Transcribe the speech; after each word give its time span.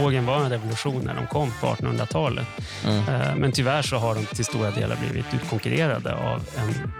tågen 0.00 0.26
var 0.26 0.36
en 0.36 0.50
revolution 0.50 1.02
när 1.04 1.14
de 1.14 1.26
kom 1.26 1.52
på 1.60 1.66
1800-talet. 1.66 2.46
Mm. 2.84 3.38
Men 3.40 3.52
tyvärr 3.52 3.82
så 3.82 3.96
har 3.96 4.14
de 4.14 4.26
till 4.26 4.44
stora 4.44 4.70
delar 4.70 4.96
blivit 4.96 5.34
utkonkurrerade 5.34 6.14
av 6.14 6.42
en, 6.56 6.92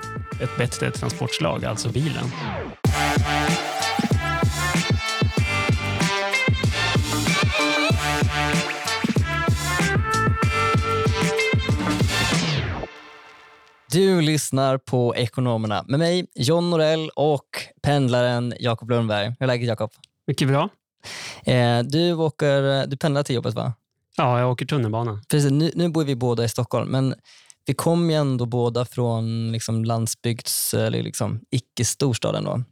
ett 0.43 0.57
bättre 0.59 0.91
transportslag, 0.91 1.65
alltså 1.65 1.89
bilen. 1.89 2.25
Du 13.93 14.21
lyssnar 14.21 14.79
på 14.79 15.17
Ekonomerna 15.17 15.85
med 15.89 15.99
mig, 15.99 16.27
John 16.35 16.71
Norell 16.71 17.11
och 17.17 17.47
pendlaren 17.83 18.55
Jakob 18.61 18.91
Lundberg. 18.91 19.27
Hur 19.27 19.43
är 19.43 19.47
läget 19.47 19.69
Jakob? 19.69 19.91
Mycket 20.27 20.49
bra. 20.49 20.69
Eh, 21.45 21.83
du, 21.83 22.13
åker, 22.13 22.87
du 22.87 22.97
pendlar 22.97 23.23
till 23.23 23.35
jobbet 23.35 23.55
va? 23.55 23.73
Ja, 24.17 24.41
jag 24.41 24.51
åker 24.51 24.67
tunnelbana. 24.67 25.23
Precis, 25.29 25.51
nu, 25.51 25.71
nu 25.75 25.89
bor 25.89 26.05
vi 26.05 26.17
båda 26.17 26.45
i 26.45 26.49
Stockholm, 26.49 26.91
men 26.91 27.15
vi 27.67 27.75
kommer 27.75 28.15
ju 28.15 28.21
ändå 28.21 28.47
båda 28.47 28.85
från 28.85 29.53
liksom 29.53 29.85
landsbygds, 29.85 30.75
eller 30.75 31.03
liksom 31.03 31.41
icke-storstaden. 31.51 32.45
Då. 32.45 32.63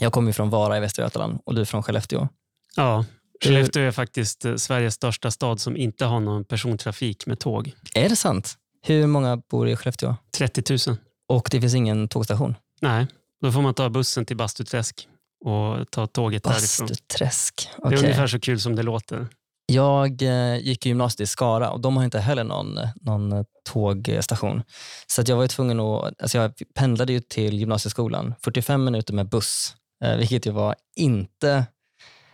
Jag 0.00 0.12
kommer 0.12 0.32
från 0.32 0.50
Vara 0.50 0.76
i 0.76 0.80
Västra 0.80 1.04
Götaland 1.04 1.40
och 1.44 1.54
du 1.54 1.64
från 1.64 1.82
Skellefteå. 1.82 2.28
Ja, 2.76 3.04
Skellefteå 3.44 3.82
är 3.82 3.90
faktiskt 3.90 4.44
eh, 4.44 4.56
Sveriges 4.56 4.94
största 4.94 5.30
stad 5.30 5.60
som 5.60 5.76
inte 5.76 6.04
har 6.04 6.20
någon 6.20 6.44
persontrafik 6.44 7.26
med 7.26 7.38
tåg. 7.38 7.72
Är 7.94 8.08
det 8.08 8.16
sant? 8.16 8.54
Hur 8.82 9.06
många 9.06 9.36
bor 9.36 9.68
i 9.68 9.76
Skellefteå? 9.76 10.16
30 10.38 10.78
000. 10.88 10.96
Och 11.28 11.48
det 11.50 11.60
finns 11.60 11.74
ingen 11.74 12.08
tågstation? 12.08 12.54
Nej, 12.80 13.06
då 13.42 13.52
får 13.52 13.62
man 13.62 13.74
ta 13.74 13.90
bussen 13.90 14.24
till 14.24 14.36
Bastuträsk 14.36 15.08
och 15.46 15.90
ta 15.90 16.06
tåget 16.06 16.42
därifrån. 16.42 16.86
Bastuträsk. 16.86 17.68
Okay. 17.78 17.90
Det 17.90 17.96
är 17.96 18.04
ungefär 18.04 18.26
så 18.26 18.40
kul 18.40 18.60
som 18.60 18.76
det 18.76 18.82
låter. 18.82 19.28
Jag 19.66 20.22
eh, 20.22 20.56
gick 20.56 20.86
i 20.86 20.88
gymnasiet 20.88 21.20
i 21.20 21.26
Skara 21.26 21.70
och 21.70 21.80
de 21.80 21.96
har 21.96 22.04
inte 22.04 22.18
heller 22.18 22.44
någon, 22.44 22.78
någon 23.00 23.44
tågstation. 23.68 24.62
Så 25.06 25.20
att 25.20 25.28
jag 25.28 25.36
var 25.36 25.46
tvungen 25.46 25.80
att, 25.80 26.22
alltså 26.22 26.38
jag 26.38 26.52
pendlade 26.74 27.12
ju 27.12 27.20
till 27.20 27.58
gymnasieskolan, 27.58 28.34
45 28.44 28.84
minuter 28.84 29.14
med 29.14 29.28
buss, 29.28 29.74
eh, 30.04 30.16
vilket 30.16 30.46
ju 30.46 30.50
var 30.50 30.74
inte, 30.96 31.66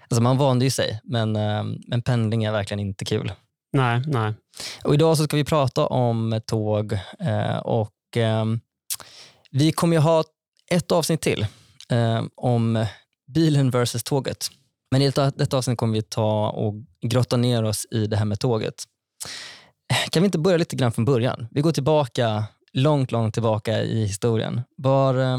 alltså 0.09 0.23
man 0.23 0.39
vande 0.39 0.65
ju 0.65 0.71
sig, 0.71 1.01
men, 1.05 1.37
eh, 1.37 1.65
men 1.87 2.03
pendling 2.03 2.45
är 2.45 2.53
verkligen 2.53 2.81
inte 2.81 3.05
kul. 3.05 3.33
Nej, 3.73 4.03
nej. 4.07 4.35
Och 4.85 4.95
idag 4.95 5.17
så 5.17 5.25
ska 5.25 5.37
vi 5.37 5.45
prata 5.45 5.87
om 5.87 6.41
tåg 6.47 6.99
och 7.63 7.91
vi 9.51 9.73
kommer 9.73 9.97
ju 9.97 10.01
ha 10.01 10.25
ett 10.71 10.93
avsnitt 10.93 11.21
till 11.21 11.47
om 12.37 12.87
bilen 13.35 13.71
versus 13.71 14.03
tåget. 14.03 14.49
Men 14.91 15.03
i 15.03 15.11
detta 15.11 15.57
avsnitt 15.57 15.79
kommer 15.79 15.95
vi 15.95 16.03
ta 16.03 16.51
och 16.51 16.75
grotta 17.03 17.37
ner 17.37 17.63
oss 17.63 17.87
i 17.91 18.07
det 18.07 18.17
här 18.17 18.25
med 18.25 18.41
tåget. 18.41 18.75
Kan 20.11 20.23
vi 20.23 20.25
inte 20.25 20.39
börja 20.39 20.57
lite 20.57 20.77
grann 20.77 20.93
från 20.93 21.05
början? 21.05 21.49
Vi 21.51 21.61
går 21.61 21.73
tillbaka, 21.73 22.45
långt, 22.73 23.13
långt 23.13 23.35
tillbaka 23.35 23.83
i 23.83 24.07
historien. 24.07 24.61
Var, 24.77 25.15
eh, 25.15 25.39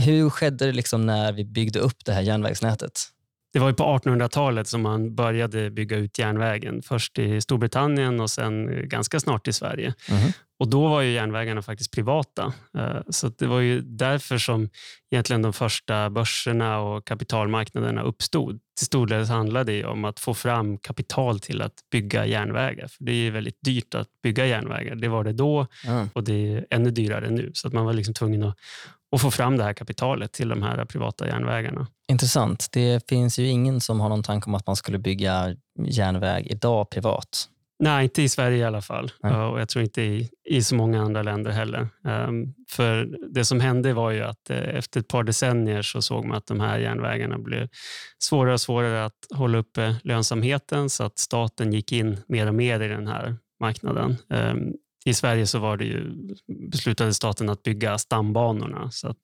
hur 0.00 0.30
skedde 0.30 0.66
det 0.66 0.72
liksom 0.72 1.06
när 1.06 1.32
vi 1.32 1.44
byggde 1.44 1.78
upp 1.78 2.04
det 2.04 2.12
här 2.12 2.22
järnvägsnätet? 2.22 3.00
Det 3.52 3.58
var 3.58 3.68
ju 3.68 3.74
på 3.74 3.84
1800-talet 3.84 4.68
som 4.68 4.82
man 4.82 5.14
började 5.14 5.70
bygga 5.70 5.96
ut 5.96 6.18
järnvägen. 6.18 6.82
Först 6.82 7.18
i 7.18 7.40
Storbritannien 7.40 8.20
och 8.20 8.30
sen 8.30 8.88
ganska 8.88 9.20
snart 9.20 9.48
i 9.48 9.52
Sverige. 9.52 9.94
Mm. 10.10 10.32
Och 10.62 10.68
Då 10.68 10.88
var 10.88 11.00
ju 11.00 11.10
järnvägarna 11.12 11.62
faktiskt 11.62 11.92
privata. 11.92 12.52
Eh, 12.78 13.00
så 13.08 13.28
det 13.28 13.46
var 13.46 13.60
ju 13.60 13.80
därför 13.80 14.38
som 14.38 14.68
egentligen 15.10 15.42
de 15.42 15.52
första 15.52 16.10
börserna 16.10 16.78
och 16.78 17.04
kapitalmarknaderna 17.04 18.02
uppstod. 18.02 18.60
Till 18.78 18.86
stor 18.86 19.06
del 19.06 19.24
handlade 19.24 19.72
det 19.72 19.84
om 19.84 20.04
att 20.04 20.20
få 20.20 20.34
fram 20.34 20.78
kapital 20.78 21.40
till 21.40 21.62
att 21.62 21.74
bygga 21.90 22.26
järnvägar. 22.26 22.88
För 22.88 23.04
Det 23.04 23.12
är 23.12 23.30
väldigt 23.30 23.58
dyrt 23.62 23.94
att 23.94 24.08
bygga 24.22 24.46
järnvägar. 24.46 24.94
Det 24.94 25.08
var 25.08 25.24
det 25.24 25.32
då 25.32 25.66
mm. 25.86 26.08
och 26.12 26.24
det 26.24 26.54
är 26.54 26.66
ännu 26.70 26.90
dyrare 26.90 27.30
nu. 27.30 27.50
Så 27.54 27.68
att 27.68 27.74
man 27.74 27.84
var 27.84 27.92
liksom 27.92 28.14
tvungen 28.14 28.42
att, 28.42 28.56
att 29.12 29.20
få 29.20 29.30
fram 29.30 29.56
det 29.56 29.64
här 29.64 29.72
kapitalet 29.72 30.32
till 30.32 30.48
de 30.48 30.62
här 30.62 30.84
privata 30.84 31.26
järnvägarna. 31.26 31.86
Intressant. 32.08 32.68
Det 32.72 33.08
finns 33.08 33.38
ju 33.38 33.46
ingen 33.46 33.80
som 33.80 34.00
har 34.00 34.08
någon 34.08 34.22
tanke 34.22 34.46
om 34.46 34.54
att 34.54 34.66
man 34.66 34.76
skulle 34.76 34.98
bygga 34.98 35.56
järnväg 35.86 36.46
idag 36.50 36.90
privat. 36.90 37.48
Nej, 37.78 38.04
inte 38.04 38.22
i 38.22 38.28
Sverige 38.28 38.56
i 38.56 38.64
alla 38.64 38.82
fall. 38.82 39.12
Mm. 39.24 39.40
Och 39.40 39.60
jag 39.60 39.68
tror 39.68 39.82
inte 39.82 40.02
i, 40.02 40.28
i 40.44 40.62
så 40.62 40.74
många 40.74 41.02
andra 41.02 41.22
länder 41.22 41.50
heller. 41.50 41.88
Um, 42.28 42.54
för 42.70 43.08
Det 43.34 43.44
som 43.44 43.60
hände 43.60 43.92
var 43.92 44.10
ju 44.10 44.20
att 44.20 44.50
uh, 44.50 44.56
efter 44.56 45.00
ett 45.00 45.08
par 45.08 45.24
decennier 45.24 45.82
så 45.82 46.02
såg 46.02 46.24
man 46.24 46.36
att 46.36 46.46
de 46.46 46.60
här 46.60 46.78
järnvägarna 46.78 47.38
blev 47.38 47.68
svårare 48.18 48.52
och 48.52 48.60
svårare 48.60 49.04
att 49.04 49.26
hålla 49.34 49.58
uppe 49.58 49.96
lönsamheten 50.04 50.90
så 50.90 51.04
att 51.04 51.18
staten 51.18 51.72
gick 51.72 51.92
in 51.92 52.20
mer 52.28 52.46
och 52.46 52.54
mer 52.54 52.80
i 52.80 52.88
den 52.88 53.06
här 53.06 53.36
marknaden. 53.60 54.16
Um, 54.28 54.72
i 55.04 55.14
Sverige 55.14 55.46
så 55.46 55.58
var 55.58 55.76
det 55.76 55.84
ju, 55.84 56.12
beslutade 56.70 57.14
staten 57.14 57.48
att 57.48 57.62
bygga 57.62 57.98
stambanorna. 57.98 58.90
Så 58.90 59.08
att 59.08 59.16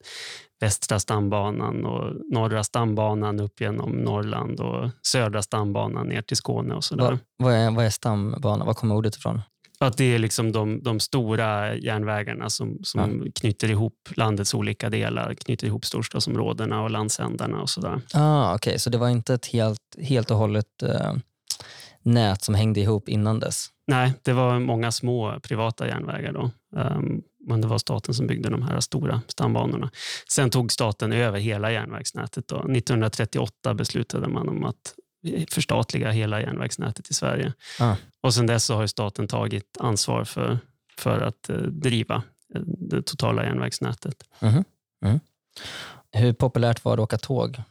Västra 0.59 0.99
stambanan 0.99 1.85
och 1.85 2.15
Norra 2.31 2.63
stambanan 2.63 3.39
upp 3.39 3.61
genom 3.61 3.91
Norrland 3.91 4.59
och 4.59 4.89
Södra 5.07 5.41
stambanan 5.41 6.07
ner 6.07 6.21
till 6.21 6.37
Skåne. 6.37 6.73
och 6.73 6.83
så 6.83 6.95
vad, 6.95 7.19
vad, 7.37 7.53
är, 7.53 7.71
vad 7.71 7.85
är 7.85 7.89
stambana? 7.89 8.65
Var 8.65 8.73
kommer 8.73 8.95
ordet 8.95 9.15
ifrån? 9.15 9.41
Att 9.81 9.97
det 9.97 10.15
är 10.15 10.19
liksom 10.19 10.51
de, 10.51 10.83
de 10.83 10.99
stora 10.99 11.75
järnvägarna 11.75 12.49
som, 12.49 12.79
som 12.83 13.21
ja. 13.25 13.31
knyter 13.35 13.71
ihop 13.71 14.09
landets 14.15 14.53
olika 14.53 14.89
delar, 14.89 15.33
knyter 15.33 15.67
ihop 15.67 15.85
storstadsområdena 15.85 16.81
och 16.81 16.89
landsändarna 16.89 17.61
och 17.61 17.69
sådär. 17.69 18.01
Ah, 18.13 18.55
Okej, 18.55 18.71
okay. 18.71 18.79
så 18.79 18.89
det 18.89 18.97
var 18.97 19.09
inte 19.09 19.33
ett 19.33 19.45
helt, 19.45 19.95
helt 20.01 20.31
och 20.31 20.37
hållet 20.37 20.83
eh, 20.83 21.13
nät 22.03 22.41
som 22.41 22.55
hängde 22.55 22.79
ihop 22.79 23.09
innan 23.09 23.39
dess? 23.39 23.67
Nej, 23.87 24.13
det 24.23 24.33
var 24.33 24.59
många 24.59 24.91
små 24.91 25.39
privata 25.39 25.87
järnvägar 25.87 26.33
då. 26.33 26.51
Um, 26.75 27.21
men 27.47 27.61
det 27.61 27.67
var 27.67 27.77
staten 27.77 28.13
som 28.13 28.27
byggde 28.27 28.49
de 28.49 28.61
här 28.61 28.79
stora 28.79 29.21
stambanorna. 29.27 29.91
Sen 30.33 30.49
tog 30.49 30.71
staten 30.71 31.13
över 31.13 31.39
hela 31.39 31.71
järnvägsnätet. 31.71 32.47
Då. 32.47 32.55
1938 32.55 33.73
beslutade 33.73 34.27
man 34.27 34.49
om 34.49 34.63
att 34.63 34.95
förstatliga 35.51 36.11
hela 36.11 36.41
järnvägsnätet 36.41 37.09
i 37.09 37.13
Sverige. 37.13 37.53
Ah. 37.79 37.95
Och 38.21 38.33
Sen 38.33 38.47
dess 38.47 38.69
har 38.69 38.87
staten 38.87 39.27
tagit 39.27 39.77
ansvar 39.79 40.23
för, 40.23 40.59
för 40.97 41.21
att 41.21 41.49
uh, 41.49 41.57
driva 41.57 42.15
uh, 42.55 42.61
det 42.65 43.01
totala 43.01 43.43
järnvägsnätet. 43.43 44.23
Mm. 44.39 44.63
Mm. 45.05 45.19
Hur 46.11 46.33
populärt 46.33 46.85
var 46.85 46.97
det 46.97 47.03
att 47.03 47.07
åka 47.07 47.17
tåg 47.17 47.61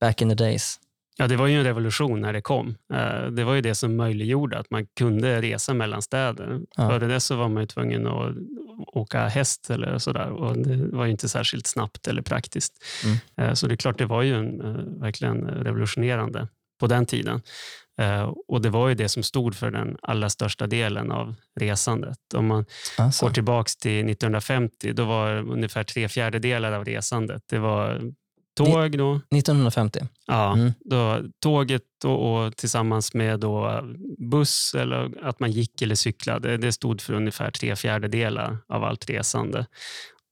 back 0.00 0.22
in 0.22 0.28
the 0.28 0.34
days? 0.34 0.80
Ja, 1.20 1.26
det 1.26 1.36
var 1.36 1.46
ju 1.46 1.58
en 1.58 1.64
revolution 1.64 2.20
när 2.20 2.32
det 2.32 2.40
kom. 2.40 2.76
Eh, 2.92 3.26
det 3.30 3.44
var 3.44 3.54
ju 3.54 3.60
det 3.60 3.74
som 3.74 3.96
möjliggjorde 3.96 4.58
att 4.58 4.70
man 4.70 4.86
kunde 4.86 5.42
resa 5.42 5.74
mellan 5.74 6.02
städer. 6.02 6.60
Ja. 6.76 6.88
Före 6.88 7.06
det 7.06 7.20
så 7.20 7.36
var 7.36 7.48
man 7.48 7.62
ju 7.62 7.66
tvungen 7.66 8.06
att 8.06 8.34
åka 8.86 9.28
häst 9.28 9.70
eller 9.70 9.98
sådär 9.98 10.30
och 10.30 10.58
det 10.58 10.96
var 10.96 11.06
inte 11.06 11.28
särskilt 11.28 11.66
snabbt 11.66 12.06
eller 12.06 12.22
praktiskt. 12.22 12.84
Mm. 13.04 13.16
Eh, 13.36 13.54
så 13.54 13.66
det 13.66 13.74
är 13.74 13.76
klart, 13.76 13.98
det 13.98 14.06
var 14.06 14.22
ju 14.22 14.34
en, 14.34 14.60
eh, 14.60 15.00
verkligen 15.00 15.46
revolutionerande 15.46 16.48
på 16.80 16.86
den 16.86 17.06
tiden. 17.06 17.42
Och 18.48 18.62
Det 18.62 18.70
var 18.70 18.88
ju 18.88 18.94
det 18.94 19.08
som 19.08 19.22
stod 19.22 19.54
för 19.54 19.70
den 19.70 19.96
allra 20.02 20.28
största 20.28 20.66
delen 20.66 21.10
av 21.10 21.34
resandet. 21.60 22.18
Om 22.34 22.46
man 22.46 22.64
alltså. 22.98 23.26
går 23.26 23.32
tillbaka 23.32 23.68
till 23.80 24.04
1950, 24.10 24.92
då 24.92 25.04
var 25.04 25.50
ungefär 25.50 25.84
tre 25.84 26.08
fjärdedelar 26.08 26.72
av 26.72 26.84
resandet 26.84 27.42
det 27.48 27.58
var 27.58 28.12
Tåg 28.64 28.98
då. 28.98 29.14
1950? 29.14 30.00
Ja, 30.26 30.52
mm. 30.52 30.72
då, 30.80 31.22
tåget 31.40 31.82
och, 32.04 32.44
och, 32.44 32.56
tillsammans 32.56 33.14
med 33.14 33.40
då 33.40 33.84
buss 34.18 34.74
eller 34.78 35.10
att 35.22 35.40
man 35.40 35.50
gick 35.50 35.82
eller 35.82 35.94
cyklade. 35.94 36.56
Det 36.56 36.72
stod 36.72 37.00
för 37.00 37.14
ungefär 37.14 37.50
tre 37.50 37.76
fjärdedelar 37.76 38.58
av 38.68 38.84
allt 38.84 39.10
resande. 39.10 39.66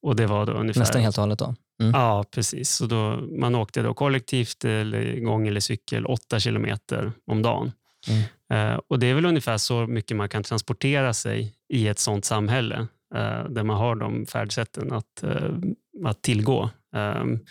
Och 0.02 0.16
det 0.16 0.26
var 0.26 0.46
då 0.46 0.52
ungefär, 0.52 0.80
Nästan 0.80 1.02
helt 1.02 1.18
och 1.18 1.22
hållet 1.22 1.38
då? 1.38 1.54
Mm. 1.82 1.92
Ja, 1.94 2.24
precis. 2.30 2.70
Så 2.70 2.86
då, 2.86 3.20
man 3.40 3.54
åkte 3.54 3.82
då 3.82 3.94
kollektivt, 3.94 4.64
eller 4.64 5.20
gång 5.20 5.48
eller 5.48 5.60
cykel, 5.60 6.06
åtta 6.06 6.40
kilometer 6.40 7.12
om 7.26 7.42
dagen. 7.42 7.72
Mm. 8.08 8.72
Eh, 8.72 8.80
och 8.88 8.98
Det 8.98 9.06
är 9.06 9.14
väl 9.14 9.26
ungefär 9.26 9.58
så 9.58 9.86
mycket 9.86 10.16
man 10.16 10.28
kan 10.28 10.42
transportera 10.42 11.14
sig 11.14 11.54
i 11.68 11.88
ett 11.88 11.98
sånt 11.98 12.24
samhälle 12.24 12.86
eh, 13.14 13.44
där 13.48 13.62
man 13.62 13.76
har 13.76 13.94
de 13.94 14.26
färdsätten 14.26 14.92
att, 14.92 15.22
eh, 15.22 15.50
att 16.04 16.22
tillgå. 16.22 16.70
Um, 16.96 17.44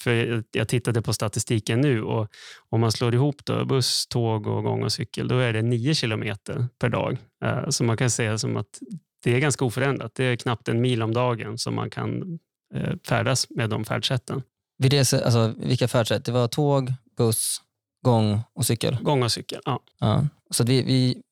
för 0.00 0.42
jag 0.52 0.68
tittade 0.68 1.02
på 1.02 1.12
statistiken 1.12 1.80
nu 1.80 2.02
och 2.02 2.28
om 2.70 2.80
man 2.80 2.92
slår 2.92 3.14
ihop 3.14 3.44
då, 3.44 3.64
buss, 3.64 4.06
tåg, 4.06 4.46
och 4.46 4.62
gång 4.62 4.82
och 4.82 4.92
cykel, 4.92 5.28
då 5.28 5.38
är 5.38 5.52
det 5.52 5.62
9 5.62 5.94
kilometer 5.94 6.66
per 6.78 6.88
dag. 6.88 7.18
Uh, 7.44 7.68
så 7.68 7.84
man 7.84 7.96
kan 7.96 8.10
säga 8.10 8.38
som 8.38 8.56
att 8.56 8.80
det 9.24 9.34
är 9.34 9.38
ganska 9.38 9.64
oförändrat. 9.64 10.14
Det 10.14 10.24
är 10.24 10.36
knappt 10.36 10.68
en 10.68 10.80
mil 10.80 11.02
om 11.02 11.14
dagen 11.14 11.58
som 11.58 11.74
man 11.74 11.90
kan 11.90 12.38
uh, 12.76 12.94
färdas 13.08 13.50
med 13.50 13.70
de 13.70 13.84
färdsätten. 13.84 14.42
Vid 14.78 14.90
det, 14.90 14.98
alltså, 14.98 15.54
vilka 15.56 15.88
färdsätt? 15.88 16.24
Det 16.24 16.32
var 16.32 16.48
tåg, 16.48 16.92
buss, 17.16 17.60
gång 18.04 18.40
och 18.54 18.66
cykel? 18.66 18.98
Gång 19.02 19.22
och 19.22 19.32
cykel, 19.32 19.60
ja. 19.64 19.80
ja. 19.98 20.26
Så 20.50 20.64
vi, 20.64 20.82
vi 20.82 21.22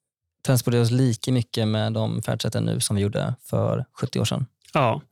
transporterar 0.47 0.83
oss 0.83 0.91
lika 0.91 1.33
mycket 1.33 1.69
med 1.69 1.93
de 1.93 2.23
färdsätten 2.23 2.65
nu 2.65 2.81
som 2.81 2.97
vi 2.97 3.03
gjorde 3.03 3.35
för 3.43 3.85
70 3.93 4.21
år 4.21 4.25
sedan? 4.25 4.47
Ja, 4.75 5.03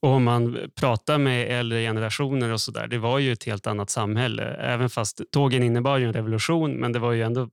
och 0.00 0.10
om 0.10 0.24
man 0.24 0.58
pratar 0.74 1.18
med 1.18 1.58
äldre 1.60 1.82
generationer 1.82 2.52
och 2.52 2.60
så 2.60 2.70
där, 2.70 2.86
det 2.86 2.98
var 2.98 3.18
ju 3.18 3.32
ett 3.32 3.44
helt 3.44 3.66
annat 3.66 3.90
samhälle. 3.90 4.42
Även 4.44 4.90
fast 4.90 5.20
tågen 5.30 5.62
innebar 5.62 5.98
ju 5.98 6.06
en 6.06 6.12
revolution, 6.12 6.72
men 6.72 6.92
det 6.92 6.98
var 6.98 7.12
ju 7.12 7.22
ändå 7.22 7.48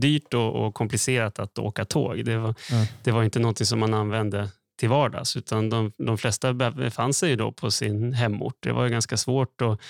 dyrt 0.00 0.34
och, 0.34 0.66
och 0.66 0.74
komplicerat 0.74 1.38
att 1.38 1.58
åka 1.58 1.84
tåg. 1.84 2.24
Det 2.24 2.36
var, 2.36 2.54
mm. 2.72 2.86
det 3.02 3.10
var 3.10 3.22
inte 3.22 3.38
något 3.38 3.66
som 3.66 3.78
man 3.78 3.94
använde 3.94 4.48
till 4.78 4.88
vardags, 4.88 5.36
utan 5.36 5.70
de, 5.70 5.92
de 5.98 6.18
flesta 6.18 6.52
befann 6.52 7.14
sig 7.14 7.36
då 7.36 7.52
på 7.52 7.70
sin 7.70 8.12
hemort. 8.12 8.56
Det 8.60 8.72
var 8.72 8.88
ganska 8.88 9.16
svårt 9.16 9.62
att 9.62 9.80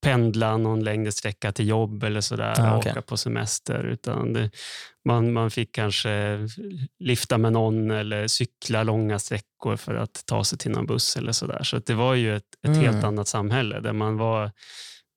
pendla 0.00 0.56
någon 0.56 0.84
längre 0.84 1.12
sträcka 1.12 1.52
till 1.52 1.68
jobb 1.68 2.04
eller 2.04 2.20
sådär, 2.20 2.54
ah, 2.58 2.78
okay. 2.78 2.92
åka 2.92 3.02
på 3.02 3.16
semester. 3.16 3.84
Utan 3.84 4.32
det, 4.32 4.50
man, 5.04 5.32
man 5.32 5.50
fick 5.50 5.74
kanske 5.74 6.38
lifta 6.98 7.38
med 7.38 7.52
någon 7.52 7.90
eller 7.90 8.26
cykla 8.26 8.82
långa 8.82 9.18
sträckor 9.18 9.76
för 9.76 9.94
att 9.94 10.22
ta 10.26 10.44
sig 10.44 10.58
till 10.58 10.70
någon 10.70 10.86
buss 10.86 11.16
eller 11.16 11.32
sådär. 11.32 11.62
Så 11.62 11.78
det 11.78 11.94
var 11.94 12.14
ju 12.14 12.36
ett, 12.36 12.44
ett 12.62 12.76
mm. 12.76 12.80
helt 12.80 13.04
annat 13.04 13.28
samhälle 13.28 13.80
där 13.80 13.92
man 13.92 14.16
var, 14.16 14.50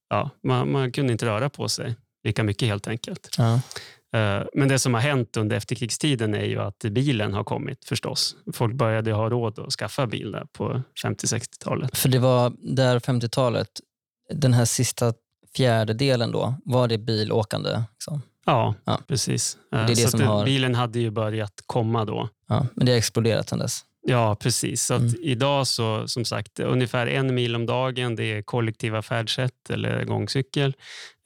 ja, 0.09 0.29
man, 0.43 0.71
man 0.71 0.91
kunde 0.91 1.11
inte 1.11 1.25
röra 1.25 1.49
på 1.49 1.69
sig 1.69 1.95
lika 2.23 2.43
mycket 2.43 2.67
helt 2.67 2.87
enkelt. 2.87 3.35
Ja. 3.37 3.59
Eh, 4.13 4.43
men 4.53 4.67
det 4.67 4.79
som 4.79 4.93
har 4.93 5.01
hänt 5.01 5.37
under 5.37 5.57
efterkrigstiden 5.57 6.33
är 6.33 6.45
ju 6.45 6.59
att 6.59 6.79
bilen 6.79 7.33
har 7.33 7.43
kommit 7.43 7.85
förstås. 7.85 8.35
Folk 8.53 8.73
började 8.73 9.11
ha 9.11 9.29
råd 9.29 9.59
att 9.59 9.73
skaffa 9.73 10.07
bil 10.07 10.37
på 10.51 10.81
50-60-talet. 11.03 11.97
För 11.97 12.09
det 12.09 12.19
var 12.19 12.53
där 12.75 12.99
50-talet, 12.99 13.69
den 14.29 14.53
här 14.53 14.65
sista 14.65 15.13
fjärdedelen 15.55 16.31
då, 16.31 16.55
var 16.65 16.87
det 16.87 16.97
bilåkande? 16.97 17.83
Liksom? 17.91 18.21
Ja, 18.45 18.75
ja, 18.85 18.99
precis. 19.07 19.57
Det 19.71 19.77
är 19.77 19.87
det 19.87 19.95
så 19.95 20.09
som 20.09 20.21
har... 20.21 20.45
Bilen 20.45 20.75
hade 20.75 20.99
ju 20.99 21.09
börjat 21.09 21.63
komma 21.65 22.05
då. 22.05 22.29
Ja, 22.47 22.67
men 22.75 22.85
det 22.85 22.91
har 22.91 22.97
exploderat 22.97 23.49
sedan 23.49 23.59
dess? 23.59 23.85
Ja, 24.07 24.35
precis. 24.35 24.83
Så 24.83 24.95
mm. 24.95 25.13
Idag 25.21 25.67
så, 25.67 26.07
som 26.07 26.25
sagt, 26.25 26.59
ungefär 26.59 27.07
en 27.07 27.35
mil 27.35 27.55
om 27.55 27.65
dagen 27.65 28.15
det 28.15 28.23
är 28.23 28.41
kollektiva 28.41 29.01
färdsätt 29.01 29.69
eller 29.69 30.05
gångcykel. 30.05 30.75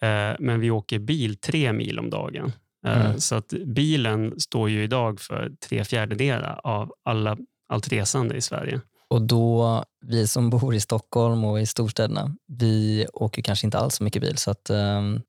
Eh, 0.01 0.35
men 0.39 0.59
vi 0.59 0.71
åker 0.71 0.99
bil 0.99 1.37
tre 1.37 1.73
mil 1.73 1.99
om 1.99 2.09
dagen. 2.09 2.51
Eh, 2.85 3.05
mm. 3.05 3.19
Så 3.19 3.35
att 3.35 3.53
bilen 3.65 4.39
står 4.39 4.69
ju 4.69 4.83
idag 4.83 5.19
för 5.19 5.51
tre 5.69 5.83
fjärdedelar 5.83 6.59
av 6.63 6.93
alla, 7.03 7.37
allt 7.69 7.91
resande 7.91 8.35
i 8.35 8.41
Sverige. 8.41 8.81
Och 9.09 9.21
då, 9.21 9.83
vi 10.05 10.27
som 10.27 10.49
bor 10.49 10.75
i 10.75 10.79
Stockholm 10.79 11.43
och 11.43 11.61
i 11.61 11.65
storstäderna, 11.65 12.35
vi 12.47 13.07
åker 13.13 13.41
kanske 13.41 13.67
inte 13.67 13.77
alls 13.77 13.95
så 13.95 14.03
mycket 14.03 14.21
bil. 14.21 14.37
Så 14.37 14.51
att 14.51 14.69
um, 14.69 15.21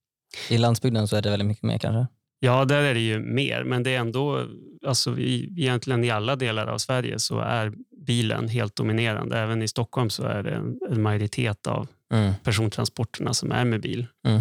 i 0.50 0.58
landsbygden 0.58 1.08
så 1.08 1.16
är 1.16 1.22
det 1.22 1.30
väldigt 1.30 1.48
mycket 1.48 1.64
mer 1.64 1.78
kanske? 1.78 2.06
Ja, 2.40 2.64
där 2.64 2.82
är 2.82 2.94
det 2.94 3.00
ju 3.00 3.18
mer, 3.18 3.64
men 3.64 3.82
det 3.82 3.94
är 3.94 3.98
ändå, 3.98 4.46
alltså 4.86 5.18
i, 5.18 5.54
egentligen 5.56 6.04
i 6.04 6.10
alla 6.10 6.36
delar 6.36 6.66
av 6.66 6.78
Sverige 6.78 7.18
så 7.18 7.38
är 7.38 7.72
bilen 8.06 8.48
helt 8.48 8.76
dominerande. 8.76 9.38
Även 9.38 9.62
i 9.62 9.68
Stockholm 9.68 10.10
så 10.10 10.22
är 10.22 10.42
det 10.42 10.50
en, 10.50 10.78
en 10.90 11.02
majoritet 11.02 11.66
av 11.66 11.88
mm. 12.12 12.32
persontransporterna 12.44 13.34
som 13.34 13.52
är 13.52 13.64
med 13.64 13.80
bil. 13.80 14.06
Mm. 14.26 14.40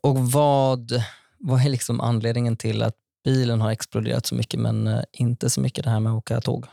Och 0.00 0.18
vad, 0.18 0.92
vad 1.38 1.60
är 1.60 1.68
liksom 1.68 2.00
anledningen 2.00 2.56
till 2.56 2.82
att 2.82 2.94
bilen 3.24 3.60
har 3.60 3.70
exploderat 3.70 4.26
så 4.26 4.34
mycket 4.34 4.60
men 4.60 4.86
eh, 4.86 5.02
inte 5.12 5.50
så 5.50 5.60
mycket 5.60 5.84
det 5.84 5.90
här 5.90 6.00
med 6.00 6.12
att 6.12 6.18
åka 6.18 6.40
tåg? 6.40 6.66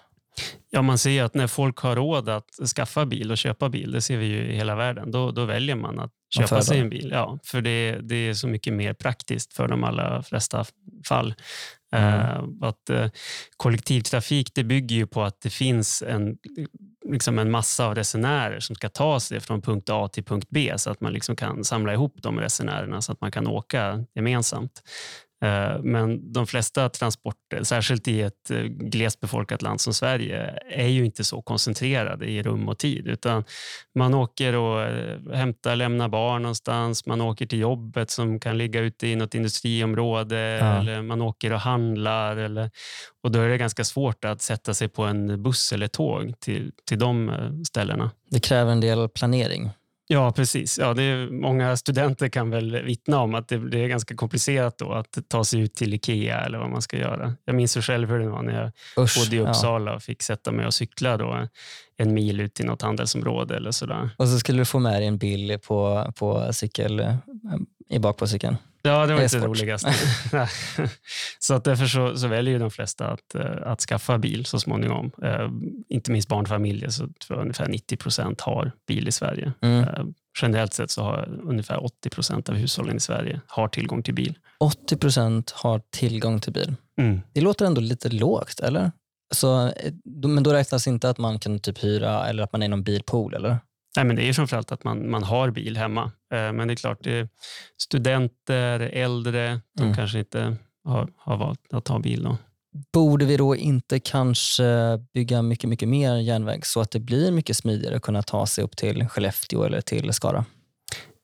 Ja, 0.69 0.81
man 0.81 0.97
ser 0.97 1.23
att 1.23 1.33
när 1.33 1.47
folk 1.47 1.77
har 1.77 1.95
råd 1.95 2.29
att 2.29 2.49
skaffa 2.75 3.05
bil 3.05 3.31
och 3.31 3.37
köpa 3.37 3.69
bil, 3.69 3.91
det 3.91 4.01
ser 4.01 4.17
vi 4.17 4.25
ju 4.25 4.43
i 4.43 4.55
hela 4.55 4.75
världen, 4.75 5.11
då, 5.11 5.31
då 5.31 5.45
väljer 5.45 5.75
man 5.75 5.99
att 5.99 6.11
köpa 6.35 6.61
sig 6.61 6.79
en 6.79 6.89
bil. 6.89 7.09
Ja, 7.13 7.39
för 7.43 7.61
det, 7.61 7.99
det 8.01 8.15
är 8.15 8.33
så 8.33 8.47
mycket 8.47 8.73
mer 8.73 8.93
praktiskt 8.93 9.53
för 9.53 9.67
de 9.67 9.83
allra 9.83 10.23
flesta 10.23 10.65
fall. 11.07 11.33
Mm. 11.91 12.13
Uh, 12.13 12.67
att, 12.67 12.89
uh, 12.91 13.07
kollektivtrafik 13.57 14.51
det 14.55 14.63
bygger 14.63 14.95
ju 14.95 15.07
på 15.07 15.23
att 15.23 15.41
det 15.41 15.49
finns 15.49 16.01
en, 16.01 16.37
liksom 17.05 17.39
en 17.39 17.51
massa 17.51 17.85
av 17.85 17.95
resenärer 17.95 18.59
som 18.59 18.75
ska 18.75 18.89
ta 18.89 19.19
sig 19.19 19.39
från 19.39 19.61
punkt 19.61 19.89
A 19.89 20.07
till 20.07 20.23
punkt 20.23 20.47
B 20.49 20.73
så 20.77 20.91
att 20.91 21.01
man 21.01 21.13
liksom 21.13 21.35
kan 21.35 21.63
samla 21.63 21.93
ihop 21.93 22.15
de 22.15 22.39
resenärerna 22.39 23.01
så 23.01 23.11
att 23.11 23.21
man 23.21 23.31
kan 23.31 23.47
åka 23.47 24.05
gemensamt. 24.15 24.83
Eh, 25.41 25.79
men 25.83 26.33
de 26.33 26.47
flesta 26.47 26.89
transporter, 26.89 27.63
särskilt 27.63 28.07
i 28.07 28.21
ett 28.21 28.51
eh, 28.51 28.61
glest 28.63 29.19
befolkat 29.19 29.61
land 29.61 29.81
som 29.81 29.93
Sverige, 29.93 30.59
är 30.69 30.87
ju 30.87 31.05
inte 31.05 31.23
så 31.23 31.41
koncentrerade 31.41 32.25
i 32.25 32.43
rum 32.43 32.69
och 32.69 32.77
tid. 32.77 33.07
Utan 33.07 33.43
man 33.95 34.13
åker 34.13 34.55
och 34.55 34.81
eh, 34.81 35.19
hämtar, 35.33 35.75
lämnar 35.75 36.09
barn 36.09 36.41
någonstans, 36.41 37.05
man 37.05 37.21
åker 37.21 37.45
till 37.45 37.59
jobbet 37.59 38.09
som 38.09 38.39
kan 38.39 38.57
ligga 38.57 38.79
ute 38.79 39.07
i 39.07 39.15
något 39.15 39.35
industriområde, 39.35 40.39
ja. 40.39 40.79
eller 40.79 41.01
man 41.01 41.21
åker 41.21 41.53
och 41.53 41.59
handlar. 41.59 42.37
Eller, 42.37 42.71
och 43.23 43.31
då 43.31 43.39
är 43.39 43.49
det 43.49 43.57
ganska 43.57 43.83
svårt 43.83 44.25
att 44.25 44.41
sätta 44.41 44.73
sig 44.73 44.87
på 44.87 45.03
en 45.03 45.43
buss 45.43 45.73
eller 45.73 45.87
tåg 45.87 46.39
till, 46.39 46.71
till 46.85 46.99
de 46.99 47.31
ställena. 47.67 48.11
Det 48.29 48.39
kräver 48.39 48.71
en 48.71 48.81
del 48.81 49.09
planering. 49.09 49.71
Ja, 50.11 50.31
precis. 50.31 50.79
Ja, 50.79 50.93
det 50.93 51.03
är, 51.03 51.29
många 51.29 51.77
studenter 51.77 52.29
kan 52.29 52.49
väl 52.49 52.83
vittna 52.83 53.19
om 53.19 53.35
att 53.35 53.47
det, 53.47 53.69
det, 53.69 53.83
är 53.83 53.87
ganska 53.87 54.15
komplicerat 54.15 54.77
då 54.77 54.93
att 54.93 55.17
ta 55.27 55.43
sig 55.43 55.59
ut 55.59 55.75
till 55.75 55.93
Ikea 55.93 56.39
eller 56.39 56.57
vad 56.57 56.69
man 56.69 56.81
ska 56.81 56.97
göra. 56.97 57.35
Jag 57.45 57.55
minns 57.55 57.77
själv 57.77 58.09
hur 58.09 58.19
det 58.19 58.29
var 58.29 58.41
när 58.41 58.61
jag 58.61 58.71
Usch, 59.03 59.19
bodde 59.19 59.35
i 59.35 59.39
Uppsala 59.39 59.91
ja. 59.91 59.95
och 59.95 60.03
fick 60.03 60.23
sätta 60.23 60.51
mig 60.51 60.65
och 60.65 60.73
cykla 60.73 61.17
då 61.17 61.47
en 61.97 62.13
mil 62.13 62.39
ut 62.39 62.53
till 62.53 62.65
något 62.65 62.81
handelsområde 62.81 63.55
eller 63.55 63.71
sådär. 63.71 64.09
Och 64.17 64.27
så 64.27 64.39
skulle 64.39 64.61
du 64.61 64.65
få 64.65 64.79
med 64.79 64.93
dig 64.93 65.07
en 65.07 65.17
bil 65.17 65.59
på, 65.67 66.11
på 66.15 66.53
cykel, 66.53 66.99
eh, 66.99 67.15
i 67.89 67.99
bak 67.99 68.17
på 68.17 68.27
cykeln? 68.27 68.57
Ja, 68.81 69.05
det 69.05 69.13
var 69.13 69.23
inte 69.23 69.39
det 69.39 69.45
roligaste. 69.45 69.93
så 71.39 71.53
att 71.53 71.63
därför 71.63 71.85
så, 71.85 72.17
så 72.17 72.27
väljer 72.27 72.59
de 72.59 72.71
flesta 72.71 73.07
att, 73.07 73.35
eh, 73.35 73.71
att 73.71 73.81
skaffa 73.81 74.17
bil 74.17 74.45
så 74.45 74.59
småningom. 74.59 75.11
Eh, 75.23 75.49
inte 75.89 76.11
minst 76.11 76.29
barnfamiljer, 76.29 76.89
så 76.89 77.03
tror 77.03 77.37
jag 77.37 77.41
ungefär 77.41 77.67
90 77.67 77.97
procent 77.97 78.41
har 78.41 78.71
bil 78.87 79.07
i 79.07 79.11
Sverige. 79.11 79.53
Mm. 79.61 79.83
Eh, 79.83 80.03
generellt 80.41 80.73
sett 80.73 80.91
så 80.91 81.03
har 81.03 81.39
ungefär 81.43 81.83
80 81.83 82.09
procent 82.09 82.49
av 82.49 82.55
hushållen 82.55 82.97
i 82.97 82.99
Sverige 82.99 83.41
har 83.47 83.67
tillgång 83.67 84.03
till 84.03 84.13
bil. 84.13 84.37
80 84.59 84.97
procent 84.97 85.51
har 85.51 85.81
tillgång 85.89 86.39
till 86.39 86.53
bil. 86.53 86.75
Mm. 87.01 87.21
Det 87.33 87.41
låter 87.41 87.65
ändå 87.65 87.81
lite 87.81 88.09
lågt, 88.09 88.59
eller? 88.59 88.91
Så, 89.35 89.67
eh, 89.67 89.93
men 90.05 90.43
då 90.43 90.53
räknas 90.53 90.87
inte 90.87 91.09
att 91.09 91.17
man 91.17 91.39
kan 91.39 91.59
typ 91.59 91.83
hyra 91.83 92.27
eller 92.27 92.43
att 92.43 92.51
man 92.53 92.61
är 92.61 92.65
i 92.65 92.69
någon 92.69 92.83
bilpool, 92.83 93.33
eller? 93.33 93.57
Nej, 93.95 94.05
men 94.05 94.15
det 94.15 94.29
är 94.29 94.33
framförallt 94.33 94.71
att 94.71 94.83
man, 94.83 95.09
man 95.09 95.23
har 95.23 95.51
bil 95.51 95.77
hemma. 95.77 96.03
Eh, 96.33 96.53
men 96.53 96.67
det 96.67 96.73
är 96.73 96.75
klart, 96.75 96.97
det 97.01 97.11
är 97.11 97.29
studenter, 97.81 98.79
äldre, 98.79 99.61
de 99.77 99.83
mm. 99.83 99.95
kanske 99.95 100.19
inte 100.19 100.57
har, 100.83 101.09
har 101.17 101.37
valt 101.37 101.73
att 101.73 101.85
ta 101.85 101.99
bil. 101.99 102.23
Då. 102.23 102.37
Borde 102.93 103.25
vi 103.25 103.37
då 103.37 103.55
inte 103.55 103.99
kanske 103.99 104.99
bygga 105.13 105.41
mycket, 105.41 105.69
mycket 105.69 105.89
mer 105.89 106.15
järnväg 106.15 106.65
så 106.65 106.81
att 106.81 106.91
det 106.91 106.99
blir 106.99 107.31
mycket 107.31 107.57
smidigare 107.57 107.95
att 107.95 108.01
kunna 108.01 108.23
ta 108.23 108.45
sig 108.45 108.63
upp 108.63 108.77
till 108.77 109.07
Skellefteå 109.07 109.63
eller 109.63 109.81
till 109.81 110.13
Skara? 110.13 110.45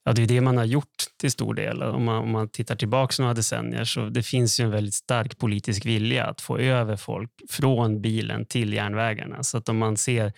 Ja, 0.07 0.13
det 0.13 0.23
är 0.23 0.27
det 0.27 0.41
man 0.41 0.57
har 0.57 0.65
gjort 0.65 1.03
till 1.19 1.31
stor 1.31 1.53
del. 1.53 1.83
Om 1.83 2.03
man, 2.03 2.15
om 2.15 2.31
man 2.31 2.49
tittar 2.49 2.75
tillbaka 2.75 3.21
några 3.21 3.33
decennier 3.33 3.83
så 3.83 4.09
det 4.09 4.23
finns 4.23 4.59
ju 4.59 4.63
en 4.63 4.71
väldigt 4.71 4.93
stark 4.93 5.37
politisk 5.37 5.85
vilja 5.85 6.25
att 6.25 6.41
få 6.41 6.57
över 6.57 6.95
folk 6.95 7.31
från 7.49 8.01
bilen 8.01 8.45
till 8.45 8.73
järnvägarna. 8.73 9.43
Så 9.43 9.57
att 9.57 9.69
om 9.69 9.77
man 9.77 9.97
ser 9.97 10.33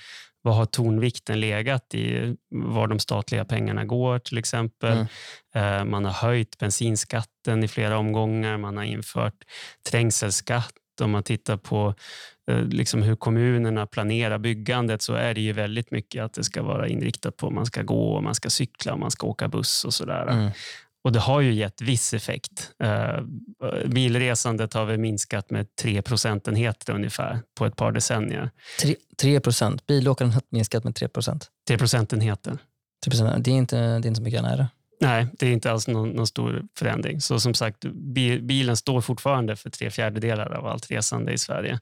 vad 0.47 0.55
har 0.55 0.65
tonvikten 0.65 1.39
legat 1.39 1.93
i? 1.93 2.35
Var 2.49 2.87
de 2.87 2.99
statliga 2.99 3.45
pengarna 3.45 3.85
går 3.85 4.19
till 4.19 4.37
exempel. 4.37 5.07
Mm. 5.53 5.79
Eh, 5.79 5.85
man 5.85 6.05
har 6.05 6.11
höjt 6.11 6.57
bensinskatten 6.57 7.63
i 7.63 7.67
flera 7.67 7.97
omgångar. 7.97 8.57
Man 8.57 8.77
har 8.77 8.83
infört 8.83 9.33
trängselskatt. 9.89 10.73
Om 11.01 11.11
man 11.11 11.23
tittar 11.23 11.57
på 11.57 11.93
eh, 12.51 12.61
liksom 12.61 13.01
hur 13.01 13.15
kommunerna 13.15 13.87
planerar 13.87 14.37
byggandet 14.37 15.01
så 15.01 15.13
är 15.13 15.33
det 15.33 15.41
ju 15.41 15.53
väldigt 15.53 15.91
mycket 15.91 16.23
att 16.23 16.33
det 16.33 16.43
ska 16.43 16.63
vara 16.63 16.87
inriktat 16.87 17.37
på 17.37 17.49
man 17.49 17.65
ska 17.65 17.81
gå, 17.81 18.21
man 18.21 18.35
ska 18.35 18.49
cykla, 18.49 18.95
man 18.97 19.11
ska 19.11 19.27
åka 19.27 19.47
buss 19.47 19.85
och 19.85 19.93
sådär. 19.93 20.27
Mm. 20.27 20.51
Och 21.07 21.13
det 21.13 21.19
har 21.19 21.41
ju 21.41 21.53
gett 21.53 21.81
viss 21.81 22.13
effekt. 22.13 22.71
Uh, 22.83 23.21
bilresandet 23.85 24.73
har 24.73 24.85
väl 24.85 24.99
minskat 24.99 25.49
med 25.49 25.75
3 25.75 26.01
procentenheter 26.01 26.93
ungefär 26.93 27.39
på 27.57 27.65
ett 27.65 27.75
par 27.75 27.91
decennier. 27.91 28.51
3, 29.21 29.39
procent? 29.39 29.87
Bilåkandet 29.87 30.35
har 30.35 30.43
minskat 30.49 30.83
med 30.83 30.95
3 30.95 31.07
procent? 31.07 31.47
3 31.67 31.77
procentenheter. 31.77 32.57
3 33.05 33.09
procent. 33.11 33.45
Det, 33.45 33.51
är 33.51 33.55
inte, 33.55 33.77
det 33.77 33.83
är 33.83 34.07
inte 34.07 34.15
så 34.15 34.21
mycket, 34.21 34.43
är 34.43 34.57
det? 34.57 34.67
Nej, 35.01 35.27
det 35.33 35.47
är 35.47 35.51
inte 35.51 35.71
alls 35.71 35.87
någon, 35.87 36.09
någon, 36.09 36.27
stor 36.27 36.65
förändring. 36.77 37.21
Så 37.21 37.39
som 37.39 37.53
sagt, 37.53 37.85
bilen 38.41 38.77
står 38.77 39.01
fortfarande 39.01 39.55
för 39.55 39.69
tre 39.69 39.91
fjärdedelar 39.91 40.51
av 40.51 40.67
allt 40.67 40.91
resande 40.91 41.31
i 41.31 41.37
Sverige. 41.37 41.79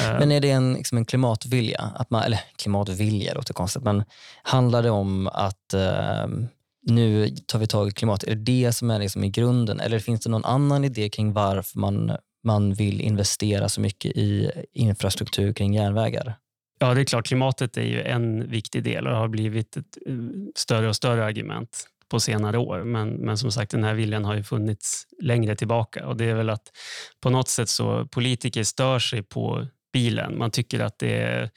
Eh, 0.00 0.18
men 0.18 0.32
är 0.32 0.40
det 0.40 0.50
en, 0.50 0.74
liksom 0.74 0.98
en 0.98 1.04
klimatvilja? 1.04 1.90
Att 1.94 2.10
man, 2.10 2.22
eller 2.22 2.40
klimatvilja 2.56 3.34
låter 3.34 3.54
konstigt, 3.54 3.82
men 3.82 4.04
handlar 4.42 4.82
det 4.82 4.90
om 4.90 5.26
att 5.26 5.74
uh, 5.74 6.26
nu 6.86 7.28
tar 7.28 7.58
vi 7.58 7.66
tag 7.66 7.88
i 7.88 7.90
klimatet. 7.90 8.28
Är 8.28 8.34
det 8.34 8.42
det 8.42 8.72
som 8.72 8.90
är 8.90 8.98
liksom 8.98 9.24
i 9.24 9.30
grunden 9.30 9.80
eller 9.80 9.98
finns 9.98 10.20
det 10.20 10.30
någon 10.30 10.44
annan 10.44 10.84
idé 10.84 11.08
kring 11.08 11.32
varför 11.32 11.78
man, 11.78 12.16
man 12.44 12.74
vill 12.74 13.00
investera 13.00 13.68
så 13.68 13.80
mycket 13.80 14.16
i 14.16 14.50
infrastruktur 14.72 15.52
kring 15.52 15.74
järnvägar? 15.74 16.36
Ja, 16.78 16.94
det 16.94 17.00
är 17.00 17.04
klart. 17.04 17.26
Klimatet 17.26 17.76
är 17.76 17.82
ju 17.82 18.02
en 18.02 18.50
viktig 18.50 18.84
del 18.84 19.06
och 19.06 19.16
har 19.16 19.28
blivit 19.28 19.76
ett 19.76 19.98
eh, 20.06 20.14
större 20.54 20.88
och 20.88 20.96
större 20.96 21.24
argument 21.24 21.88
på 22.08 22.20
senare 22.20 22.58
år. 22.58 22.84
Men, 22.84 23.08
men 23.08 23.38
som 23.38 23.52
sagt, 23.52 23.70
den 23.70 23.84
här 23.84 23.94
viljan 23.94 24.24
har 24.24 24.34
ju 24.34 24.42
funnits 24.42 25.06
längre 25.22 25.56
tillbaka 25.56 26.06
och 26.06 26.16
det 26.16 26.24
är 26.24 26.34
väl 26.34 26.50
att 26.50 26.72
på 27.20 27.30
något 27.30 27.48
sätt 27.48 27.68
så 27.68 28.06
politiker 28.06 28.62
stör 28.64 28.98
sig 28.98 29.22
på 29.22 29.66
bilen. 29.92 30.38
Man 30.38 30.50
tycker 30.50 30.80
att 30.80 30.98
det 30.98 31.16
är 31.16 31.50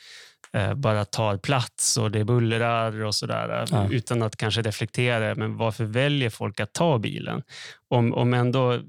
bara 0.75 1.05
tar 1.05 1.37
plats 1.37 1.97
och 1.97 2.11
det 2.11 2.25
bullrar 2.25 3.03
och 3.03 3.15
sådär 3.15 3.65
Ja. 3.71 3.87
utan 3.91 4.21
att 4.23 4.35
kanske 4.35 4.61
reflektera. 4.61 5.35
Men 5.35 5.57
varför 5.57 5.83
väljer 5.83 6.29
folk 6.29 6.59
att 6.59 6.73
ta 6.73 6.99
bilen? 6.99 7.41
Om, 7.89 8.13
om 8.13 8.33
ändå 8.33 8.79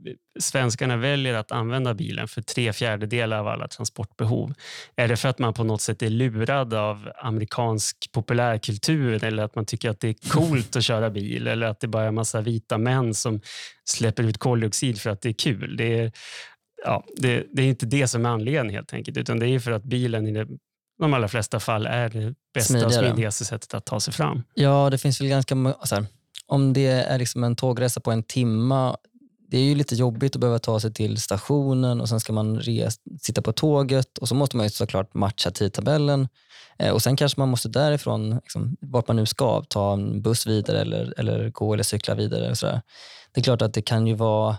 svenskarna 0.41 0.97
väljer 0.97 1.35
att 1.35 1.53
använda 1.53 1.95
bilen 1.95 2.29
för 2.29 2.43
tre 2.43 2.73
fjärdedelar 2.73 3.39
av 3.39 3.49
alla 3.49 3.69
transportbehov. 3.69 4.55
Är 4.97 5.09
det 5.09 5.17
för 5.17 5.29
att 5.29 5.39
man 5.39 5.55
på 5.55 5.65
något 5.65 5.81
sätt 5.83 6.03
är 6.03 6.11
lurad 6.11 6.75
av 6.75 7.09
amerikansk 7.23 7.97
populärkultur 8.13 9.25
eller 9.25 9.43
att 9.43 9.55
man 9.55 9.67
tycker 9.67 9.91
att 9.91 10.01
det 10.01 10.09
är 10.09 10.31
coolt 10.31 10.77
att 10.77 10.85
köra 10.85 11.11
bil 11.11 11.47
eller 11.47 11.67
att 11.67 11.81
det 11.81 11.89
bara 11.89 12.03
är 12.05 12.09
en 12.09 12.15
massa 12.15 12.41
vita 12.41 12.79
män 12.79 13.15
som 13.15 13.41
släpper 13.85 14.23
ut 14.23 14.39
koldioxid 14.39 15.01
för 15.01 15.11
att 15.11 15.21
det 15.23 15.29
är 15.29 15.33
kul? 15.33 15.77
Det 15.77 15.99
är, 15.99 16.13
ja, 16.85 17.05
det, 17.17 17.47
det 17.53 17.63
är 17.63 17.67
inte 17.67 17.87
det 17.87 18.09
som 18.09 18.27
är 18.27 18.31
anledningen 18.31 18.75
helt 18.75 18.93
enkelt 18.93 19.17
utan 19.17 19.39
det 19.39 19.49
är 19.49 19.59
för 19.59 19.71
att 19.71 19.85
bilen 19.85 20.27
i 20.27 20.33
det, 20.33 20.47
de 20.99 21.15
allra 21.15 21.29
flesta 21.29 21.61
fall 21.61 21.87
är 21.87 22.09
det 22.09 22.35
bästa 22.55 22.75
och 22.75 22.81
Smidigare. 22.83 23.09
smidigaste 23.13 23.45
sättet 23.45 23.75
att 23.75 23.85
ta 23.85 24.01
sig 24.01 24.13
fram. 24.15 24.43
Ja, 24.55 24.91
det 24.91 24.99
finns 24.99 25.21
väl 25.21 25.29
ganska 25.29 25.55
må- 25.55 25.81
så 25.85 25.95
här, 25.95 26.07
Om 26.47 26.73
det 26.73 26.87
är 26.87 27.19
liksom 27.19 27.45
en 27.45 27.57
tågresa 27.57 28.01
på 28.01 28.11
en 28.11 28.23
timma, 28.23 28.97
det 29.51 29.59
är 29.59 29.63
ju 29.63 29.75
lite 29.75 29.95
jobbigt 29.95 30.35
att 30.37 30.41
behöva 30.41 30.59
ta 30.59 30.81
sig 30.81 30.93
till 30.95 31.17
stationen 31.21 32.01
och 32.01 32.09
sen 32.09 32.21
ska 32.21 32.33
man 32.33 32.61
res, 32.61 32.97
sitta 33.21 33.43
på 33.43 33.53
tåget 33.53 34.19
och 34.19 34.29
så 34.29 34.35
måste 34.35 34.57
man 34.57 34.67
ju 34.67 34.71
såklart 34.71 35.15
matcha 35.15 35.51
tidtabellen. 35.51 36.29
Eh, 36.79 36.93
och 36.93 37.03
Sen 37.03 37.17
kanske 37.17 37.41
man 37.41 37.49
måste 37.49 37.69
därifrån, 37.69 38.31
liksom, 38.31 38.77
vart 38.81 39.09
man 39.09 39.17
nu 39.17 39.27
ska, 39.27 39.63
ta 39.69 39.93
en 39.93 40.23
buss 40.23 40.47
vidare 40.47 40.81
eller, 40.81 41.15
eller 41.21 41.51
gå 41.51 41.75
eller 41.75 41.83
cykla 41.85 42.15
vidare. 42.15 42.51
Och 42.51 42.59
så 42.59 42.67
där. 42.67 42.81
Det 43.33 43.41
är 43.41 43.45
klart 43.45 43.63
att 43.63 43.75
det 43.75 43.83
kan 43.83 44.07
ju 44.07 44.15
vara, 44.15 44.57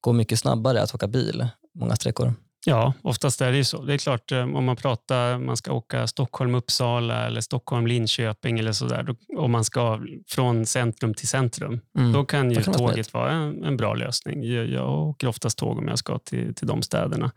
gå 0.00 0.12
mycket 0.12 0.38
snabbare 0.38 0.82
att 0.82 0.94
åka 0.94 1.06
bil 1.06 1.46
många 1.74 1.96
sträckor. 1.96 2.34
Ja, 2.66 2.92
oftast 3.02 3.40
är 3.40 3.50
det 3.50 3.56
ju 3.56 3.64
så. 3.64 3.82
Det 3.82 3.94
är 3.94 3.98
klart, 3.98 4.32
eh, 4.32 4.42
om 4.56 4.64
man 4.64 4.76
pratar, 4.76 5.38
man 5.38 5.56
ska 5.56 5.72
åka 5.72 6.06
Stockholm-Uppsala 6.06 7.26
eller 7.26 7.40
Stockholm-Linköping 7.40 8.58
eller 8.58 8.72
sådär, 8.72 9.02
då- 9.02 9.42
om 9.42 9.50
man 9.52 9.64
ska 9.64 10.00
från 10.30 10.66
centrum 10.66 11.14
till 11.14 11.28
centrum, 11.28 11.80
Mm. 11.98 12.12
då 12.12 12.24
kan 12.24 12.50
ju 12.50 12.62
kan 12.62 12.74
tåget 12.74 13.12
vara 13.14 13.30
en, 13.32 13.64
en 13.64 13.76
bra 13.76 13.94
lösning. 13.94 14.44
Jag, 14.44 14.68
jag 14.68 14.90
åker 15.08 15.26
oftast 15.28 15.58
tåg 15.58 15.78
om 15.78 15.88
jag 15.88 15.98
ska 15.98 16.18
till, 16.18 16.54
till 16.54 16.66
de 16.66 16.82
städerna. 16.82 17.32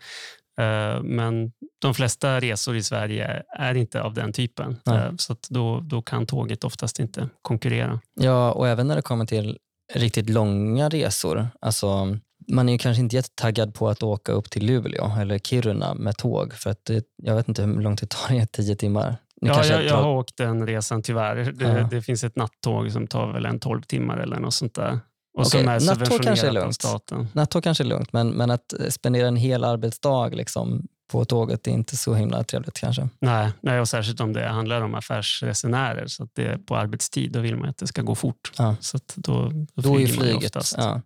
Eh, 0.60 1.03
Men 1.03 1.51
de 1.82 1.94
flesta 1.94 2.39
resor 2.39 2.75
i 2.75 2.84
Sverige 2.84 3.44
är 3.58 3.75
inte 3.75 4.01
av 4.01 4.13
den 4.13 4.34
typen, 4.34 4.77
Nej. 4.86 4.98
Eh, 4.98 5.12
så 5.17 5.36
då, 5.50 5.79
då 5.79 6.01
kan 6.01 6.25
tåget 6.25 6.63
oftast 6.63 7.00
inte 7.00 7.29
konkurrera. 7.41 8.00
Ja, 8.22 8.51
och 8.51 8.67
även 8.67 8.88
när 8.88 8.96
det 8.96 9.01
kommer 9.01 9.25
till 9.25 9.58
riktigt 9.94 10.29
långa 10.29 10.89
resor. 10.89 11.48
Alltså, 11.62 12.17
man 12.48 12.70
är 12.70 12.74
ju 12.74 12.78
kanske 12.78 13.02
inte 13.02 13.16
jättetaggad 13.16 13.74
på 13.74 13.90
att 13.90 14.04
åka 14.04 14.32
upp 14.32 14.50
till 14.50 14.66
Luleå 14.66 15.12
eller 15.20 15.40
Kiruna 15.40 15.94
med 15.94 16.18
tåg 16.18 16.54
för 16.54 16.70
att 16.70 16.86
det, 16.86 17.06
jag 17.24 17.36
vet 17.36 17.48
inte 17.48 17.64
hur 17.64 17.82
långt 17.82 18.02
det 18.02 18.10
tar, 18.10 18.36
det 18.36 18.46
tio 18.46 18.75
timmar. 18.75 19.18
Ni 19.42 19.50
Ja, 19.50 19.66
jag, 19.66 19.86
jag 19.86 19.96
har 19.96 20.12
åkt 20.12 20.38
den 20.38 20.68
resan 20.68 21.02
tyvärr. 21.02 21.36
Det, 21.36 21.66
Ja. 21.66 21.88
det 21.92 22.02
finns 22.02 22.24
ett 22.24 22.36
nattåg 22.36 22.92
som 22.92 23.08
tar 23.08 23.34
väl 23.34 23.46
en 23.46 23.60
12 23.60 23.82
timmar 23.82 24.18
eller 24.18 24.40
något 24.40 24.54
sånt 24.54 24.75
där. 24.75 25.00
Och 25.38 25.56
är 25.56 25.64
nattåg 25.64 26.24
kanske 26.24 26.48
är 26.48 26.52
lugnt. 26.52 26.86
Nattåg 27.34 27.64
kanske 27.64 27.84
är 27.84 27.86
lugnt, 27.86 28.14
men, 28.14 28.30
men 28.30 28.52
att 28.52 28.74
spendera 28.90 29.28
en 29.28 29.36
hel 29.36 29.64
arbetsdag 29.64 30.30
liksom, 30.36 30.88
på 31.12 31.26
tåget 31.26 31.68
är 31.68 31.72
inte 31.72 31.98
så 31.98 32.14
himla 32.14 32.44
trevligt 32.44 32.80
kanske. 32.80 33.10
Nej, 33.20 33.52
nej, 33.62 33.80
och 33.80 33.90
särskilt 33.90 34.20
om 34.20 34.34
det 34.34 34.48
handlar 34.48 34.82
om 34.82 34.96
affärsresenärer. 34.96 36.08
Så 36.08 36.28
det 36.34 36.46
är 36.46 36.58
på 36.58 36.76
arbetstid, 36.76 37.32
då 37.32 37.40
vill 37.40 37.56
man 37.56 37.70
att 37.70 37.78
det 37.78 37.88
ska 37.88 38.02
gå 38.02 38.16
fort. 38.16 38.52
Ja. 38.58 38.76
Så 38.80 39.00
då, 39.16 39.50
då, 39.50 39.82
Då 39.82 40.02
är 40.02 40.08
flyget... 40.08 40.56
Ja. 40.78 41.02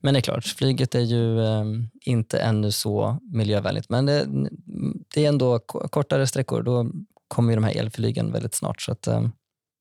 Men 0.00 0.14
det 0.14 0.18
är 0.18 0.22
klart, 0.22 0.44
flyget 0.44 0.94
är 0.94 1.00
ju 1.00 1.40
eh, 1.44 1.64
inte 2.04 2.38
ännu 2.38 2.72
så 2.72 3.18
miljövänligt. 3.32 3.88
Men 3.88 4.06
det, 4.06 4.26
det 5.14 5.24
är 5.24 5.28
ändå 5.28 5.58
ko- 5.58 5.88
kortare 5.88 6.26
sträckor. 6.26 6.62
Då 6.62 6.90
kommer 7.28 7.50
ju 7.52 7.54
de 7.56 7.64
här 7.64 7.76
elflygen 7.76 8.32
väldigt 8.32 8.54
snart. 8.54 8.82
Så 8.82 8.92
att, 8.92 9.06
eh, 9.06 9.28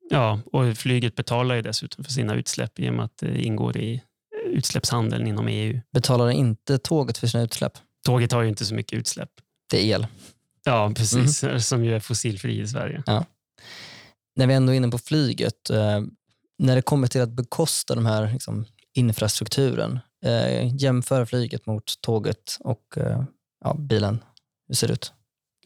Ja, 0.09 0.39
och 0.53 0.77
flyget 0.77 1.15
betalar 1.15 1.55
ju 1.55 1.61
dessutom 1.61 2.03
för 2.03 2.11
sina 2.11 2.35
utsläpp 2.35 2.79
i 2.79 2.89
och 2.89 2.93
med 2.93 3.05
att 3.05 3.17
det 3.19 3.41
ingår 3.41 3.77
i 3.77 4.03
utsläppshandeln 4.51 5.27
inom 5.27 5.47
EU. 5.47 5.79
betalar 5.93 6.29
inte 6.29 6.77
tåget 6.77 7.17
för 7.17 7.27
sina 7.27 7.43
utsläpp. 7.43 7.73
Tåget 8.05 8.31
har 8.31 8.41
ju 8.41 8.49
inte 8.49 8.65
så 8.65 8.75
mycket 8.75 8.99
utsläpp. 8.99 9.29
Är 9.73 9.77
el. 9.77 10.07
Ja, 10.63 10.91
precis. 10.95 11.43
Mm. 11.43 11.59
Som 11.61 11.85
ju 11.85 11.95
är 11.95 11.99
fossilfri 11.99 12.61
i 12.61 12.67
Sverige. 12.67 13.03
När 14.35 14.47
vi 14.47 14.53
ändå 14.53 14.73
är 14.73 14.77
inne 14.77 14.87
på 14.87 14.97
flyget, 14.97 15.69
eh, 15.69 16.01
när 16.59 16.75
det 16.75 16.81
kommer 16.81 17.07
till 17.07 17.21
att 17.21 17.31
bekosta 17.31 17.95
de 17.95 18.05
här 18.05 18.31
liksom, 18.33 18.65
infrastrukturen, 18.93 19.99
eh, 20.25 20.75
jämför 20.75 21.25
flyget 21.25 21.65
mot 21.65 22.01
tåget 22.01 22.57
och 22.59 22.97
eh, 22.97 23.23
ja, 23.63 23.73
bilen. 23.73 24.23
Hur 24.67 24.75
ser 24.75 24.87
det 24.87 24.93
ut? 24.93 25.13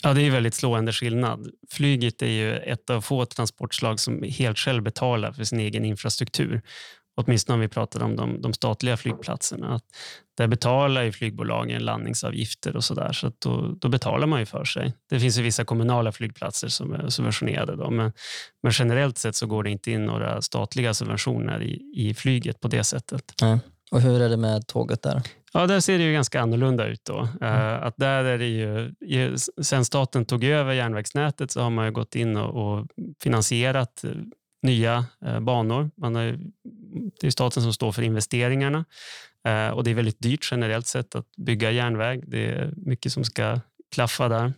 Ja, 0.03 0.13
det 0.13 0.21
är 0.21 0.31
väldigt 0.31 0.53
slående 0.53 0.93
skillnad. 0.93 1.51
Flyget 1.71 2.21
är 2.21 2.27
ju 2.27 2.57
ett 2.57 2.89
av 2.89 3.01
få 3.01 3.25
transportslag 3.25 3.99
som 3.99 4.23
helt 4.23 4.57
själv 4.57 4.83
betalar 4.83 5.31
för 5.31 5.43
sin 5.43 5.59
egen 5.59 5.85
infrastruktur. 5.85 6.61
Åtminstone 7.15 7.53
om 7.53 7.59
vi 7.59 7.67
pratar 7.67 8.03
om 8.03 8.15
de, 8.15 8.41
de 8.41 8.53
statliga 8.53 8.97
flygplatserna. 8.97 9.75
Att 9.75 9.83
där 10.37 10.47
betalar 10.47 11.03
ju 11.03 11.11
flygbolagen 11.11 11.83
landningsavgifter 11.85 12.75
och 12.75 12.83
sådär, 12.83 13.11
så 13.13 13.27
att 13.27 13.41
då, 13.41 13.75
då 13.79 13.89
betalar 13.89 14.27
man 14.27 14.39
ju 14.39 14.45
för 14.45 14.65
sig. 14.65 14.93
Det 15.09 15.19
finns 15.19 15.39
ju 15.39 15.41
vissa 15.41 15.65
kommunala 15.65 16.11
flygplatser 16.11 16.67
som 16.67 16.93
är 16.93 17.09
subventionerade, 17.09 17.75
då, 17.75 17.89
men, 17.89 18.11
men 18.63 18.71
generellt 18.75 19.17
sett 19.17 19.35
så 19.35 19.47
går 19.47 19.63
det 19.63 19.69
inte 19.69 19.91
in 19.91 20.05
några 20.05 20.41
statliga 20.41 20.93
subventioner 20.93 21.63
i, 21.63 21.91
i 21.95 22.13
flyget 22.13 22.59
på 22.59 22.67
det 22.67 22.83
sättet. 22.83 23.23
Och 23.91 24.01
hur 24.01 24.21
är 24.21 24.29
det 24.29 24.37
med 24.37 24.67
tåget 24.67 25.01
där? 25.01 25.21
Ja, 25.53 25.67
där 25.67 25.79
ser 25.79 25.97
det 25.97 26.03
ju 26.03 26.13
ganska 26.13 26.41
annorlunda 26.41 26.87
ut. 26.87 27.05
Då. 27.05 27.27
Eh, 27.41 27.83
Att 27.83 27.97
där 27.97 28.23
är 28.23 28.37
det 28.37 28.47
ju, 28.47 29.37
sen 29.61 29.85
staten 29.85 30.25
tog 30.25 30.43
över 30.43 30.73
järnvägsnätet 30.73 31.51
så 31.51 31.61
har 31.61 31.69
man 31.69 31.85
ju 31.85 31.91
gått 31.91 32.15
in 32.15 32.37
och, 32.37 32.79
och 32.79 32.87
finansierat 33.23 34.03
nya 34.61 35.05
eh, 35.25 35.39
banor. 35.39 35.91
Man 35.97 36.15
har, 36.15 36.39
det 37.21 37.27
är 37.27 37.31
staten 37.31 37.63
som 37.63 37.73
står 37.73 37.91
för 37.91 38.01
investeringarna 38.01 38.85
eh, 39.47 39.69
och 39.69 39.83
det 39.83 39.91
är 39.91 39.95
väldigt 39.95 40.19
dyrt 40.19 40.47
generellt 40.51 40.87
sett 40.87 41.15
att 41.15 41.35
bygga 41.37 41.71
järnväg. 41.71 42.23
Det 42.27 42.45
är 42.45 42.73
mycket 42.77 43.13
som 43.13 43.23
ska 43.23 43.59
klaffa 43.95 44.29
där. 44.29 44.53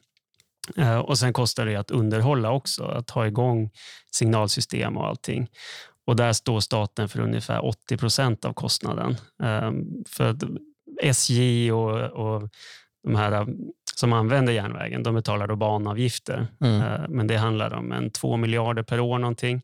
Eh, 0.78 0.98
och 0.98 1.18
Sen 1.18 1.34
kostar 1.34 1.66
det 1.66 1.76
att 1.76 1.92
underhålla 1.92 2.52
också, 2.52 2.84
att 2.84 3.10
ha 3.10 3.28
igång 3.28 3.70
signalsystem 4.12 4.98
och 4.98 5.08
allting. 5.08 5.48
Och 6.06 6.16
Där 6.16 6.34
står 6.34 6.60
staten 6.60 7.10
för 7.10 7.20
ungefär 7.20 7.66
80 7.66 7.98
procent 7.98 8.46
av 8.46 8.54
kostnaden. 8.54 9.16
För 10.08 10.30
att 10.30 10.44
SJ 11.02 11.72
och, 11.72 12.00
och 12.00 12.50
de 13.04 13.16
här 13.16 13.48
som 13.96 14.14
använder 14.14 14.54
järnvägen, 14.54 15.04
de 15.04 15.16
betalar 15.16 15.48
då 15.48 15.56
banavgifter. 15.56 16.48
Mm. 16.62 16.82
Eh, 16.82 17.08
Men 17.10 17.28
det 17.28 17.38
handlar 17.38 17.74
om 17.74 17.92
en 17.92 18.10
2 18.10 18.38
miljarder 18.38 18.84
per 18.84 19.00
år 19.00 19.20
någonting. 19.20 19.62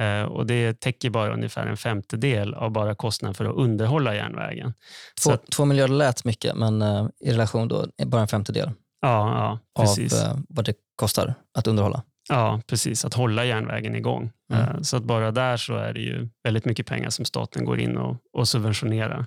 Eh, 0.00 0.22
Och 0.22 0.46
det 0.46 0.80
täcker 0.80 1.10
bara 1.10 1.34
ungefär 1.34 1.66
en 1.66 1.76
femtedel 1.76 2.54
av 2.54 2.70
bara 2.70 2.94
kostnaden 2.94 3.34
för 3.34 3.44
att 3.44 3.56
underhålla 3.56 4.14
järnvägen. 4.14 4.74
Två, 5.22 5.30
att, 5.32 5.46
två 5.46 5.64
miljarder 5.64 5.94
lät 5.94 6.24
mycket, 6.24 6.56
men 6.56 6.82
eh, 6.82 7.06
i 7.20 7.32
relation 7.32 7.68
då 7.68 7.86
bara 8.06 8.20
en 8.22 8.28
femtedel 8.28 8.70
ja, 9.00 9.58
ja, 9.76 9.82
precis. 9.82 10.22
av 10.24 10.42
vad 10.48 10.64
det 10.64 10.74
kostar 10.96 11.34
att 11.58 11.66
underhålla. 11.66 12.02
Ja, 12.28 12.60
precis. 12.66 13.04
Att 13.04 13.14
hålla 13.14 13.44
järnvägen 13.44 13.96
igång. 13.96 14.30
Mm. 14.52 14.84
Så 14.84 14.96
att 14.96 15.02
bara 15.04 15.30
där 15.30 15.56
så 15.56 15.76
är 15.76 15.92
det 15.92 16.00
ju 16.00 16.28
väldigt 16.44 16.64
mycket 16.64 16.86
pengar 16.86 17.10
som 17.10 17.24
staten 17.24 17.64
går 17.64 17.80
in 17.80 17.96
och, 17.96 18.16
och 18.32 18.48
subventionerar. 18.48 19.26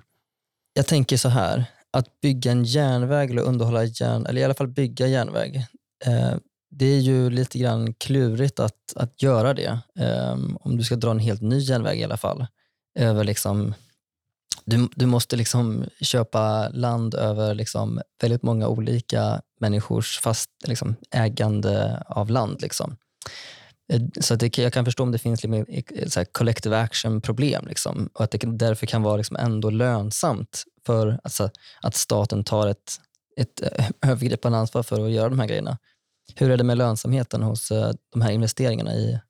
Jag 0.72 0.86
tänker 0.86 1.16
så 1.16 1.28
här, 1.28 1.64
att 1.98 2.20
bygga 2.20 2.50
en 2.50 2.64
järnväg 2.64 3.30
eller 3.30 3.42
underhålla 3.42 3.84
järn, 3.84 4.26
eller 4.26 4.40
i 4.40 4.44
alla 4.44 4.54
fall 4.54 4.68
bygga 4.68 5.06
järnväg, 5.06 5.56
eh, 6.04 6.34
det 6.70 6.86
är 6.86 6.98
ju 6.98 7.30
lite 7.30 7.58
grann 7.58 7.94
klurigt 7.94 8.60
att, 8.60 8.92
att 8.96 9.22
göra 9.22 9.54
det. 9.54 9.78
Eh, 9.98 10.36
om 10.60 10.76
du 10.76 10.84
ska 10.84 10.96
dra 10.96 11.10
en 11.10 11.18
helt 11.18 11.42
ny 11.42 11.58
järnväg 11.58 12.00
i 12.00 12.04
alla 12.04 12.16
fall. 12.16 12.46
Över 12.98 13.24
liksom, 13.24 13.74
du, 14.64 14.88
du 14.94 15.06
måste 15.06 15.36
liksom 15.36 15.84
köpa 16.00 16.68
land 16.68 17.14
över 17.14 17.54
liksom 17.54 18.00
väldigt 18.22 18.42
många 18.42 18.68
olika 18.68 19.40
människors 19.60 20.20
fast 20.20 20.50
liksom 20.66 20.94
ägande 21.10 22.02
av 22.06 22.30
land. 22.30 22.62
Liksom. 22.62 22.96
Eh, 23.92 24.00
så 24.20 24.34
att 24.34 24.40
det, 24.40 24.58
jag 24.58 24.72
kan 24.72 24.84
förstå 24.84 25.02
om 25.02 25.12
det 25.12 25.18
finns 25.18 25.42
liksom 25.42 25.64
eh, 25.68 26.08
så 26.08 26.20
här 26.20 26.24
collective 26.32 26.78
action-problem 26.78 27.66
liksom, 27.68 28.10
och 28.12 28.24
att 28.24 28.30
det 28.30 28.38
därför 28.38 28.86
kan 28.86 29.02
vara 29.02 29.16
liksom 29.16 29.36
ändå 29.36 29.70
lönsamt 29.70 30.64
för 30.86 31.20
alltså, 31.24 31.50
att 31.82 31.94
staten 31.94 32.44
tar 32.44 32.66
ett, 32.66 33.00
ett 33.36 33.62
eh, 33.62 34.10
övergripande 34.10 34.58
ansvar 34.58 34.82
för 34.82 35.04
att 35.04 35.10
göra 35.10 35.28
de 35.28 35.38
här 35.38 35.46
grejerna. 35.46 35.78
Hur 36.34 36.50
är 36.50 36.56
det 36.56 36.64
med 36.64 36.78
lönsamheten 36.78 37.42
hos 37.42 37.70
eh, 37.70 37.90
de 38.12 38.22
här 38.22 38.30
investeringarna 38.30 38.94
i, 38.94 39.20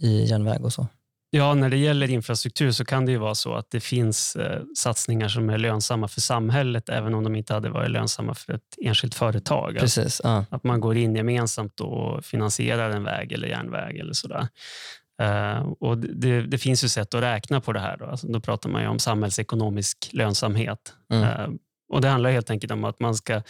i 0.00 0.24
järnväg 0.24 0.64
och 0.64 0.72
så? 0.72 0.86
Ja, 1.30 1.54
när 1.54 1.70
det 1.70 1.76
gäller 1.76 2.10
infrastruktur 2.10 2.70
så 2.70 2.84
kan 2.84 3.06
det 3.06 3.12
ju 3.12 3.18
vara 3.18 3.34
så 3.34 3.54
att 3.54 3.70
det 3.70 3.80
finns 3.80 4.36
eh, 4.36 4.62
satsningar 4.76 5.28
som 5.28 5.50
är 5.50 5.58
lönsamma 5.58 6.08
för 6.08 6.20
samhället 6.20 6.88
även 6.88 7.14
om 7.14 7.24
de 7.24 7.36
inte 7.36 7.54
hade 7.54 7.70
varit 7.70 7.90
lönsamma 7.90 8.34
för 8.34 8.52
ett 8.52 8.76
enskilt 8.84 9.14
företag. 9.14 9.76
Precis. 9.78 10.20
Ja. 10.24 10.44
Att 10.50 10.64
man 10.64 10.80
går 10.80 10.96
in 10.96 11.16
gemensamt 11.16 11.80
och 11.80 12.24
finansierar 12.24 12.90
en 12.90 13.04
väg 13.04 13.32
eller 13.32 13.48
järnväg 13.48 13.98
eller 13.98 14.12
sådär. 14.12 14.48
Eh, 15.22 15.58
och 15.80 15.98
det, 15.98 16.42
det 16.42 16.58
finns 16.58 16.84
ju 16.84 16.88
sätt 16.88 17.14
att 17.14 17.22
räkna 17.22 17.60
på 17.60 17.72
det 17.72 17.80
här. 17.80 17.96
Då, 17.96 18.04
alltså, 18.04 18.26
då 18.26 18.40
pratar 18.40 18.70
man 18.70 18.82
ju 18.82 18.88
om 18.88 18.98
samhällsekonomisk 18.98 20.10
lönsamhet. 20.12 20.94
Mm. 21.12 21.24
Eh, 21.24 21.48
Och 21.88 22.00
Det 22.00 22.08
handlar 22.08 22.30
helt 22.30 22.50
enkelt 22.50 22.72
om 22.72 22.84
att 22.84 23.00
man 23.00 23.14
ska, 23.14 23.42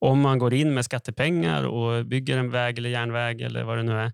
om 0.00 0.20
man 0.20 0.38
går 0.38 0.54
in 0.54 0.74
med 0.74 0.84
skattepengar 0.84 1.64
och 1.64 2.06
bygger 2.06 2.38
en 2.38 2.50
väg 2.50 2.78
eller 2.78 2.90
järnväg 2.90 3.40
eller 3.42 3.64
vad 3.64 3.78
det 3.78 3.82
nu 3.82 3.92
är, 3.92 4.12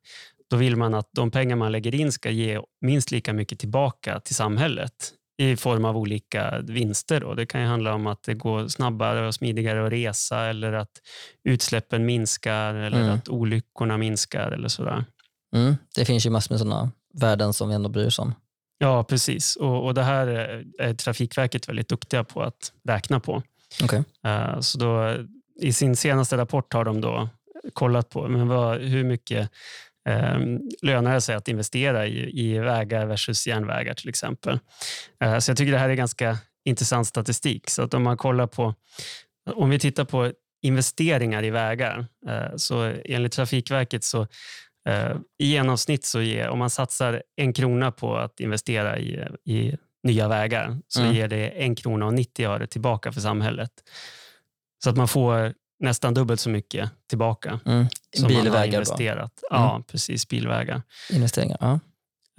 då 0.51 0.57
vill 0.57 0.77
man 0.77 0.95
att 0.95 1.09
de 1.13 1.31
pengar 1.31 1.57
man 1.57 1.73
lägger 1.73 1.95
in 1.95 2.13
ska 2.13 2.31
ge 2.31 2.61
minst 2.81 3.11
lika 3.11 3.33
mycket 3.33 3.59
tillbaka 3.59 4.21
till 4.21 4.35
samhället 4.35 4.93
i 5.39 5.57
form 5.57 5.85
av 5.85 5.97
olika 5.97 6.61
vinster. 6.61 7.21
Då. 7.21 7.35
Det 7.35 7.47
kan 7.47 7.67
handla 7.67 7.95
om 7.95 8.07
att 8.07 8.23
det 8.23 8.35
går 8.35 8.69
snabbare 8.69 9.27
och 9.27 9.35
smidigare 9.35 9.87
att 9.87 9.93
resa 9.93 10.47
eller 10.47 10.73
att 10.73 10.91
utsläppen 11.45 12.07
minskar 12.07 12.75
eller 12.75 13.01
mm. 13.01 13.15
att 13.15 13.29
olyckorna 13.29 13.99
minskar 13.99 14.53
eller 14.53 14.69
sådär. 14.69 15.05
Mm. 15.57 15.77
Det 15.95 16.05
finns 16.05 16.27
ju 16.27 16.31
massor 16.31 16.55
med 16.55 16.59
sådana 16.61 16.91
värden 17.15 17.53
som 17.53 17.69
vi 17.69 17.75
ändå 17.75 17.89
bryr 17.89 18.07
oss 18.07 18.19
om. 18.19 18.35
Ja, 18.79 19.05
precis. 19.05 19.57
Och, 19.57 19.85
och 19.87 19.95
det 19.95 20.03
här 20.03 20.27
är 20.79 20.95
Trafikverket 20.95 21.69
väldigt 21.69 21.89
duktiga 21.89 22.25
på 22.25 22.43
att 22.43 22.73
räkna 22.89 23.21
på. 23.21 23.43
Okay. 23.85 24.03
Uh, 24.27 24.61
så 24.61 24.79
då, 24.79 25.17
I 25.61 25.73
sin 25.73 25.97
senaste 25.97 26.37
rapport 26.37 26.73
har 26.73 26.85
de 26.85 27.01
då 27.01 27.29
kollat 27.73 28.09
på 28.09 28.29
men 28.29 28.49
vad, 28.49 28.81
hur 28.81 29.05
mycket 29.05 29.51
um, 30.09 30.71
lönar 30.83 31.15
det 31.15 31.21
sig 31.21 31.35
att 31.35 31.49
investera 31.49 32.07
i, 32.07 32.41
i 32.41 32.59
vägar 32.59 33.07
versus 33.07 33.47
järnvägar 33.47 33.95
till 33.95 34.09
exempel. 34.09 34.59
Uh, 35.25 35.39
så 35.39 35.51
jag 35.51 35.59
tycker 35.59 35.73
det 35.73 35.79
här 35.79 35.89
är 35.89 35.95
ganska 35.95 36.39
intressant 36.65 37.07
statistik. 37.07 37.71
Så 37.71 37.83
att 37.83 37.95
om 37.95 38.03
man 38.03 38.17
kollar 38.17 38.47
på, 38.47 38.75
om 39.55 39.71
vi 39.71 39.79
tittar 39.79 40.05
på 40.05 40.33
investeringar 40.63 41.45
i 41.45 41.51
vägar, 41.51 42.07
uh, 42.29 42.57
så 42.57 42.93
enligt 43.05 43.33
Trafikverket 43.33 44.05
så 44.05 44.23
Eh, 44.23 44.27
I 45.39 45.47
genomsnitt 45.47 46.05
så 46.05 46.21
ger, 46.21 46.49
om 46.49 46.59
man 46.59 46.71
satsar 46.71 47.23
en 47.37 47.53
krona 47.53 47.93
på 47.93 48.17
att 48.17 48.41
investera 48.41 48.99
i, 48.99 49.27
i 49.45 49.77
nya 50.03 50.29
vägar 50.29 50.79
så 50.89 51.01
mm. 51.01 51.15
ger 51.15 51.29
det 51.29 51.49
en 51.49 51.75
krona 51.75 52.07
och 52.07 52.15
90 52.15 52.49
öre 52.49 52.67
tillbaka 52.67 53.13
för 53.13 53.21
samhället. 53.21 53.71
Så 54.85 54.91
att 54.91 54.97
man 54.97 55.09
får 55.09 55.55
nästan 55.81 56.15
dubbelt 56.15 56.41
så 56.41 56.51
mycket 56.51 56.91
tillbaka 57.09 57.61
mm. 57.67 57.87
som 58.17 58.29
bilvägar 58.29 58.51
man 58.51 58.59
har 58.59 58.67
investerat. 58.67 59.43
Mm. 59.51 59.63
Ja, 59.63 59.83
precis. 59.87 60.29
Bilvägar. 60.29 60.83
Investeringar, 61.11 61.57
ja. 61.61 61.81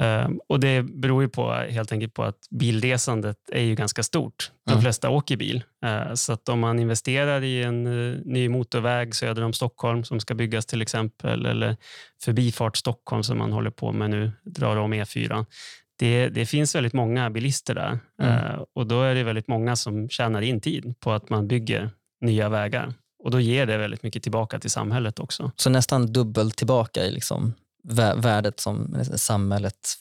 Ehm, 0.02 0.40
och 0.48 0.60
Det 0.60 0.82
beror 0.84 1.22
ju 1.24 1.30
på, 1.30 1.54
helt 1.54 1.92
enkelt 1.92 2.14
på 2.14 2.24
att 2.24 2.48
bilresandet 2.50 3.38
är 3.52 3.62
ju 3.62 3.76
ganska 3.76 4.04
stort. 4.04 4.52
De 4.66 4.72
mm. 4.72 4.82
flesta 4.82 5.10
åker 5.10 5.38
bil. 5.38 5.64
Ehm, 5.86 6.18
så 6.18 6.34
att 6.34 6.50
om 6.50 6.60
man 6.60 6.80
investerar 6.80 7.44
i 7.44 7.64
en 7.64 7.88
eh, 7.88 8.20
ny 8.26 8.50
motorväg 8.50 9.16
söder 9.16 9.44
om 9.44 9.54
Stockholm 9.54 10.04
som 10.04 10.20
ska 10.20 10.34
byggas 10.34 10.66
till 10.66 10.82
exempel, 10.82 11.46
eller 11.46 11.78
Förbifart 12.24 12.78
Stockholm 12.78 13.24
som 13.24 13.38
man 13.38 13.52
håller 13.52 13.72
på 13.72 13.92
med 13.92 14.10
nu, 14.10 14.32
drar 14.44 14.78
om 14.78 14.94
E4. 14.94 15.46
Det, 16.00 16.30
det 16.30 16.46
finns 16.46 16.76
väldigt 16.76 16.94
många 16.94 17.30
bilister 17.30 17.76
där 17.76 18.00
mm. 18.22 18.34
Ehm, 18.34 18.60
och 18.76 18.88
då 18.88 19.02
är 19.02 19.16
det 19.16 19.24
väldigt 19.24 19.48
många 19.48 19.76
som 19.76 20.10
tjänar 20.10 20.42
in 20.42 20.62
tid 20.62 21.00
på 21.00 21.12
att 21.12 21.30
man 21.30 21.48
bygger 21.48 21.90
nya 22.22 22.50
vägar. 22.50 22.94
Och 23.24 23.32
Då 23.32 23.40
ger 23.40 23.66
det 23.66 23.78
väldigt 23.78 24.04
mycket 24.04 24.24
tillbaka 24.24 24.60
till 24.60 24.70
samhället 24.72 25.20
också. 25.20 25.52
Så 25.56 25.70
nästan 25.70 26.14
dubbelt 26.14 26.56
tillbaka 26.56 27.04
i 27.04 27.12
liksom 27.12 27.54
värdet 28.16 28.60
som 28.60 29.04
samhället 29.16 29.94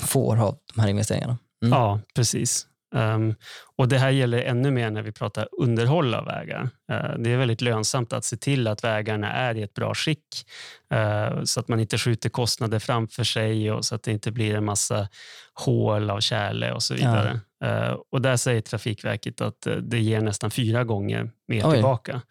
får 0.00 0.40
av 0.40 0.58
de 0.74 0.80
här 0.80 0.88
investeringarna. 0.88 1.38
Mm. 1.62 1.78
Ja, 1.78 2.00
precis. 2.14 2.66
Um, 2.94 3.34
och 3.76 3.88
Det 3.88 3.98
här 3.98 4.10
gäller 4.10 4.42
ännu 4.42 4.70
mer 4.70 4.90
när 4.90 5.02
vi 5.02 5.12
pratar 5.12 5.48
underhåll 5.52 6.14
av 6.14 6.24
vägar. 6.24 6.62
Uh, 6.92 7.18
det 7.18 7.30
är 7.32 7.36
väldigt 7.36 7.60
lönsamt 7.60 8.12
att 8.12 8.24
se 8.24 8.36
till 8.36 8.66
att 8.66 8.84
vägarna 8.84 9.32
är 9.32 9.54
i 9.54 9.62
ett 9.62 9.74
bra 9.74 9.94
skick 9.94 10.46
uh, 10.94 11.44
så 11.44 11.60
att 11.60 11.68
man 11.68 11.80
inte 11.80 11.98
skjuter 11.98 12.28
kostnader 12.28 12.78
framför 12.78 13.24
sig 13.24 13.72
och 13.72 13.84
så 13.84 13.94
att 13.94 14.02
det 14.02 14.12
inte 14.12 14.30
blir 14.30 14.54
en 14.54 14.64
massa 14.64 15.08
hål 15.54 16.10
av 16.10 16.20
tjäle 16.20 16.72
och 16.72 16.82
så 16.82 16.94
vidare. 16.94 17.40
Ja. 17.58 17.88
Uh, 17.90 17.96
och 18.10 18.22
Där 18.22 18.36
säger 18.36 18.60
Trafikverket 18.60 19.40
att 19.40 19.66
det 19.82 20.00
ger 20.00 20.20
nästan 20.20 20.50
fyra 20.50 20.84
gånger 20.84 21.30
mer 21.48 21.66
Oj. 21.66 21.72
tillbaka. 21.72 22.22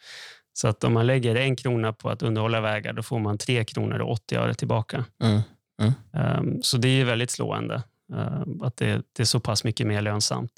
Så 0.58 0.68
att 0.68 0.84
om 0.84 0.94
man 0.94 1.08
lägger 1.08 1.36
en 1.36 1.56
krona 1.56 1.94
på 1.94 2.10
att 2.10 2.24
underhålla 2.24 2.62
vägar, 2.62 2.94
då 2.94 3.04
får 3.04 3.20
man 3.20 3.38
tre 3.38 3.64
kronor 3.64 4.00
och 4.00 4.12
80 4.12 4.36
öre 4.36 4.54
tillbaka. 4.54 5.06
Mm. 5.24 5.42
Mm. 5.82 5.94
Um, 6.40 6.64
så 6.64 6.78
det 6.78 6.88
är 6.88 7.06
väldigt 7.06 7.32
slående 7.32 7.84
uh, 8.14 8.42
att 8.62 8.78
det, 8.78 9.20
är 9.20 9.24
så 9.24 9.40
pass 9.40 9.64
mycket 9.64 9.88
mer 9.88 10.02
lönsamt. 10.02 10.52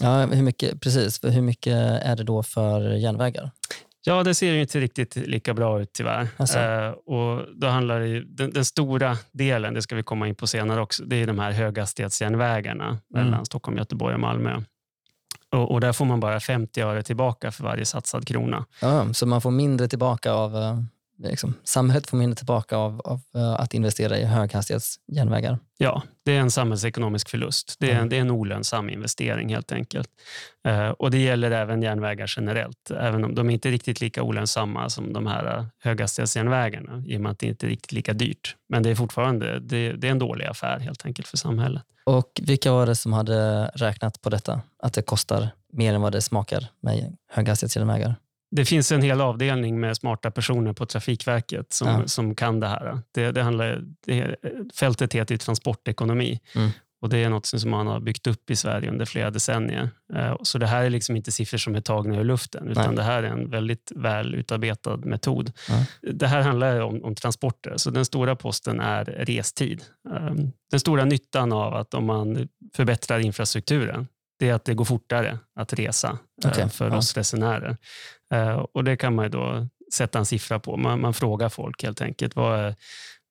Ja, 0.00 0.26
hur 0.26 0.42
mycket, 0.42 0.80
precis. 0.80 1.24
Hur 1.24 1.42
mycket 1.42 1.72
är 2.02 2.16
det 2.16 2.24
då 2.24 2.42
för 2.42 2.80
järnvägar? 2.80 3.50
Ja, 4.04 4.22
det 4.22 4.34
ser 4.34 4.52
ju 4.52 4.60
inte 4.60 4.80
riktigt 4.80 5.16
lika 5.16 5.54
bra 5.54 5.82
ut 5.82 5.92
tyvärr. 5.92 6.28
Alltså. 6.36 6.58
Uh, 6.58 6.88
och 6.88 7.46
då 7.54 7.66
handlar 7.66 8.00
det, 8.00 8.24
den, 8.24 8.50
den, 8.50 8.64
stora 8.64 9.16
delen, 9.32 9.74
det 9.74 9.82
ska 9.82 9.96
vi 9.96 10.02
komma 10.02 10.28
in 10.28 10.34
på 10.34 10.46
senare 10.46 10.80
också, 10.80 11.04
det 11.04 11.16
är 11.16 11.26
de 11.26 11.38
här 11.38 11.52
höghastighetsjärnvägarna 11.52 12.86
mm. 12.86 13.00
mellan 13.08 13.46
Stockholm, 13.46 13.78
Göteborg 13.78 14.14
och 14.14 14.20
Malmö. 14.20 14.62
Och, 15.52 15.70
och, 15.70 15.80
där 15.80 15.92
får 15.92 16.04
man 16.04 16.20
bara 16.20 16.40
50 16.40 16.80
öre 16.80 17.02
tillbaka 17.02 17.50
för 17.50 17.64
varje 17.64 17.84
satsad 17.84 18.26
krona. 18.26 18.64
Ja, 18.80 19.14
så 19.14 19.26
man 19.26 19.40
får 19.40 19.50
mindre 19.50 19.88
tillbaka 19.88 20.32
av, 20.32 20.56
eh, 20.56 20.78
liksom, 21.30 21.54
samhället 21.64 22.06
får 22.06 22.16
mindre 22.16 22.36
tillbaka 22.36 22.76
av, 22.76 23.00
av 23.00 23.20
uh, 23.36 23.60
att 23.60 23.74
investera 23.74 24.18
i 24.18 24.24
höghastighetsjärnvägar? 24.24 25.58
Ja, 25.78 26.02
det 26.24 26.36
är 26.36 26.40
en 26.40 26.50
samhällsekonomisk 26.50 27.28
förlust. 27.28 27.76
Det 27.78 27.90
är, 27.90 27.96
mm. 27.96 28.08
det 28.08 28.16
är 28.16 28.20
en 28.20 28.30
olönsam 28.30 28.90
investering 28.90 29.54
helt 29.54 29.72
enkelt. 29.72 30.08
Uh, 30.68 30.88
och 30.88 31.10
Det 31.10 31.18
gäller 31.18 31.50
även 31.50 31.82
järnvägar 31.82 32.32
generellt, 32.36 32.90
även 32.90 33.24
om 33.24 33.34
de 33.34 33.50
är 33.50 33.54
inte 33.54 33.70
riktigt 33.70 34.00
lika 34.00 34.22
olönsamma 34.22 34.90
som 34.90 35.12
de 35.12 35.26
här 35.26 35.66
höghastighetsjärnvägarna 35.82 37.02
i 37.06 37.16
och 37.16 37.20
med 37.20 37.32
att 37.32 37.38
det 37.38 37.46
inte 37.46 37.66
är 37.66 37.70
riktigt 37.70 37.92
lika 37.92 38.12
dyrt. 38.12 38.56
Men 38.68 38.82
det 38.82 38.90
är 38.90 38.94
fortfarande 38.94 39.60
det, 39.60 39.92
det 39.92 40.06
är 40.06 40.12
en 40.12 40.18
dålig 40.18 40.46
affär 40.46 40.78
helt 40.78 41.06
enkelt 41.06 41.28
för 41.28 41.36
samhället. 41.36 41.82
Och 42.04 42.40
vilka 42.42 42.72
var 42.72 42.86
det 42.86 42.96
som 42.96 43.12
hade 43.12 43.66
räknat 43.66 44.22
på 44.22 44.30
detta? 44.30 44.60
Att 44.78 44.92
det 44.92 45.02
kostar 45.02 45.48
mer 45.72 45.94
än 45.94 46.00
vad 46.00 46.12
det 46.12 46.20
smakar 46.20 46.66
med 46.80 47.16
höghastighetsjärnvägar? 47.30 48.14
Det 48.50 48.64
finns 48.64 48.92
en 48.92 49.02
hel 49.02 49.20
avdelning 49.20 49.80
med 49.80 49.96
smarta 49.96 50.30
personer 50.30 50.72
på 50.72 50.86
Trafikverket 50.86 51.72
som, 51.72 51.88
ja. 51.88 52.06
som 52.06 52.34
kan 52.34 52.60
det 52.60 52.66
här. 52.66 52.98
Det, 53.12 53.32
det 53.32 53.42
handlar, 53.42 53.84
det, 54.06 54.36
fältet 54.74 55.12
heter 55.12 55.36
transportekonomi. 55.36 56.40
Mm. 56.54 56.70
Och 57.02 57.08
Det 57.08 57.24
är 57.24 57.30
något 57.30 57.46
som 57.46 57.70
man 57.70 57.86
har 57.86 58.00
byggt 58.00 58.26
upp 58.26 58.50
i 58.50 58.56
Sverige 58.56 58.90
under 58.90 59.04
flera 59.04 59.30
decennier. 59.30 59.90
Eh, 60.14 60.36
så 60.42 60.58
det 60.58 60.66
här 60.66 60.84
är 60.84 60.90
liksom 60.90 61.16
inte 61.16 61.32
siffror 61.32 61.58
som 61.58 61.74
är 61.74 61.80
tagna 61.80 62.16
ur 62.16 62.24
luften, 62.24 62.68
utan 62.68 62.86
Nej. 62.86 62.96
det 62.96 63.02
här 63.02 63.22
är 63.22 63.28
en 63.28 63.50
väldigt 63.50 63.92
väl 63.94 64.34
utarbetad 64.34 64.96
metod. 64.96 65.52
Mm. 65.70 65.84
Det 66.18 66.26
här 66.26 66.40
handlar 66.40 66.80
om, 66.80 67.04
om, 67.04 67.14
transporter, 67.14 67.76
så 67.76 67.90
den 67.90 68.04
stora 68.04 68.36
posten 68.36 68.80
är 68.80 69.04
restid. 69.04 69.82
Ehm, 70.10 70.52
den 70.70 70.80
stora 70.80 71.04
nyttan 71.04 71.52
av 71.52 71.74
att 71.74 71.94
om 71.94 72.06
man 72.06 72.48
förbättrar 72.74 73.18
infrastrukturen, 73.18 74.06
det 74.38 74.48
är 74.48 74.54
att 74.54 74.64
det 74.64 74.74
går 74.74 74.84
fortare 74.84 75.38
att 75.54 75.72
resa 75.72 76.18
eh, 76.44 76.50
okay. 76.50 76.68
för 76.68 76.88
ja. 76.88 76.96
oss 76.96 77.16
resenärer. 77.16 77.76
Eh, 78.34 78.66
och 78.72 78.84
Det 78.84 78.96
kan 78.96 79.14
man 79.14 79.30
då 79.30 79.68
sätta 79.92 80.18
en 80.18 80.26
siffra 80.26 80.58
på. 80.58 80.76
Man, 80.76 81.00
man 81.00 81.14
frågar 81.14 81.48
folk 81.48 81.82
helt 81.82 82.00
enkelt. 82.00 82.36
Vad 82.36 82.60
är, 82.60 82.74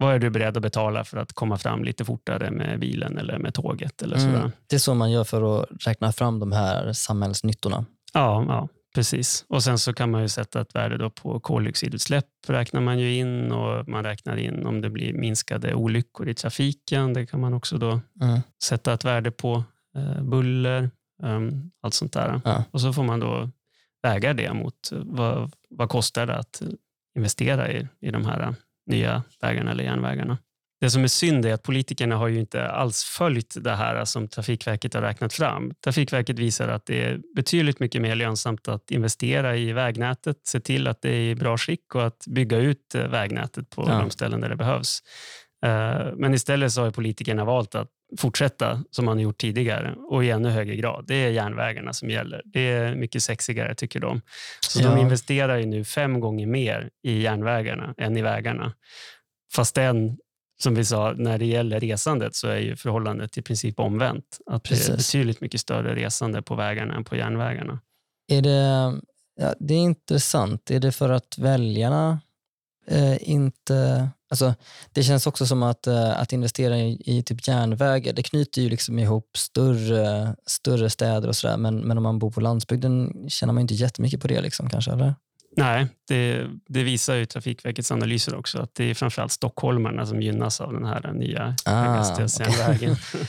vad 0.02 0.16
är 0.16 0.20
du 0.20 0.30
beredd 0.30 0.58
att 0.58 0.64
betala 0.64 1.04
för 1.04 1.18
att 1.18 1.34
komma 1.34 1.58
fram 1.58 1.84
lite 1.84 2.06
fortare 2.06 2.52
med 2.52 2.80
bilen 2.80 3.18
eller 3.18 3.40
med 3.40 3.54
tåget? 3.54 4.02
Eller 4.02 4.18
mm. 4.18 4.52
Det 4.68 4.76
är 4.76 4.80
så 4.80 4.94
man 4.94 5.12
gör 5.12 5.24
för 5.24 5.62
att 5.62 5.70
räkna 5.80 6.12
fram 6.12 6.40
de 6.40 6.52
här 6.52 6.94
samhällsnyttorna? 6.94 7.86
Ja, 8.14 8.46
ja 8.48 8.68
precis. 8.96 9.46
Och 9.48 9.64
Sen 9.64 9.80
så 9.80 9.94
kan 9.94 10.12
man 10.12 10.22
ju 10.22 10.30
sätta 10.30 10.62
ett 10.62 10.76
värde 10.76 10.98
då 10.98 11.10
på 11.10 11.40
koldioxidutsläpp 11.40 12.26
räknar 12.48 12.82
man 12.82 13.00
ju 13.00 13.16
in 13.16 13.52
och 13.52 13.88
man 13.88 14.04
räknar 14.04 14.38
in 14.38 14.66
om 14.66 14.82
det 14.82 14.90
blir 14.90 15.14
minskade 15.14 15.74
olyckor 15.74 16.30
i 16.30 16.34
trafiken. 16.34 17.14
Det 17.14 17.26
kan 17.26 17.40
man 17.40 17.54
också 17.54 17.78
då 17.78 18.00
mm. 18.22 18.40
sätta 18.64 18.94
ett 18.94 19.06
värde 19.06 19.32
på. 19.32 19.64
Eh, 19.96 20.24
buller, 20.24 20.90
um, 21.24 21.72
allt 21.82 21.94
sånt 21.94 22.14
där. 22.14 22.42
Ja. 22.46 22.64
Och 22.72 22.82
så 22.82 22.94
får 22.94 23.04
man 23.04 23.20
då 23.20 23.50
väga 24.04 24.34
det 24.34 24.54
mot 24.54 24.90
vad, 24.92 25.52
vad 25.70 25.90
kostar 25.90 26.26
det 26.26 26.36
att 26.36 26.62
investera 27.16 27.72
i, 27.72 27.88
i 28.02 28.12
de 28.12 28.26
här 28.26 28.56
nya 28.92 29.24
vägarna 29.42 29.72
eller 29.72 29.84
järnvägarna. 29.84 30.38
Det 30.82 30.90
som 30.90 31.04
är 31.04 31.08
synd 31.08 31.46
är 31.46 31.54
att 31.54 31.64
politikerna 31.64 32.16
har 32.16 32.28
ju 32.28 32.40
inte 32.40 32.68
alls 32.68 33.04
följt 33.04 33.58
det 33.64 33.76
här 33.76 34.06
som 34.06 34.28
Trafikverket 34.28 34.94
har 34.94 35.02
räknat 35.02 35.34
fram. 35.34 35.74
Trafikverket 35.84 36.40
visar 36.40 36.68
att 36.68 36.86
det 36.86 37.06
är 37.06 37.20
betydligt 37.36 37.80
mycket 37.80 38.02
mer 38.02 38.16
lönsamt 38.16 38.68
att 38.68 38.92
investera 38.92 39.56
i 39.58 39.72
vägnätet, 39.74 40.38
se 40.44 40.60
till 40.60 40.88
att 40.88 41.02
det 41.02 41.10
är 41.10 41.30
i 41.30 41.36
bra 41.36 41.58
skick 41.58 41.96
och 41.96 42.06
att 42.06 42.26
bygga 42.28 42.58
ut 42.58 42.96
eh, 42.96 43.08
vägnätet 43.08 43.70
på 43.70 43.86
ja. 43.88 44.00
de 44.00 44.10
ställen 44.10 44.42
där 44.42 44.50
det 44.50 44.56
behövs. 44.56 45.00
Eh, 45.66 46.14
men 46.16 46.34
istället 46.34 46.72
så 46.72 46.82
har 46.82 46.92
politikerna 46.92 47.46
valt 47.46 47.76
att 47.76 47.90
fortsätta 48.18 48.84
som 48.92 49.06
man 49.06 49.20
gjort 49.20 49.38
tidigare 49.38 49.96
och 50.10 50.26
i 50.26 50.30
ännu 50.30 50.50
högre 50.50 50.76
grad. 50.76 51.06
Det 51.08 51.16
är 51.16 51.30
järnvägarna 51.30 51.94
som 51.94 52.10
gäller. 52.10 52.42
Det 52.46 52.72
är 52.72 52.96
mycket 52.96 53.24
sexigare 53.24 53.76
tycker 53.76 54.00
de. 54.00 54.22
Så 54.60 54.82
ja. 54.82 54.90
de 54.90 55.02
investerar 55.02 55.58
ju 55.58 55.66
nu 55.66 55.84
fem 55.84 56.20
gånger 56.20 56.48
mer 56.48 56.90
i 57.04 57.22
järnvägarna 57.22 57.94
än 57.98 58.18
i 58.18 58.22
vägarna. 58.22 58.74
Fast 59.54 59.76
den, 59.76 60.18
som 60.64 60.76
vi 60.76 60.86
sa, 60.86 61.14
när 61.18 61.38
det 61.38 61.46
gäller 61.46 61.80
resandet 61.80 62.36
så 62.36 62.48
är 62.48 62.58
ju 62.58 62.76
förhållandet 62.76 63.38
i 63.38 63.42
princip 63.42 63.80
omvänt. 63.80 64.40
Att 64.46 64.64
Precis. 64.64 64.88
det 64.88 64.94
är 64.94 64.98
betydligt 64.98 65.42
mycket 65.42 65.62
större 65.62 65.96
resande 65.96 66.42
på 66.42 66.56
vägarna 66.56 66.96
än 66.96 67.04
på 67.04 67.16
järnvägarna. 67.16 67.80
Är 68.28 68.42
det, 68.42 69.02
ja, 69.36 69.56
det 69.60 69.74
är 69.74 69.80
intressant. 69.80 70.72
Är 70.72 70.80
det 70.80 70.92
för 70.92 71.10
att 71.10 71.38
väljarna 71.38 72.20
eh, 72.88 73.30
inte 73.30 74.10
Alltså, 74.32 74.54
det 74.94 75.04
känns 75.04 75.28
också 75.28 75.46
som 75.46 75.64
att, 75.64 75.88
uh, 75.88 76.22
att 76.22 76.34
investera 76.34 76.78
i, 76.78 77.02
i 77.06 77.24
typ 77.24 77.48
järnvägar, 77.48 78.14
det 78.14 78.24
knyter 78.24 78.62
ju 78.62 78.70
liksom 78.70 79.00
ihop 79.00 79.38
större, 79.38 80.36
större 80.46 80.90
städer 80.90 81.28
och 81.28 81.36
sådär. 81.36 81.58
Men, 81.58 81.80
men 81.80 81.98
om 81.98 82.04
man 82.04 82.20
bor 82.20 82.32
på 82.32 82.42
landsbygden 82.42 83.26
känner 83.30 83.54
man 83.54 83.62
inte 83.62 83.74
jättemycket 83.74 84.22
på 84.22 84.28
det 84.28 84.42
liksom, 84.42 84.70
kanske, 84.70 84.92
eller? 84.92 85.16
Nej, 85.58 85.88
det, 86.08 86.48
det, 86.68 86.84
visar 86.84 87.16
ju 87.16 87.26
Trafikverkets 87.26 87.92
analyser 87.92 88.36
också, 88.36 88.60
att 88.62 88.76
det 88.76 88.90
är 88.90 88.94
framförallt 88.94 89.32
stockholmarna 89.32 90.06
som 90.06 90.22
gynnas 90.22 90.62
av 90.62 90.74
den 90.74 90.86
här 90.86 91.14
nya 91.14 91.56
ah, 91.66 91.82
höghastighetsjärnvägen. 91.82 92.92
Okay. 92.92 93.22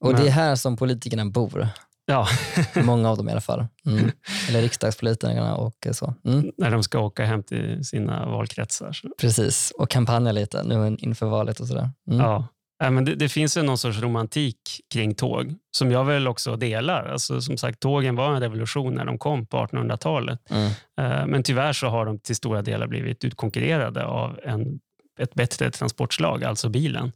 och 0.00 0.14
det 0.14 0.26
är 0.26 0.30
här 0.30 0.56
som 0.56 0.76
politikerna 0.76 1.24
bor? 1.26 1.68
Ja. 2.06 2.28
Många 2.84 3.10
av 3.10 3.16
dem 3.16 3.28
i 3.28 3.32
alla 3.32 3.40
fall. 3.40 3.66
Mm. 3.86 4.10
Eller 4.48 4.62
riksdagspolitikerna 4.62 5.56
och 5.56 5.86
så. 5.92 6.14
Mm. 6.24 6.52
När 6.58 6.70
de 6.70 6.82
ska 6.82 7.00
åka 7.00 7.24
hem 7.24 7.42
till 7.42 7.84
sina 7.84 8.26
valkretsar. 8.26 8.92
Så. 8.92 9.08
Precis, 9.18 9.72
och 9.78 9.90
kampanja 9.90 10.32
lite 10.32 10.62
nu 10.62 10.96
inför 10.98 11.26
valet 11.26 11.60
och 11.60 11.66
sådär. 11.66 11.90
Mm. 12.10 12.20
Ja. 12.20 12.48
Ja, 12.78 12.90
men 12.90 13.04
det, 13.04 13.14
det, 13.14 13.28
finns 13.28 13.56
ju 13.56 13.62
någon 13.62 13.78
sorts 13.78 14.00
romantik 14.00 14.58
kring 14.92 15.14
tåg 15.14 15.54
som 15.76 15.92
jag 15.92 16.04
väl 16.04 16.28
också 16.28 16.56
delar. 16.56 17.04
Alltså, 17.04 17.40
som 17.40 17.56
sagt, 17.56 17.80
tågen 17.80 18.16
var 18.16 18.34
en 18.34 18.40
revolution 18.40 18.94
när 18.94 19.04
de 19.04 19.18
kom 19.18 19.46
på 19.46 19.56
1800-talet. 19.56 20.40
Mm. 20.50 20.66
Uh, 20.66 21.26
men 21.26 21.42
tyvärr 21.42 21.72
så 21.72 21.86
har 21.86 22.06
de 22.06 22.18
till 22.18 22.36
stora 22.36 22.62
delar 22.62 22.86
blivit 22.86 23.24
utkonkurrerade 23.24 24.04
av 24.04 24.40
en, 24.44 24.80
ett 25.18 25.34
bättre 25.34 25.70
transportslag, 25.70 26.44
alltså 26.44 26.68
bilen. 26.68 27.12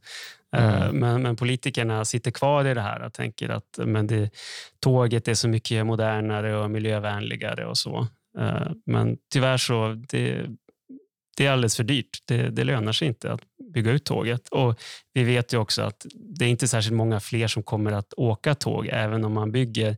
Mm. 0.57 0.81
Eh, 0.81 0.91
men, 0.91 1.21
men, 1.21 1.35
politikerna 1.35 2.05
sitter 2.05 2.31
kvar 2.31 2.65
i 2.65 2.73
det 2.73 2.81
här 2.81 3.01
och 3.01 3.13
tänker 3.13 3.49
att 3.49 3.79
men 3.85 4.07
det, 4.07 4.29
tåget 4.79 5.27
är 5.27 5.33
så 5.33 5.47
mycket 5.47 5.85
modernare 5.85 6.57
och 6.57 6.71
miljövänligare 6.71 7.65
och 7.65 7.77
så. 7.77 8.07
Eh, 8.39 8.71
men 8.85 9.17
tyvärr 9.33 9.57
så 9.57 10.03
det, 10.09 10.45
det 11.37 11.45
är 11.45 11.51
alldeles 11.51 11.75
för 11.75 11.83
dyrt. 11.83 12.23
Det, 12.25 12.49
det 12.49 12.63
lönar 12.63 12.91
sig 12.91 13.07
inte 13.07 13.31
att 13.33 13.41
bygga 13.73 13.91
ut 13.91 14.05
tåget. 14.05 14.49
Och 14.49 14.79
Vi 15.13 15.23
vet 15.23 15.53
ju 15.53 15.57
också 15.57 15.81
att 15.81 16.05
det 16.13 16.45
är 16.45 16.49
inte 16.49 16.67
särskilt 16.67 16.95
många 16.95 17.19
fler 17.19 17.47
som 17.47 17.63
kommer 17.63 17.91
att 17.91 18.13
åka 18.13 18.55
tåg, 18.55 18.87
även 18.91 19.25
om 19.25 19.33
man 19.33 19.51
bygger 19.51 19.97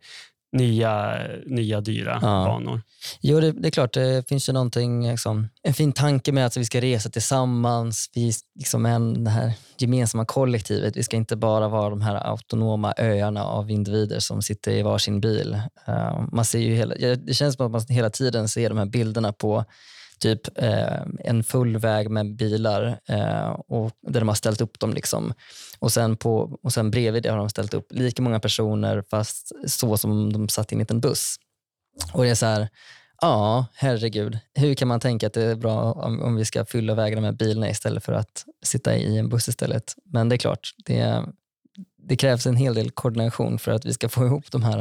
nya, 0.53 1.17
nya 1.45 1.81
dyra 1.81 2.19
ja. 2.21 2.45
banor. 2.45 2.81
Jo, 3.21 3.39
det, 3.39 3.51
det, 3.51 3.67
är 3.67 3.71
klart. 3.71 3.93
Det 3.93 4.29
finns 4.29 4.49
ju 4.49 4.53
någonting, 4.53 5.11
liksom, 5.11 5.49
en 5.63 5.73
fin 5.73 5.93
tanke 5.93 6.31
med 6.31 6.45
att 6.45 6.57
vi 6.57 6.65
ska 6.65 6.81
resa 6.81 7.09
tillsammans. 7.09 8.09
Vi 8.13 8.33
liksom 8.55 8.85
en, 8.85 9.23
det 9.23 9.29
här 9.29 9.53
gemensamma 9.77 10.25
kollektivet. 10.25 10.97
Vi 10.97 11.03
ska 11.03 11.17
inte 11.17 11.35
bara 11.35 11.67
vara 11.67 11.89
de 11.89 12.01
här 12.01 12.15
autonoma 12.15 12.93
öarna 12.97 13.43
av 13.45 13.71
individer 13.71 14.19
som 14.19 14.41
sitter 14.41 14.71
i 14.71 14.81
varsin 14.81 15.21
bil. 15.21 15.61
Uh, 15.89 16.25
man 16.31 16.45
ser 16.45 16.59
ju 16.59 16.75
hela, 16.75 16.95
det 17.15 17.33
känns 17.33 17.55
som 17.55 17.65
att 17.65 17.71
man 17.71 17.95
hela 17.95 18.09
tiden 18.09 18.49
ser 18.49 18.69
de 18.69 18.77
här 18.77 18.85
bilderna 18.85 19.33
på 19.33 19.65
typ 20.23 20.57
eh, 20.57 21.01
en 21.19 21.43
full 21.43 21.77
väg 21.77 22.09
med 22.09 22.35
bilar 22.35 22.99
eh, 23.05 23.49
och 23.49 23.91
där 24.01 24.19
de 24.19 24.27
har 24.27 24.35
ställt 24.35 24.61
upp 24.61 24.79
dem. 24.79 24.93
Liksom. 24.93 25.33
Och, 25.83 25.91
sen 25.91 26.17
på, 26.17 26.59
och 26.63 26.73
sen 26.73 26.91
bredvid 26.91 27.23
det 27.23 27.29
har 27.29 27.37
de 27.37 27.49
ställt 27.49 27.73
upp 27.73 27.87
lika 27.89 28.21
många 28.21 28.39
personer 28.39 29.03
fast 29.09 29.51
så 29.67 29.97
som 29.97 30.33
de 30.33 30.49
satt 30.49 30.71
i 30.71 30.75
en 30.75 30.79
liten 30.79 30.99
buss. 30.99 31.35
Och 32.13 32.23
det 32.23 32.29
är 32.29 32.35
så 32.35 32.45
här, 32.45 32.69
ja 33.21 33.65
herregud, 33.73 34.37
hur 34.53 34.75
kan 34.75 34.87
man 34.87 34.99
tänka 34.99 35.27
att 35.27 35.33
det 35.33 35.43
är 35.43 35.55
bra 35.55 35.91
om, 35.91 36.21
om 36.21 36.35
vi 36.35 36.45
ska 36.45 36.65
fylla 36.65 36.95
vägarna 36.95 37.21
med 37.21 37.37
bilarna 37.37 37.69
istället 37.69 38.03
för 38.03 38.13
att 38.13 38.45
sitta 38.63 38.95
i 38.95 39.17
en 39.17 39.29
buss 39.29 39.47
istället? 39.47 39.95
Men 40.05 40.29
det 40.29 40.35
är 40.35 40.37
klart, 40.37 40.75
det, 40.85 41.25
det 41.97 42.15
krävs 42.15 42.47
en 42.47 42.55
hel 42.55 42.73
del 42.73 42.91
koordination 42.91 43.59
för 43.59 43.71
att 43.71 43.85
vi 43.85 43.93
ska 43.93 44.09
få 44.09 44.25
ihop 44.25 44.51
de 44.51 44.63
här, 44.63 44.79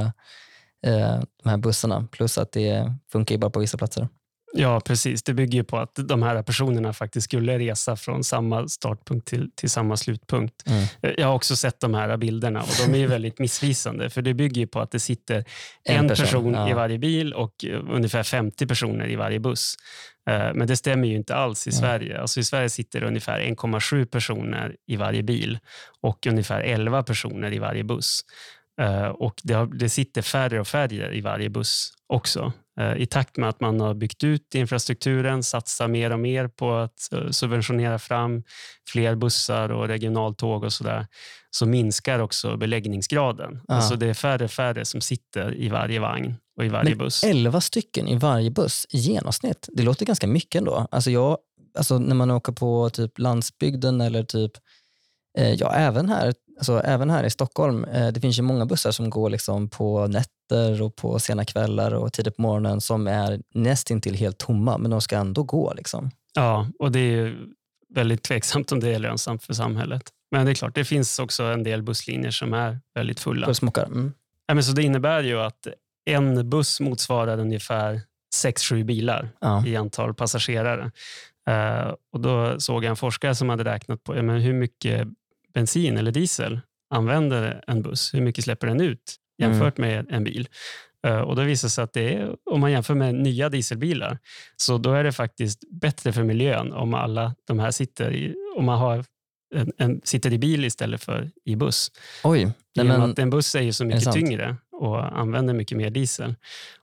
eh, 0.86 1.20
de 1.42 1.48
här 1.48 1.56
bussarna. 1.56 2.08
Plus 2.12 2.38
att 2.38 2.52
det 2.52 2.94
funkar 3.12 3.34
ju 3.34 3.38
bara 3.38 3.50
på 3.50 3.60
vissa 3.60 3.78
platser. 3.78 4.08
Ja, 4.54 4.80
precis. 4.80 5.22
Det 5.22 5.34
bygger 5.34 5.62
på 5.62 5.78
att 5.78 5.94
de 5.94 6.22
här 6.22 6.42
personerna 6.42 6.92
faktiskt 6.92 7.24
skulle 7.24 7.58
resa 7.58 7.96
från 7.96 8.24
samma 8.24 8.68
startpunkt 8.68 9.28
till, 9.28 9.50
till 9.54 9.70
samma 9.70 9.96
slutpunkt. 9.96 10.66
Mm. 10.66 10.86
Jag 11.16 11.26
har 11.26 11.34
också 11.34 11.56
sett 11.56 11.80
de 11.80 11.94
här 11.94 12.16
bilderna 12.16 12.62
och 12.62 12.86
de 12.86 13.02
är 13.02 13.06
väldigt 13.06 13.38
missvisande. 13.38 14.10
För 14.10 14.22
det 14.22 14.34
bygger 14.34 14.66
på 14.66 14.80
att 14.80 14.90
det 14.90 15.00
sitter 15.00 15.44
en, 15.84 15.96
en 15.96 16.08
person, 16.08 16.26
person 16.26 16.54
ja. 16.54 16.70
i 16.70 16.72
varje 16.72 16.98
bil 16.98 17.32
och 17.32 17.64
ungefär 17.90 18.22
50 18.22 18.66
personer 18.66 19.10
i 19.10 19.16
varje 19.16 19.40
buss. 19.40 19.74
Eh, 20.30 20.54
men 20.54 20.66
det 20.66 20.76
stämmer 20.76 21.08
ju 21.08 21.14
inte 21.14 21.34
alls 21.34 21.66
i 21.66 21.70
mm. 21.70 21.80
Sverige. 21.80 22.20
Alltså 22.20 22.40
I 22.40 22.44
Sverige 22.44 22.68
sitter 22.68 23.02
ungefär 23.02 23.40
1,7 23.40 24.04
personer 24.04 24.76
i 24.86 24.96
varje 24.96 25.22
bil 25.22 25.58
och 26.00 26.26
ungefär 26.26 26.60
11 26.60 27.02
personer 27.02 27.52
i 27.52 27.58
varje 27.58 27.84
buss. 27.84 28.20
Eh, 28.80 29.06
och 29.06 29.34
det, 29.42 29.54
har, 29.54 29.66
det 29.66 29.88
sitter 29.88 30.22
färre 30.22 30.60
och 30.60 30.68
färre 30.68 31.16
i 31.16 31.20
varje 31.20 31.48
buss 31.48 31.92
också. 32.06 32.52
Eh, 32.80 32.96
I 32.96 33.06
takt 33.06 33.36
med 33.36 33.48
att 33.48 33.60
man 33.60 33.80
har 33.80 33.94
byggt 33.94 34.24
ut 34.24 34.54
infrastrukturen, 34.54 35.42
satsar 35.42 35.88
mer 35.88 36.12
och 36.12 36.18
mer 36.18 36.48
på 36.48 36.74
att 36.74 37.12
eh, 37.12 37.30
subventionera 37.30 37.98
fram 37.98 38.42
fler 38.88 39.14
bussar 39.14 39.68
och 39.68 39.88
regionaltåg 39.88 40.64
och 40.64 40.72
sådär, 40.72 41.06
så 41.50 41.66
minskar 41.66 42.18
också 42.18 42.56
beläggningsgraden. 42.56 43.60
Ja. 43.68 43.74
Alltså 43.74 43.96
det 43.96 44.06
är 44.06 44.14
färre 44.14 44.44
och 44.44 44.50
färre 44.50 44.84
som 44.84 45.00
sitter 45.00 45.54
i 45.54 45.68
varje 45.68 46.00
vagn 46.00 46.34
och 46.56 46.64
i 46.64 46.68
varje 46.68 46.90
Men 46.90 46.98
buss. 46.98 47.24
11 47.24 47.60
stycken 47.60 48.08
i 48.08 48.18
varje 48.18 48.50
buss 48.50 48.86
i 48.90 48.98
genomsnitt, 48.98 49.68
det 49.72 49.82
låter 49.82 50.06
ganska 50.06 50.26
mycket 50.26 50.58
ändå. 50.58 50.88
Alltså 50.90 51.10
jag, 51.10 51.38
alltså 51.78 51.98
när 51.98 52.14
man 52.14 52.30
åker 52.30 52.52
på 52.52 52.90
typ 52.90 53.18
landsbygden 53.18 54.00
eller 54.00 54.24
typ 54.24 54.52
Eh, 55.38 55.54
ja, 55.54 55.72
även 55.72 56.08
här, 56.08 56.34
alltså, 56.58 56.80
även 56.80 57.10
här 57.10 57.24
i 57.24 57.30
Stockholm. 57.30 57.84
Eh, 57.84 58.08
det 58.08 58.20
finns 58.20 58.38
ju 58.38 58.42
många 58.42 58.66
bussar 58.66 58.90
som 58.90 59.10
går 59.10 59.30
liksom 59.30 59.68
på 59.68 60.06
nätter 60.06 60.82
och 60.82 60.96
på 60.96 61.18
sena 61.18 61.44
kvällar 61.44 61.94
och 61.94 62.12
tidigt 62.12 62.36
på 62.36 62.42
morgonen 62.42 62.80
som 62.80 63.06
är 63.06 63.40
nästintill 63.54 64.14
helt 64.14 64.38
tomma, 64.38 64.78
men 64.78 64.90
de 64.90 65.00
ska 65.00 65.16
ändå 65.16 65.42
gå. 65.42 65.72
Liksom. 65.76 66.10
Ja, 66.34 66.68
och 66.78 66.92
det 66.92 67.00
är 67.00 67.36
väldigt 67.94 68.22
tveksamt 68.22 68.72
om 68.72 68.80
det 68.80 68.94
är 68.94 68.98
lönsamt 68.98 69.44
för 69.44 69.54
samhället. 69.54 70.02
Men 70.30 70.46
det 70.46 70.52
är 70.52 70.54
klart, 70.54 70.74
det 70.74 70.84
finns 70.84 71.18
också 71.18 71.42
en 71.42 71.62
del 71.62 71.82
busslinjer 71.82 72.30
som 72.30 72.52
är 72.52 72.78
väldigt 72.94 73.20
fulla. 73.20 73.46
Fullsmockar. 73.46 73.86
Mm. 73.86 74.12
Ja, 74.46 74.54
men 74.54 74.64
så 74.64 74.72
det 74.72 74.82
innebär 74.82 75.22
ju 75.22 75.40
att 75.40 75.66
en 76.04 76.50
buss 76.50 76.80
motsvarar 76.80 77.38
ungefär 77.38 78.00
6-7 78.44 78.84
bilar 78.84 79.28
ja. 79.40 79.66
i 79.66 79.76
antal 79.76 80.14
passagerare. 80.14 80.90
Uh, 81.50 81.94
och 82.12 82.20
Då 82.20 82.60
såg 82.60 82.84
jag 82.84 82.90
en 82.90 82.96
forskare 82.96 83.34
som 83.34 83.48
hade 83.48 83.64
räknat 83.64 84.04
på 84.04 84.16
ja, 84.16 84.22
men 84.22 84.40
hur 84.40 84.52
mycket 84.52 85.08
bensin 85.54 85.96
eller 85.96 86.12
diesel 86.12 86.60
använder 86.90 87.64
en 87.66 87.82
buss? 87.82 88.14
Hur 88.14 88.20
mycket 88.20 88.44
släpper 88.44 88.66
den 88.66 88.80
ut 88.80 89.16
jämfört 89.38 89.78
mm. 89.78 89.90
med 89.90 90.14
en 90.14 90.24
bil? 90.24 90.48
Uh, 91.06 91.20
och 91.20 91.36
Då 91.36 91.42
visar 91.42 91.68
det 91.68 91.70
sig 91.70 91.84
att 91.84 91.92
det 91.92 92.14
är, 92.14 92.36
om 92.50 92.60
man 92.60 92.72
jämför 92.72 92.94
med 92.94 93.14
nya 93.14 93.48
dieselbilar, 93.48 94.18
så 94.56 94.78
då 94.78 94.92
är 94.92 95.04
det 95.04 95.12
faktiskt 95.12 95.70
bättre 95.70 96.12
för 96.12 96.22
miljön 96.22 96.72
om 96.72 96.94
alla 96.94 97.34
de 97.46 97.58
här 97.58 97.70
sitter 97.70 98.12
i, 98.12 98.34
om 98.56 98.64
man 98.64 98.78
har 98.78 99.04
en, 99.54 99.72
en, 99.78 100.00
sitter 100.04 100.32
i 100.32 100.38
bil 100.38 100.64
istället 100.64 101.04
för 101.04 101.30
i 101.44 101.56
buss. 101.56 101.90
Oj. 102.24 102.52
Nej, 102.76 102.86
men, 102.86 103.02
att 103.02 103.18
en 103.18 103.30
buss 103.30 103.54
är 103.54 103.60
ju 103.60 103.72
så 103.72 103.84
mycket 103.84 104.12
tyngre 104.12 104.56
och 104.72 105.18
använder 105.18 105.54
mycket 105.54 105.78
mer 105.78 105.90
diesel. 105.90 106.34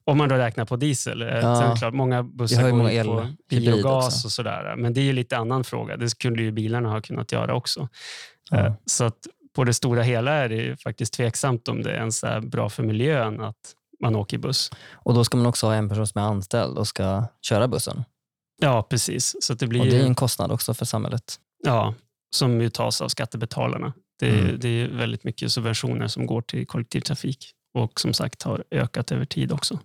Om 0.06 0.18
man 0.18 0.30
då 0.30 0.36
räknar 0.36 0.66
på 0.66 0.76
diesel. 0.76 1.22
Eh, 1.22 1.28
ja. 1.28 1.56
Sen 1.56 1.76
klart, 1.76 1.94
många 1.94 2.24
bussar 2.24 2.62
går 2.62 2.78
många 2.78 3.04
på 3.04 3.28
biogas 3.50 4.26
och 4.26 4.32
sådär. 4.32 4.76
Men 4.78 4.94
det 4.94 5.02
är 5.02 5.04
ju 5.04 5.14
lite 5.14 5.38
annan 5.38 5.64
fråga. 5.64 5.98
Det 5.98 6.10
skulle 6.10 6.42
ju 6.42 6.52
bilarna 6.52 6.90
ha 6.90 7.02
kunnat 7.02 7.32
göra 7.32 7.56
också. 7.56 7.90
Mm. 8.52 8.74
Så 8.86 9.04
att 9.04 9.28
på 9.56 9.64
det 9.64 9.74
stora 9.74 10.02
hela 10.02 10.32
är 10.32 10.50
det 10.50 10.82
faktiskt 10.82 11.14
tveksamt 11.14 11.68
om 11.68 11.84
det 11.84 11.92
ens 11.92 12.24
är 12.24 12.42
bra 12.42 12.70
för 12.70 12.84
miljön 12.84 13.42
att 13.42 13.76
man 14.04 14.16
åker 14.16 14.38
buss. 14.38 14.72
Och 14.94 15.14
då 15.14 15.24
ska 15.24 15.38
man 15.38 15.46
också 15.46 15.68
ha 15.68 15.74
en 15.74 15.90
person 15.90 16.08
som 16.08 16.22
är 16.22 16.26
anställd 16.26 16.78
och 16.78 16.88
ska 16.88 17.26
köra 17.42 17.68
bussen? 17.68 18.04
Ja, 18.62 18.84
precis. 18.84 19.36
Så 19.42 19.54
det, 19.54 19.68
blir 19.68 19.80
och 19.80 19.86
det 19.86 19.98
är 19.98 20.06
en 20.06 20.16
kostnad 20.16 20.52
också 20.52 20.74
för 20.74 20.86
samhället? 20.86 21.36
Ja, 21.66 21.94
som 22.36 22.62
ju 22.62 22.70
tas 22.70 23.02
av 23.02 23.08
skattebetalarna. 23.08 23.94
Det, 24.20 24.40
mm. 24.40 24.60
det 24.60 24.70
är 24.70 24.88
väldigt 24.88 25.24
mycket 25.24 25.52
subventioner 25.52 26.08
som 26.08 26.26
går 26.26 26.42
till 26.42 26.68
kollektivtrafik 26.68 27.52
och 27.74 28.00
som 28.00 28.14
sagt 28.14 28.44
har 28.44 28.64
ökat 28.72 29.12
över 29.12 29.26
tid 29.26 29.52
också. 29.52 29.80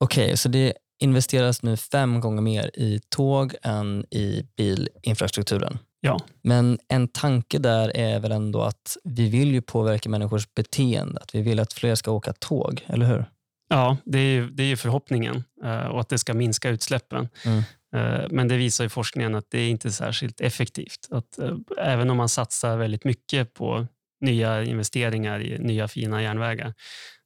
Okej, 0.00 0.24
okay, 0.24 0.36
så 0.36 0.48
det 0.48 0.72
investeras 1.02 1.62
nu 1.62 1.76
fem 1.76 2.20
gånger 2.20 2.42
mer 2.42 2.70
i 2.74 3.00
tåg 3.08 3.54
än 3.62 4.04
i 4.10 4.46
bilinfrastrukturen? 4.56 5.78
Ja. 6.00 6.18
Men 6.42 6.78
en 6.88 7.08
tanke 7.08 7.58
där 7.58 7.96
är 7.96 8.20
väl 8.20 8.32
ändå 8.32 8.62
att 8.62 8.96
vi 9.04 9.30
vill 9.30 9.52
ju 9.52 9.62
påverka 9.62 10.08
människors 10.08 10.54
beteende. 10.54 11.20
Att 11.20 11.34
vi 11.34 11.42
vill 11.42 11.60
att 11.60 11.72
fler 11.72 11.94
ska 11.94 12.10
åka 12.10 12.32
tåg, 12.32 12.84
eller 12.86 13.06
hur? 13.06 13.24
Ja, 13.68 13.96
det 14.04 14.18
är, 14.18 14.42
det 14.42 14.62
är 14.62 14.76
förhoppningen 14.76 15.44
eh, 15.64 15.86
och 15.86 16.00
att 16.00 16.08
det 16.08 16.18
ska 16.18 16.34
minska 16.34 16.68
utsläppen. 16.68 17.28
Mm. 17.44 17.62
Eh, 17.96 18.26
men 18.30 18.48
det 18.48 18.56
visar 18.56 18.84
ju 18.84 18.88
forskningen 18.88 19.34
att 19.34 19.50
det 19.50 19.58
är 19.58 19.68
inte 19.68 19.92
särskilt 19.92 20.40
effektivt. 20.40 21.08
Att, 21.10 21.38
eh, 21.38 21.56
även 21.78 22.10
om 22.10 22.16
man 22.16 22.28
satsar 22.28 22.76
väldigt 22.76 23.04
mycket 23.04 23.54
på 23.54 23.86
nya 24.20 24.64
investeringar 24.64 25.40
i 25.40 25.58
nya 25.58 25.88
fina 25.88 26.22
järnvägar 26.22 26.74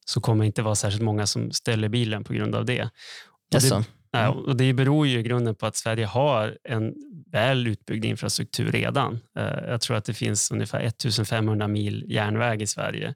så 0.04 0.20
kommer 0.20 0.44
det 0.44 0.46
inte 0.46 0.62
vara 0.62 0.74
särskilt 0.74 1.02
många 1.02 1.26
som 1.26 1.52
ställer 1.52 1.88
bilen 1.88 2.24
på 2.24 2.32
grund 2.32 2.54
av 2.54 2.64
det. 2.64 2.82
Och 2.82 3.60
det, 3.60 3.84
Mm. 4.16 4.30
Och 4.36 4.56
det 4.56 4.72
beror 4.72 5.06
ju 5.06 5.18
i 5.18 5.22
grunden 5.22 5.54
på 5.54 5.66
att 5.66 5.76
Sverige 5.76 6.06
har 6.06 6.58
en 6.64 6.94
väl 7.32 7.66
utbyggd 7.66 8.04
infrastruktur 8.04 8.72
redan. 8.72 9.20
Eh, 9.38 9.68
jag 9.68 9.80
tror 9.80 9.96
att 9.96 10.04
det 10.04 10.14
finns 10.14 10.50
ungefär 10.50 10.80
1500 10.80 11.68
mil 11.68 12.04
järnväg 12.08 12.62
i 12.62 12.66
Sverige 12.66 13.14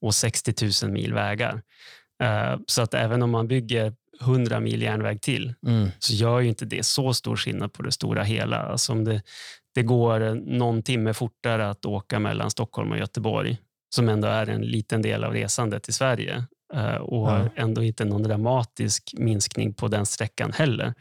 och 0.00 0.14
60 0.14 0.84
000 0.84 0.92
mil 0.92 1.14
vägar. 1.14 1.62
Eh, 2.22 2.56
så 2.66 2.82
att 2.82 2.94
även 2.94 3.22
om 3.22 3.30
man 3.30 3.48
bygger 3.48 3.92
100 4.20 4.60
mil 4.60 4.82
järnväg 4.82 5.20
till 5.20 5.54
Mm. 5.66 5.88
så 5.98 6.12
gör 6.12 6.40
ju 6.40 6.48
inte 6.48 6.64
det 6.64 6.82
så 6.86 7.14
stor 7.14 7.36
skillnad 7.36 7.72
på 7.72 7.82
det 7.82 7.92
stora 7.92 8.22
hela. 8.22 8.56
Alltså 8.56 8.92
om 8.92 9.04
det, 9.04 9.22
det 9.74 9.82
går 9.82 10.34
någon 10.58 10.82
timme 10.82 11.14
fortare 11.14 11.70
att 11.70 11.84
åka 11.84 12.18
mellan 12.18 12.50
Stockholm 12.50 12.90
och 12.92 12.98
Göteborg 12.98 13.58
som 13.94 14.08
ändå 14.08 14.28
är 14.28 14.48
en 14.48 14.62
liten 14.62 15.02
del 15.02 15.24
av 15.24 15.32
resandet 15.32 15.88
i 15.88 15.92
Sverige 15.92 16.34
eh, 16.34 16.42
och 17.00 17.30
Ja. 17.30 17.48
ändå 17.56 17.82
inte 17.82 18.04
någon 18.04 18.22
dramatisk 18.22 19.14
minskning 19.18 19.74
på 19.74 19.88
den 19.88 20.06
sträckan 20.06 20.52
heller. 20.52 20.94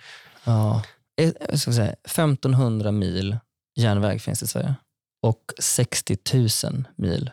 Ja. 0.44 0.84
Eh, 1.22 1.32
Jag 1.50 1.60
ska 1.60 1.72
säga, 1.74 1.96
1500 2.04 2.92
mil 2.92 3.38
järnväg 3.76 4.20
finns 4.22 4.44
i 4.44 4.48
Sverige 4.48 4.76
och 5.22 5.54
60 5.60 6.18
000 6.64 6.84
mil 6.96 7.32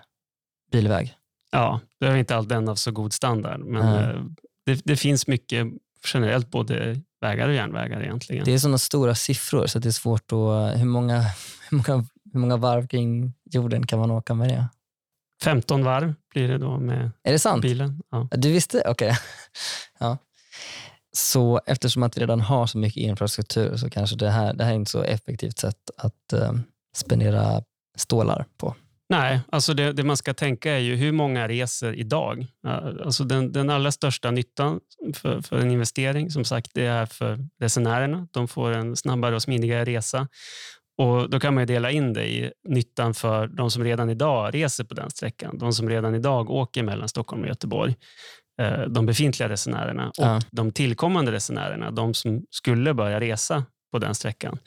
bilväg. 0.73 1.15
Ja, 1.53 1.81
det 2.01 2.07
är 2.07 2.17
inte 2.17 2.37
alltid 2.37 2.49
den 2.49 2.69
av 2.69 2.75
så 2.75 2.91
god 2.91 3.13
standard, 3.13 3.61
men 3.61 3.83
eh, 3.95 4.23
det, 4.67 4.81
det 4.85 4.97
finns 4.97 5.27
mycket 5.27 5.67
generellt, 6.15 6.51
både 6.51 7.01
vägar 7.21 7.49
och 7.49 7.55
järnvägar 7.55 8.03
egentligen. 8.03 8.45
Det 8.45 8.53
är 8.55 8.59
sådana 8.59 8.79
stora 8.79 9.15
siffror 9.15 9.67
så 9.67 9.79
det 9.79 9.89
är 9.89 9.93
svårt 9.93 10.33
att... 10.33 10.81
Hur 10.81 10.85
många, 10.85 11.21
hur, 11.71 11.77
många, 11.77 12.07
hur 12.33 12.41
många 12.41 12.57
varv 12.57 12.87
kring 12.87 13.33
jorden 13.51 13.87
kan 13.87 13.99
man 13.99 14.11
åka 14.11 14.35
med 14.35 14.49
det? 14.49 14.67
15 15.43 15.85
varv 15.85 16.15
blir 16.33 16.49
det 16.49 16.59
då 16.59 16.79
med 16.79 17.11
Är 17.23 17.33
det 17.33 17.39
sant? 17.39 17.63
bilen. 17.63 18.01
Ja. 18.11 18.29
Du 18.31 18.53
visste? 18.53 18.83
Okej. 18.87 19.17
ja. 19.99 20.19
Så 21.13 21.61
eftersom 21.67 22.03
att 22.03 22.17
vi 22.17 22.21
redan 22.21 22.41
har 22.41 22.67
så 22.67 22.79
mycket 22.79 22.97
infrastruktur 23.03 23.77
så 23.77 23.91
kanske 23.91 24.17
det 24.17 24.31
här, 24.31 24.55
det 24.55 24.65
här 24.65 24.71
är 24.71 24.77
inte 24.77 24.91
så 24.91 25.03
effektivt 25.03 25.59
sätt 25.59 25.91
att 25.97 26.33
eh, 26.33 26.53
spendera 26.97 27.63
stålar 27.97 28.47
på. 28.57 28.75
Nej, 29.11 29.41
alltså 29.53 29.75
det, 29.75 29.93
det 29.93 30.03
man 30.03 30.17
ska 30.17 30.35
tänka 30.35 30.73
är 30.73 30.79
ju 30.79 30.97
hur 30.97 31.13
många 31.13 31.49
reser 31.49 31.93
idag. 31.93 32.47
Alltså 33.05 33.25
den, 33.25 33.53
den 33.53 33.71
allra 33.71 33.93
största 33.93 34.31
nyttan 34.31 34.81
för, 35.15 35.41
för 35.41 35.59
en 35.59 35.71
investering, 35.71 36.31
som 36.31 36.45
sagt, 36.45 36.71
det 36.75 36.87
är 36.87 37.07
för 37.07 37.39
resenärerna. 37.61 38.29
De 38.31 38.49
får 38.49 38.71
en 38.71 38.97
snabbare 38.97 39.35
och 39.35 39.43
smidigare 39.43 39.85
resa. 39.85 40.29
Och 41.01 41.31
Då 41.31 41.41
kan 41.41 41.55
man 41.55 41.63
ju 41.63 41.67
dela 41.67 41.91
in 41.91 42.13
det 42.13 42.27
i 42.29 42.53
nyttan 42.69 43.15
för 43.15 43.47
de 43.47 43.71
som 43.71 43.85
redan 43.85 44.11
idag 44.11 44.55
reser 44.55 44.85
på 44.85 44.95
den 44.95 45.11
sträckan. 45.11 45.59
De 45.59 45.73
som 45.73 45.89
redan 45.89 46.15
idag 46.15 46.51
åker 46.51 46.83
mellan 46.83 47.09
Stockholm 47.09 47.43
och 47.43 47.49
Göteborg. 47.49 47.97
Eh, 48.63 48.81
De 48.81 49.07
befintliga 49.07 49.49
resenärerna 49.49 50.09
och 50.09 50.15
Ja. 50.25 50.41
de 50.51 50.73
tillkommande 50.73 51.33
resenärerna. 51.33 51.91
De 51.91 52.15
som 52.15 52.43
skulle 52.51 52.95
börja 52.95 53.21
resa 53.21 53.65
på 53.93 53.99
den 53.99 54.15
sträckan. 54.15 54.59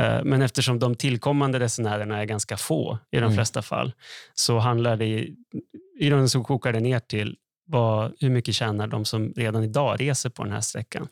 Eh, 0.00 0.24
Men 0.24 0.42
eftersom 0.42 0.78
de 0.78 0.94
tillkommande 0.94 1.60
resenärerna 1.60 2.20
är 2.20 2.24
ganska 2.24 2.56
få 2.56 2.98
i 3.10 3.16
de 3.16 3.22
Mm. 3.22 3.34
flesta 3.34 3.62
fall 3.62 3.92
så 4.34 4.58
handlar 4.58 4.96
det 4.96 5.04
i, 5.06 5.34
i 6.00 6.10
den 6.10 6.28
så 6.28 6.42
kokar 6.44 6.72
det 6.72 6.80
ner 6.80 6.98
till 7.00 7.36
vad, 7.72 8.12
hur 8.20 8.30
mycket 8.30 8.54
tjänar 8.54 8.86
de 8.86 9.04
som 9.04 9.32
redan 9.36 9.64
idag 9.64 10.00
reser 10.00 10.30
på 10.30 10.44
den 10.44 10.52
här 10.52 10.60
sträckan. 10.60 11.08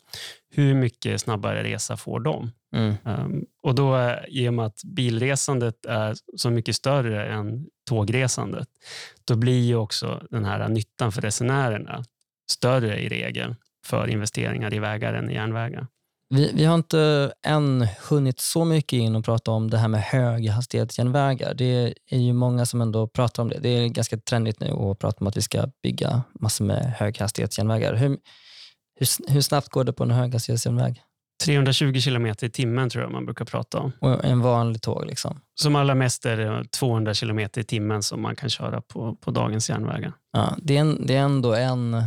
Hur 0.49 0.73
mycket 0.73 1.21
snabbare 1.21 1.63
resa 1.63 1.97
får 1.97 2.19
de? 2.19 2.51
Mm. 2.75 2.95
Um, 3.03 3.45
och 3.63 3.75
då 3.75 4.15
i 4.27 4.49
och 4.49 4.53
med 4.53 4.65
att 4.65 4.83
bilresandet 4.83 5.85
är 5.85 6.15
så 6.37 6.49
mycket 6.49 6.75
större 6.75 7.25
än 7.25 7.65
tågresandet, 7.89 8.67
då 9.25 9.35
blir 9.35 9.61
ju 9.61 9.75
också 9.75 10.27
den 10.29 10.45
här 10.45 10.69
nyttan 10.69 11.11
för 11.11 11.21
resenärerna 11.21 12.03
större 12.51 12.99
i 12.99 13.09
regel 13.09 13.55
för 13.85 14.07
investeringar 14.07 14.73
i 14.73 14.79
vägar 14.79 15.13
än 15.13 15.29
i 15.29 15.33
järnvägar. 15.33 15.87
Vi, 16.33 16.51
vi 16.53 16.65
har 16.65 16.75
inte 16.75 17.33
än 17.45 17.87
hunnit 18.09 18.39
så 18.39 18.65
mycket 18.65 18.97
in 18.97 19.15
och 19.15 19.25
prata 19.25 19.51
om 19.51 19.69
det 19.69 19.77
här 19.77 19.87
med 19.87 20.01
höghastighetsjärnvägar. 20.01 21.53
Det 21.53 21.93
är 22.09 22.17
ju 22.17 22.33
många 22.33 22.65
som 22.65 22.81
ändå 22.81 23.07
pratar 23.07 23.43
om 23.43 23.49
det. 23.49 23.59
Det 23.59 23.69
är 23.69 23.87
ganska 23.87 24.17
trendigt 24.17 24.59
nu 24.59 24.71
att 24.71 24.99
prata 24.99 25.17
om 25.19 25.27
att 25.27 25.37
vi 25.37 25.41
ska 25.41 25.67
bygga 25.83 26.23
massor 26.39 26.65
med 26.65 26.93
höghastighetsjärnvägar. 26.97 27.95
Hur, 27.95 28.17
hur, 28.99 29.31
hur 29.33 29.41
snabbt 29.41 29.69
går 29.69 29.83
det 29.83 29.93
på 29.93 30.03
en 30.03 30.11
höghastighetsjärnväg? 30.11 31.03
320 31.45 31.99
kilometer 31.99 32.47
i 32.47 32.49
timmen 32.49 32.89
tror 32.89 33.03
jag 33.03 33.11
man 33.11 33.25
brukar 33.25 33.45
prata 33.45 33.79
om. 33.79 33.91
Och 33.99 34.25
en 34.25 34.41
vanlig 34.41 34.81
tåg 34.81 35.05
liksom? 35.05 35.41
Som 35.61 35.75
allra 35.75 35.95
mest 35.95 36.25
är 36.25 36.37
det 36.37 36.65
200 36.71 37.13
kilometer 37.13 37.61
i 37.61 37.63
timmen 37.63 38.03
som 38.03 38.21
man 38.21 38.35
kan 38.35 38.49
köra 38.49 38.81
på, 38.81 39.15
på 39.15 39.31
dagens 39.31 39.69
järnvägar. 39.69 40.13
Ja, 40.33 40.55
det, 40.57 40.77
är 40.77 40.81
en, 40.81 41.05
det 41.05 41.15
är 41.15 41.21
ändå 41.21 41.53
en... 41.53 42.03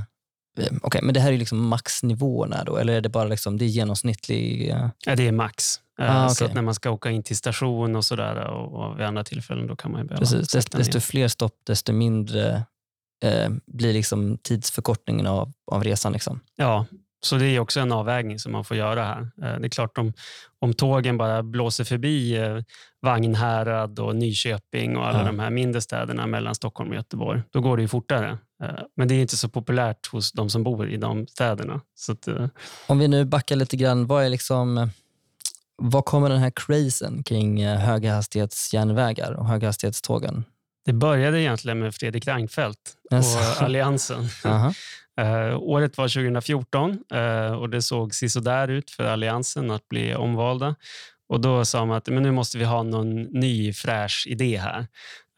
Okej, 0.83 1.01
men 1.03 1.14
det 1.14 1.21
här 1.21 1.33
är 1.33 1.38
liksom 1.38 1.67
maxnivåerna 1.69 2.64
då, 2.64 2.77
eller 2.77 2.93
är 2.93 3.01
det 3.01 3.09
bara 3.09 3.25
liksom, 3.29 3.59
det 3.59 3.64
är 3.64 3.69
genomsnittlig... 3.69 4.71
eh, 4.71 4.88
Ja, 5.07 5.17
det 5.17 5.29
är 5.29 5.33
max. 5.33 5.81
Eh, 6.01 6.25
Ah, 6.25 6.29
Så 6.29 6.35
okej. 6.45 6.49
att 6.51 6.55
när 6.55 6.62
man 6.62 6.75
ska 6.75 6.90
åka 6.90 7.11
in 7.11 7.23
till 7.23 7.37
station 7.37 7.97
och 7.97 8.05
sådär 8.05 8.47
och, 8.47 8.73
och 8.85 8.99
vid 8.99 9.07
andra 9.07 9.25
tillfällen 9.25 9.67
då 9.67 9.77
kan 9.77 9.93
man 9.93 10.01
ju 10.01 10.07
behöva 10.07 10.21
Precis, 10.21 10.49
desto, 10.49 10.79
desto 10.79 11.01
fler 11.01 11.29
stopp, 11.29 11.55
desto 11.67 11.93
mindre 11.93 12.62
eh, 13.25 13.51
blir 13.67 13.93
liksom 13.93 14.38
tidsförkortningen 14.43 15.27
av, 15.27 15.53
av 15.73 15.85
resan. 15.85 16.12
Liksom. 16.12 16.40
Ja, 16.57 16.87
så 17.25 17.37
det 17.37 17.47
är 17.47 17.61
också 17.61 17.81
en 17.81 17.93
avvägning 17.93 18.39
som 18.39 18.53
man 18.53 18.65
får 18.65 18.77
göra 18.77 19.05
här. 19.05 19.21
Eh, 19.21 19.61
Det 19.61 19.67
är 19.67 19.69
klart 19.69 19.99
om, 19.99 20.13
om 20.59 20.75
tågen 20.75 21.17
bara 21.19 21.43
blåser 21.43 21.85
förbi 21.85 22.37
eh, 22.37 22.59
Vagnhärad 23.03 23.99
och 23.99 24.17
Nyköping 24.17 24.97
och 24.97 25.07
alla 25.09 25.19
Ja. 25.19 25.25
de 25.27 25.39
här 25.39 25.51
mindre 25.51 25.81
städerna 25.81 26.27
mellan 26.27 26.55
Stockholm 26.55 26.91
och 26.91 26.97
Göteborg, 26.97 27.43
då 27.51 27.61
går 27.61 27.77
det 27.77 27.83
ju 27.83 27.89
fortare. 27.89 28.39
Eh, 28.63 28.69
Men 28.97 29.09
det 29.09 29.15
är 29.15 29.21
inte 29.21 29.37
så 29.37 29.49
populärt 29.49 30.07
hos 30.07 30.33
de 30.33 30.51
som 30.51 30.63
bor 30.65 30.89
i 30.89 30.97
de 30.97 31.27
städerna. 31.27 31.81
Att, 32.09 32.29
Om 32.87 32.99
vi 32.99 33.09
nu 33.09 33.25
backar 33.25 33.57
lite 33.57 33.77
grann, 33.77 34.07
vad 34.07 34.25
är 34.25 34.29
liksom... 34.29 34.91
Vad 35.77 36.05
kommer 36.05 36.29
den 36.29 36.39
här 36.39 36.53
crazen 36.57 37.23
kring 37.23 37.67
höghastighetsjärnvägar 37.67 39.33
och 39.33 39.47
höghastighetstågen? 39.49 40.45
det 40.87 40.93
började 40.93 41.41
egentligen 41.41 41.79
med 41.79 41.95
Fredrik 41.95 42.27
Reinfeldt 42.29 42.79
och 43.11 43.63
Alliansen. 43.65 44.29
Eh, 45.20 45.59
året 45.59 45.98
var 45.98 46.09
2014 46.09 46.98
eh, 47.12 47.53
och 47.53 47.70
det 47.70 47.83
såg 47.83 48.14
sisådär 48.14 48.68
ut 48.68 48.90
för 48.90 49.05
Alliansen 49.05 49.70
att 49.70 49.88
bli 49.88 50.14
omvalda. 50.14 50.74
Och 51.29 51.40
Då 51.40 51.64
sa 51.64 51.85
man 51.85 51.96
att 51.96 52.09
men 52.09 52.22
nu 52.22 52.31
måste 52.31 52.59
vi 52.59 52.64
ha 52.64 52.83
någon 52.83 53.22
ny 53.22 53.72
fräsch 53.72 54.27
idé 54.29 54.57
här. 54.57 54.87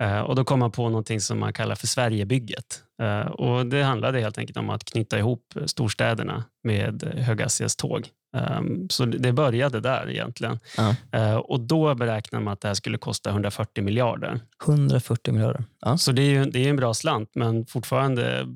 Eh, 0.02 0.20
och 0.20 0.34
Då 0.34 0.44
kom 0.44 0.58
man 0.58 0.72
på 0.72 0.88
någonting 0.88 1.20
som 1.20 1.38
man 1.38 1.52
kallar 1.52 1.74
för 1.74 1.86
Sverigebygget. 1.86 2.82
Eh, 3.02 3.26
och 3.26 3.66
det 3.66 3.82
handlade 3.82 4.20
helt 4.20 4.38
enkelt 4.38 4.56
om 4.56 4.70
att 4.70 4.84
knyta 4.84 5.18
ihop 5.18 5.54
storstäderna 5.66 6.44
med 6.64 7.02
höghastighetståg. 7.16 8.08
Eh, 8.36 8.60
så 8.90 9.04
det 9.04 9.18
det 9.18 9.32
började 9.32 9.80
där 9.80 10.10
egentligen. 10.10 10.58
Ja. 10.76 10.94
Eh, 11.12 11.36
och 11.36 11.60
Då 11.60 11.94
beräknade 11.94 12.44
man 12.44 12.52
att 12.52 12.60
det 12.60 12.68
här 12.68 12.74
skulle 12.74 12.98
kosta 12.98 13.30
140 13.30 13.84
miljarder. 13.84 14.40
140 14.66 15.34
miljarder. 15.34 15.64
Ja. 15.80 15.98
Så 15.98 16.12
det 16.12 16.22
är 16.22 16.30
ju 16.30 16.44
det 16.44 16.64
är 16.64 16.70
en 16.70 16.76
bra 16.76 16.94
slant, 16.94 17.30
men 17.34 17.66
fortfarande 17.66 18.46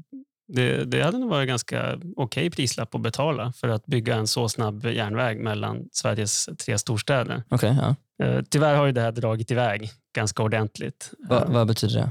det, 0.55 0.85
det 0.85 1.03
hade 1.03 1.19
nog 1.19 1.31
varit 1.31 1.49
ganska 1.49 1.99
okej 2.17 2.51
prislapp 2.51 2.95
att 2.95 3.01
betala 3.01 3.53
för 3.53 3.69
att 3.69 3.87
bygga 3.87 4.15
en 4.17 4.27
så 4.27 4.49
snabb 4.49 4.85
järnväg 4.87 5.39
mellan 5.41 5.89
Sveriges 5.93 6.49
tre 6.67 6.79
storstäder. 6.79 7.43
Okej, 7.51 7.77
ja. 7.81 7.97
Eh, 8.27 8.43
tyvärr 8.51 8.75
har 8.77 8.87
ju 8.87 8.93
det 8.93 9.01
här 9.01 9.13
dragit 9.13 9.51
iväg 9.51 9.91
ganska 10.17 10.43
ordentligt. 10.43 11.11
Va, 11.29 11.45
vad 11.49 11.67
betyder 11.67 11.95
det? 11.95 12.11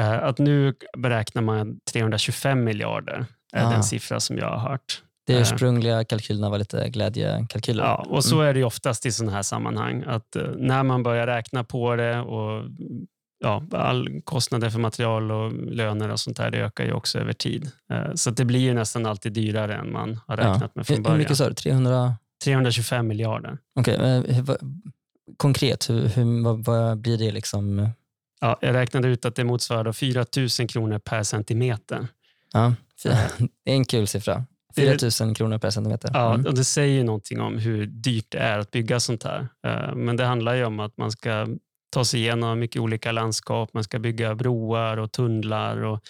Eh, 0.00 0.24
att 0.24 0.38
nu 0.38 0.74
beräknar 0.98 1.42
man 1.42 1.80
325 1.92 2.64
miljarder 2.64 3.26
är 3.52 3.66
Ah. 3.66 3.70
den 3.70 3.82
siffra 3.84 4.20
som 4.20 4.38
jag 4.38 4.50
har 4.50 4.70
hört. 4.70 5.02
De 5.26 5.34
Eh. 5.34 5.40
ursprungliga 5.40 6.04
kalkylerna 6.04 6.50
var 6.50 6.58
lite 6.58 6.88
glädjekalkyler. 6.88 7.84
Ja, 7.84 8.06
och 8.08 8.24
så 8.24 8.40
är 8.40 8.52
det 8.54 8.58
ju 8.58 8.64
oftast 8.64 9.06
i 9.06 9.12
sådana 9.12 9.32
här 9.32 9.42
sammanhang. 9.42 10.04
Att 10.06 10.36
eh, 10.36 10.42
när 10.56 10.82
man 10.82 11.02
börjar 11.02 11.26
räkna 11.26 11.64
på 11.64 11.96
det 11.96 12.20
och 12.20 12.62
ja, 13.44 13.62
all 13.72 14.20
kostnader 14.24 14.70
för 14.70 14.78
material 14.78 15.30
och 15.32 15.52
löner 15.52 16.08
och 16.08 16.20
sånt 16.20 16.36
där, 16.36 16.50
det 16.50 16.58
ökar 16.58 16.84
ju 16.84 16.92
också 16.92 17.18
över 17.18 17.32
tid. 17.32 17.70
Eh, 17.92 18.14
Så 18.14 18.30
det 18.30 18.44
blir 18.44 18.60
ju 18.60 18.74
nästan 18.74 19.06
alltid 19.06 19.32
dyrare 19.32 19.74
än 19.74 19.92
man 19.92 20.20
har 20.26 20.38
Ja. 20.38 20.42
räknat 20.54 20.74
med 20.74 20.86
från 20.86 20.94
Hur, 20.96 20.98
hur 20.98 21.04
början. 21.04 21.18
mycket 21.18 21.36
sa 21.36 21.48
du? 21.48 21.54
300? 21.54 22.14
325 22.44 23.06
miljarder. 23.08 23.58
Okej, 23.80 23.98
hur- 24.28 24.42
vad- 24.42 24.82
konkret, 25.36 25.90
hur, 25.90 26.08
hur, 26.08 26.44
vad, 26.44 26.64
vad 26.64 26.98
blir 26.98 27.18
det? 27.18 27.30
liksom? 27.32 27.88
Ja, 28.40 28.58
jag 28.60 28.74
räknade 28.74 29.08
ut 29.08 29.24
att 29.24 29.34
det 29.34 29.44
motsvarar 29.44 29.84
då 29.84 29.92
4 29.92 30.24
000 30.60 30.68
kronor 30.68 30.98
per 30.98 31.22
centimeter. 31.22 32.06
Ja, 32.52 32.74
det 33.64 33.70
är 33.70 33.74
en 33.74 33.84
kul 33.84 34.06
siffra. 34.06 34.44
Det- 34.76 34.98
4 34.98 35.26
000 35.26 35.34
kronor 35.34 35.58
per 35.58 35.70
centimeter. 35.70 36.10
Ja, 36.14 36.34
Mm. 36.34 36.46
och 36.46 36.54
det 36.54 36.64
säger 36.64 37.04
någonting 37.04 37.40
om 37.40 37.58
hur 37.58 37.86
dyrt 37.86 38.26
det 38.28 38.38
är 38.38 38.58
att 38.58 38.70
bygga 38.70 39.00
sånt 39.00 39.22
här. 39.22 39.48
Eh, 39.66 39.94
Men 39.94 40.16
det 40.16 40.24
handlar 40.24 40.54
ju 40.54 40.64
om 40.64 40.80
att 40.80 40.96
man 40.96 41.10
ska 41.10 41.46
ta 41.94 42.04
sig 42.04 42.20
igenom 42.20 42.58
mycket 42.58 42.82
olika 42.82 43.12
landskap. 43.12 43.74
Man 43.74 43.84
ska 43.84 43.98
bygga 43.98 44.34
broar 44.34 44.96
och 44.96 45.12
tunnlar 45.12 45.76
och 45.76 46.00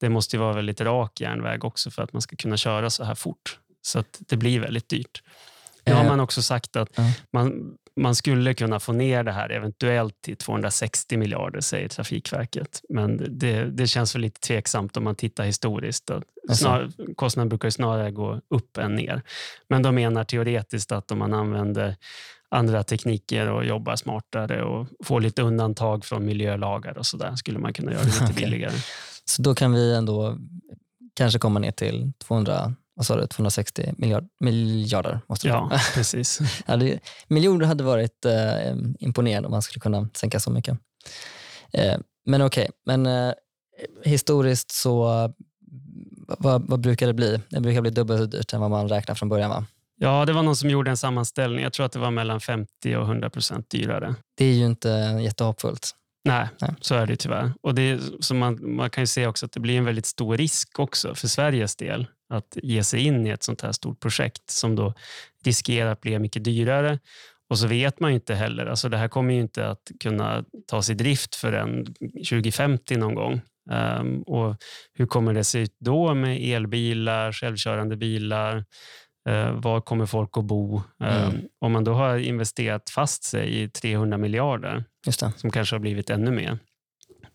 det 0.00 0.08
måste 0.08 0.36
ju 0.36 0.40
vara 0.40 0.52
väldigt 0.52 0.80
rak 0.80 1.20
järnväg 1.20 1.64
också 1.64 1.90
för 1.90 2.02
att 2.02 2.12
man 2.12 2.22
ska 2.22 2.36
kunna 2.36 2.56
köra 2.56 2.90
så 2.90 3.04
här 3.04 3.14
fort. 3.14 3.58
Så 3.82 4.04
det 4.18 4.36
blir 4.36 4.60
väldigt 4.60 4.88
dyrt. 4.88 5.22
Nu 5.86 5.92
har 5.92 6.04
Eh, 6.04 6.08
man 6.08 6.20
också 6.20 6.42
sagt 6.42 6.76
att 6.76 6.98
man, 7.32 7.76
man 7.96 8.14
skulle 8.14 8.54
kunna 8.54 8.80
få 8.80 8.92
ner 8.92 9.24
det 9.24 9.32
här 9.32 9.50
eventuellt 9.50 10.22
till 10.22 10.36
260 10.36 11.16
miljarder, 11.16 11.60
säger 11.60 11.88
Trafikverket. 11.88 12.80
Men 12.88 13.38
det, 13.38 13.64
det 13.64 13.86
känns 13.86 14.14
väl 14.14 14.22
lite 14.22 14.40
tveksamt 14.40 14.96
om 14.96 15.04
man 15.04 15.14
tittar 15.14 15.44
historiskt. 15.44 16.10
Snar, 16.52 16.90
kostnaden 17.14 17.48
brukar 17.48 17.68
ju 17.68 17.72
snarare 17.72 18.10
gå 18.10 18.40
upp 18.48 18.78
än 18.78 18.94
ner. 18.94 19.22
Men 19.68 19.82
de 19.82 19.94
menar 19.94 20.24
teoretiskt 20.24 20.92
att 20.92 21.10
om 21.10 21.18
man 21.18 21.34
använder 21.34 21.96
andra 22.50 22.82
tekniker 22.82 23.50
och 23.50 23.64
jobbar 23.64 23.96
smartare 23.96 24.62
och 24.64 24.86
får 25.04 25.20
lite 25.20 25.42
undantag 25.42 26.04
från 26.04 26.24
miljölagar 26.26 26.98
och 26.98 27.06
så 27.06 27.16
där 27.16 27.36
skulle 27.36 27.58
man 27.58 27.72
kunna 27.72 27.92
göra 27.92 28.02
det 28.02 28.08
lite 28.10 28.24
Okej. 28.30 28.44
billigare. 28.44 28.74
Så 29.24 29.42
då 29.42 29.54
kan 29.54 29.72
vi 29.72 29.94
ändå 29.94 30.38
kanske 31.14 31.38
komma 31.38 31.58
ner 31.60 31.70
till 31.72 32.12
200, 32.24 32.74
vad 32.94 33.06
sa 33.06 33.16
du, 33.16 33.26
260 33.26 33.94
miljard, 33.96 34.28
miljarder. 34.40 35.20
Måste 35.28 35.48
Ja, 35.48 35.60
vara. 35.60 35.80
precis. 35.94 36.38
Ja, 36.66 36.76
det, 36.76 37.00
miljoner 37.28 37.66
hade 37.66 37.84
varit 37.84 38.24
eh, 38.24 38.74
imponerande 38.98 39.46
om 39.46 39.50
man 39.52 39.62
skulle 39.62 39.80
kunna 39.80 40.08
sänka 40.14 40.40
så 40.40 40.50
mycket. 40.50 40.78
Eh, 41.72 41.98
men 42.26 42.42
okej, 42.42 42.70
men 42.86 43.06
eh, 43.06 43.32
historiskt 44.04 44.70
så 44.70 45.24
eh, 45.24 45.30
vad, 46.38 46.68
vad 46.68 46.80
brukar 46.80 47.06
det 47.06 47.14
bli? 47.14 47.40
Det 47.50 47.60
brukar 47.60 47.80
bli 47.80 47.90
dubbelt 47.90 48.20
så 48.20 48.26
dyrt 48.26 48.52
än 48.52 48.60
vad 48.60 48.70
man 48.70 48.88
räknar 48.88 49.14
från 49.14 49.28
början 49.28 49.50
va? 49.50 49.66
Ja, 50.02 50.24
det 50.24 50.32
var 50.32 50.42
någon 50.42 50.56
som 50.56 50.70
gjorde 50.70 50.90
en 50.90 50.96
sammanställning. 50.96 51.62
Jag 51.62 51.72
tror 51.72 51.86
att 51.86 51.92
det 51.92 51.98
var 51.98 52.10
mellan 52.10 52.40
50 52.40 52.96
och 52.96 53.02
100 53.02 53.30
procent 53.30 53.70
dyrare. 53.70 54.14
Det 54.36 54.44
är 54.44 54.54
ju 54.54 54.66
inte 54.66 54.88
jättehoppfullt. 55.20 55.90
Nej, 56.24 56.48
Nej. 56.60 56.74
så 56.80 56.94
är 56.94 57.06
det 57.06 57.16
tyvärr. 57.16 57.52
Och 57.62 57.74
det 57.74 58.00
så 58.20 58.34
man, 58.34 58.76
man 58.76 58.90
kan 58.90 59.02
ju 59.02 59.06
se 59.06 59.26
också 59.26 59.46
att 59.46 59.52
det 59.52 59.60
blir 59.60 59.78
en 59.78 59.84
väldigt 59.84 60.06
stor 60.06 60.36
risk 60.36 60.78
också 60.78 61.14
för 61.14 61.28
Sveriges 61.28 61.76
del 61.76 62.06
att 62.34 62.56
ge 62.62 62.84
sig 62.84 63.00
in 63.00 63.26
i 63.26 63.30
ett 63.30 63.42
sånt 63.42 63.60
här 63.60 63.72
stort 63.72 64.00
projekt 64.00 64.50
som 64.50 64.76
då 64.76 64.94
riskerar 65.44 65.92
att 65.92 66.00
bli 66.00 66.18
mycket 66.18 66.44
dyrare. 66.44 66.98
Och 67.50 67.58
så 67.58 67.66
vet 67.66 68.00
man 68.00 68.10
ju 68.10 68.14
inte 68.14 68.34
heller, 68.34 68.66
alltså 68.66 68.88
det 68.88 68.96
här 68.96 69.08
kommer 69.08 69.34
ju 69.34 69.40
inte 69.40 69.68
att 69.68 69.90
kunna 70.00 70.44
tas 70.66 70.90
i 70.90 70.94
drift 70.94 71.34
förrän 71.34 71.86
2050 72.30 72.96
någon 72.96 73.14
gång. 73.14 73.40
Ehm, 73.70 74.22
och 74.22 74.56
hur 74.94 75.06
kommer 75.06 75.34
det 75.34 75.44
se 75.44 75.58
ut 75.58 75.76
då 75.80 76.14
med 76.14 76.40
elbilar, 76.42 77.32
självkörande 77.32 77.96
bilar? 77.96 78.64
Uh, 79.28 79.50
var 79.60 79.80
kommer 79.80 80.06
folk 80.06 80.36
att 80.36 80.44
bo? 80.44 80.82
Ehm, 81.00 81.28
Mm. 81.30 81.40
Om 81.60 81.72
man 81.72 81.84
då 81.84 81.92
har 81.92 82.18
investerat 82.18 82.90
fast 82.90 83.24
sig 83.24 83.62
i 83.62 83.68
300 83.68 84.18
miljarder, 84.18 84.84
som 85.36 85.50
kanske 85.50 85.74
har 85.74 85.80
blivit 85.80 86.10
ännu 86.10 86.30
mer. 86.30 86.58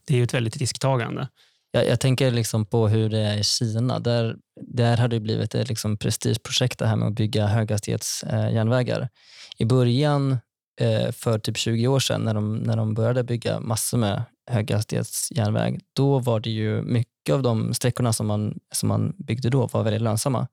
Det 0.08 0.14
är 0.14 0.18
ju 0.18 0.24
ett 0.24 0.34
väldigt 0.34 0.58
risktagande. 0.58 1.28
Jag, 1.72 1.88
jag 1.88 2.00
tänker 2.00 2.32
liksom 2.32 2.66
på 2.66 2.88
hur 2.88 3.10
det 3.10 3.20
är 3.20 3.38
i 3.38 3.44
Kina. 3.44 4.00
Där, 4.00 4.36
där 4.62 4.98
har 4.98 5.08
det 5.08 5.20
blivit 5.20 5.56
ett 5.56 5.70
liksom 5.70 5.98
prestigeprojekt 5.98 6.80
det 6.80 6.88
här 6.88 6.96
med 6.96 7.08
att 7.08 7.14
bygga 7.14 7.48
höghastighetsjärnvägar. 7.48 9.10
I 9.58 9.66
början, 9.66 10.38
eh, 10.82 11.12
för 11.12 11.40
typ 11.40 11.58
20 11.58 11.88
år 11.88 12.00
sedan, 12.00 12.22
när 12.22 12.34
de, 12.34 12.56
när 12.56 12.78
de 12.78 12.94
började 12.94 13.24
bygga 13.24 13.60
massor 13.60 13.98
med 13.98 14.24
höghastighetsjärnväg, 14.52 15.80
då 15.94 16.20
var 16.20 16.40
det 16.40 16.50
ju 16.50 16.82
mycket 16.82 17.34
av 17.34 17.42
de 17.44 17.74
sträckorna 17.74 18.14
som 18.14 18.28
man, 18.28 18.60
som 18.72 18.90
man 18.90 19.14
byggde 19.18 19.50
då 19.50 19.68
var 19.68 19.84
väldigt 19.84 20.02
lönsamma. 20.02 20.48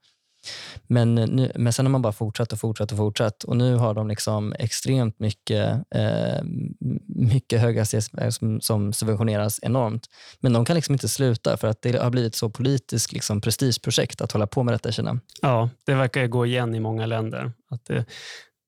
Men, 0.87 1.15
nu, 1.15 1.53
men 1.55 1.73
sen 1.73 1.87
har 1.87 1.91
man 1.91 2.03
bara 2.03 2.13
fortsatt 2.13 2.53
och 2.53 2.61
fortsatt 2.61 2.93
och 2.93 2.99
fortsatt 2.99 3.45
och 3.45 3.57
nu 3.57 3.75
har 3.75 3.95
de 3.95 4.09
liksom 4.09 4.55
extremt 4.59 5.19
mycket, 5.19 5.69
eh, 5.95 6.43
mycket 7.07 7.61
höghastighetsvägar 7.61 8.31
som, 8.31 8.61
som 8.61 8.93
subventioneras 8.93 9.61
enormt. 9.63 10.07
Men 10.41 10.53
de 10.53 10.65
kan 10.65 10.77
liksom 10.77 10.93
inte 10.93 11.09
sluta 11.09 11.57
för 11.57 11.69
att 11.69 11.83
det 11.83 12.03
har 12.03 12.11
blivit 12.11 12.35
så 12.35 12.51
politiskt 12.51 13.13
liksom 13.13 13.41
prestigeprojekt 13.41 14.21
att 14.21 14.33
hålla 14.33 14.47
på 14.47 14.63
med 14.63 14.75
detta 14.75 14.89
i 14.89 14.93
Kina. 14.93 15.21
Ja, 15.43 15.71
det 15.87 15.95
verkar 15.95 16.27
gå 16.27 16.47
igen 16.47 16.75
i 16.75 16.81
många 16.81 17.07
länder. 17.07 17.53
Att 17.71 17.85
det, 17.85 18.05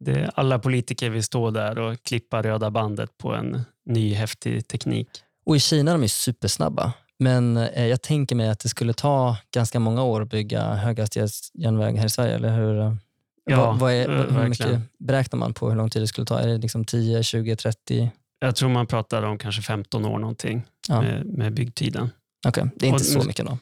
det, 0.00 0.30
alla 0.34 0.58
politiker 0.58 1.10
vill 1.10 1.24
stå 1.24 1.50
där 1.50 1.78
och 1.78 2.02
klippa 2.02 2.42
röda 2.42 2.70
bandet 2.70 3.18
på 3.18 3.34
en 3.34 3.64
ny 3.86 4.14
häftig 4.14 4.68
teknik. 4.68 5.08
Och 5.46 5.56
i 5.56 5.60
Kina 5.60 5.92
är 5.92 5.98
de 5.98 6.08
supersnabba. 6.08 6.92
Men 7.18 7.56
eh, 7.56 7.86
jag 7.86 8.02
tänker 8.02 8.36
mig 8.36 8.48
att 8.48 8.58
det 8.60 8.68
skulle 8.68 8.92
ta 8.92 9.36
ganska 9.54 9.78
många 9.80 10.02
år 10.02 10.20
att 10.22 10.30
bygga 10.30 10.74
höghastighetsjärnväg 10.74 11.96
här 11.96 12.06
i 12.06 12.10
Sverige, 12.10 12.34
eller 12.34 12.56
hur? 12.56 12.96
Ja, 13.44 13.66
vad, 13.66 13.78
vad 13.78 13.92
är, 13.92 14.08
eh, 14.08 14.16
vad, 14.16 14.26
hur 14.32 14.38
verkligen. 14.40 14.48
mycket 14.72 14.98
beräknar 14.98 15.38
man 15.38 15.54
på 15.54 15.68
hur 15.70 15.76
lång 15.76 15.90
tid 15.90 16.02
det 16.02 16.06
skulle 16.06 16.26
ta? 16.26 16.38
Är 16.38 16.46
det 16.46 16.58
liksom 16.58 16.84
10, 16.84 17.22
20, 17.22 17.56
30? 17.56 18.10
Jag 18.38 18.56
tror 18.56 18.68
man 18.68 18.86
pratar 18.86 19.22
om 19.22 19.38
kanske 19.38 19.62
15 19.62 20.04
år 20.04 20.18
någonting 20.18 20.62
Ja. 20.88 21.00
med, 21.02 21.26
med 21.26 21.54
byggtiden. 21.54 22.10
Okej, 22.46 22.64
det 22.76 22.86
är 22.86 22.88
inte 22.88 22.94
Och- 23.16 23.22
så 23.22 23.28
mycket 23.28 23.46
då. 23.46 23.58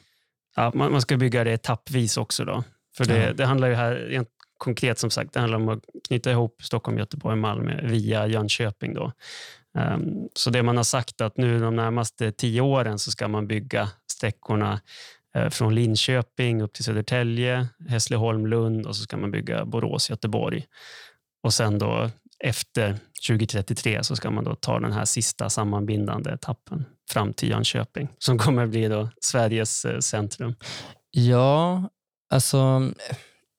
Ja, 0.55 0.71
man, 0.75 0.91
man 0.91 1.01
ska 1.01 1.17
bygga 1.17 1.43
det 1.43 1.51
etappvis 1.51 2.17
också. 2.17 2.45
Då. 2.45 2.63
För 2.97 3.05
det, 3.05 3.17
Ja. 3.25 3.33
det 3.33 3.45
handlar 3.45 3.67
ju 3.67 3.73
här, 3.73 3.91
rent 3.95 4.29
konkret 4.57 4.99
som 4.99 5.09
sagt, 5.09 5.33
det 5.33 5.39
handlar 5.39 5.57
om 5.59 5.69
att 5.69 5.79
knyta 6.07 6.31
ihop 6.31 6.61
Stockholm, 6.63 6.97
Göteborg 6.97 7.35
Malmö 7.35 7.81
via 7.87 8.27
Jönköping. 8.27 8.93
Då. 8.93 9.11
Ehm, 9.77 10.29
så 10.33 10.49
det 10.49 10.63
man 10.63 10.77
har 10.77 10.83
sagt 10.83 11.21
att 11.21 11.37
nu 11.37 11.59
de 11.59 11.75
närmaste 11.75 12.31
tio 12.31 12.61
åren 12.61 12.99
så 12.99 13.11
ska 13.11 13.27
man 13.27 13.47
bygga 13.47 13.89
sträckorna 14.11 14.81
eh, 15.35 15.49
från 15.49 15.75
Linköping 15.75 16.61
upp 16.61 16.73
till 16.73 16.83
Södertälje, 16.83 17.67
Hässleholm, 17.89 18.47
Lund 18.47 18.85
och 18.85 18.95
så 18.95 19.03
ska 19.03 19.17
man 19.17 19.31
bygga 19.31 19.65
Borås, 19.65 20.09
Göteborg. 20.09 20.65
Och 21.43 21.53
sen 21.53 21.79
då 21.79 22.09
efter 22.39 22.97
2033 23.27 24.03
så 24.03 24.15
ska 24.15 24.31
man 24.31 24.43
då 24.43 24.55
ta 24.55 24.79
den 24.79 24.91
här 24.91 25.05
sista 25.05 25.49
sammanbindande 25.49 26.31
etappen 26.31 26.85
fram 27.11 27.33
till 27.33 27.49
Jönköping 27.49 28.09
som 28.17 28.37
kommer 28.37 28.67
bli 28.67 28.87
då 28.87 29.09
Sveriges 29.21 29.85
eh, 29.85 29.99
centrum. 29.99 30.55
Ja, 31.11 31.89
alltså 32.29 32.91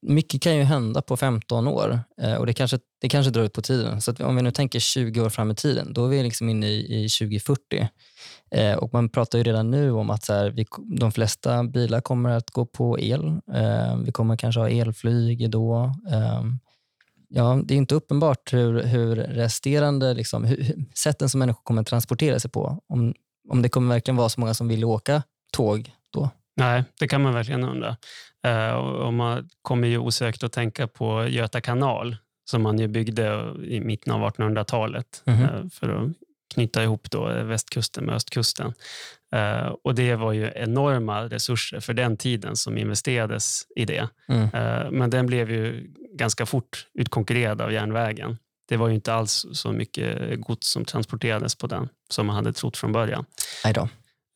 mycket 0.09 0.43
kan 0.43 0.57
ju 0.57 0.63
hända 0.63 1.03
på 1.03 1.17
15 1.17 1.69
år 1.69 2.01
eh, 2.21 2.35
och 2.35 2.47
det 2.47 2.53
kanske, 2.53 2.79
det 3.01 3.09
kanske 3.09 3.31
drar 3.31 3.43
ut 3.43 3.53
på 3.53 3.63
tiden. 3.63 4.01
Så 4.01 4.11
att 4.11 4.21
om 4.21 4.37
vi 4.37 4.43
nu 4.43 4.51
tänker 4.51 4.79
20 4.79 5.21
år 5.21 5.29
fram 5.29 5.51
i 5.51 5.55
tiden, 5.55 5.93
då 5.93 6.05
är 6.05 6.09
vi 6.09 6.23
liksom 6.23 6.49
inne 6.49 6.67
i, 6.69 7.05
i 7.05 7.09
2040. 7.09 7.89
Eh, 8.51 8.75
och 8.75 8.93
man 8.93 9.09
pratar 9.09 9.39
ju 9.39 9.45
redan 9.45 9.71
nu 9.71 9.91
om 9.93 10.11
att 10.11 10.25
så 10.25 10.33
här, 10.33 10.51
vi, 10.51 10.67
de 10.99 11.13
flesta 11.13 11.65
bilar 11.65 12.01
kommer 12.01 12.31
att 12.31 12.51
gå 12.51 12.67
på 12.67 13.01
el. 13.01 13.25
Eh, 13.55 13.97
vi 14.05 14.13
kommer 14.13 14.37
kanske 14.37 14.61
ha 14.61 14.69
elflyg 14.69 15.51
då. 15.51 15.95
Eh, 16.11 16.43
ja, 17.29 17.63
det 17.65 17.75
är 17.75 17.79
inte 17.79 17.95
uppenbart 17.95 18.53
hur, 18.53 18.83
hur 18.83 19.17
resterande 19.17 20.15
liksom, 20.15 20.45
hur- 20.45 20.85
sätten 20.95 21.29
som 21.29 21.39
människor 21.39 21.63
kommer 21.63 21.81
att 21.81 21.87
transportera 21.89 22.41
sig 22.41 22.51
på, 22.51 22.79
om, 22.87 23.15
om 23.49 23.63
det 23.63 23.69
kommer 23.69 23.95
verkligen 23.95 24.17
vara 24.17 24.29
så 24.29 24.41
många 24.41 24.55
som 24.55 24.69
vill 24.69 24.85
åka 24.85 25.23
tåg 25.53 25.93
då. 26.13 26.31
Nej, 26.57 26.85
det 27.01 27.09
kan 27.09 27.23
man 27.23 27.35
verkligen 27.35 27.65
undra. 27.65 27.97
Eh, 28.47 28.73
och 28.75 29.13
man 29.13 29.49
kommer 29.63 29.89
ju 29.89 29.99
osökt 29.99 30.43
att 30.45 30.53
tänka 30.53 30.87
på 30.87 31.27
Göta 31.29 31.61
kanal 31.61 32.17
som 32.51 32.63
man 32.63 32.79
ju 32.79 32.89
byggde 32.89 33.55
i 33.65 33.81
mitten 33.81 34.13
av 34.13 34.21
1800-talet 34.23 35.23
Mhm. 35.27 35.43
eh, 35.43 35.69
för 35.73 35.89
att 35.89 36.11
knyta 36.55 36.83
ihop 36.83 37.11
då 37.11 37.25
västkusten 37.43 38.05
med 38.05 38.15
östkusten. 38.15 38.73
Eh, 39.35 39.67
och 39.85 39.95
Det 39.95 40.15
var 40.15 40.33
ju 40.33 40.51
enorma 40.55 41.23
resurser 41.25 41.81
för 41.81 41.95
den 41.95 42.17
tiden 42.17 42.57
som 42.57 42.79
investerades 42.79 43.63
i 43.77 43.85
det. 43.85 44.09
Mm. 44.29 44.49
Men 44.99 45.11
den 45.11 45.27
blev 45.27 45.51
ju 45.51 45.91
ganska 46.13 46.47
fort 46.47 46.87
utkonkurrerad 46.95 47.61
av 47.61 47.73
järnvägen. 47.73 48.39
Det 48.69 48.77
var 48.77 48.89
ju 48.89 48.95
inte 48.95 49.15
alls 49.15 49.47
så 49.53 49.73
mycket 49.73 50.41
gods 50.41 50.69
som 50.69 50.85
transporterades 50.85 51.55
på 51.55 51.67
den 51.67 51.89
som 52.11 52.27
man 52.27 52.37
hade 52.37 52.53
trott 52.53 52.77
från 52.77 52.93
början. 52.93 53.25
Nej 53.65 53.73
då. 53.75 53.89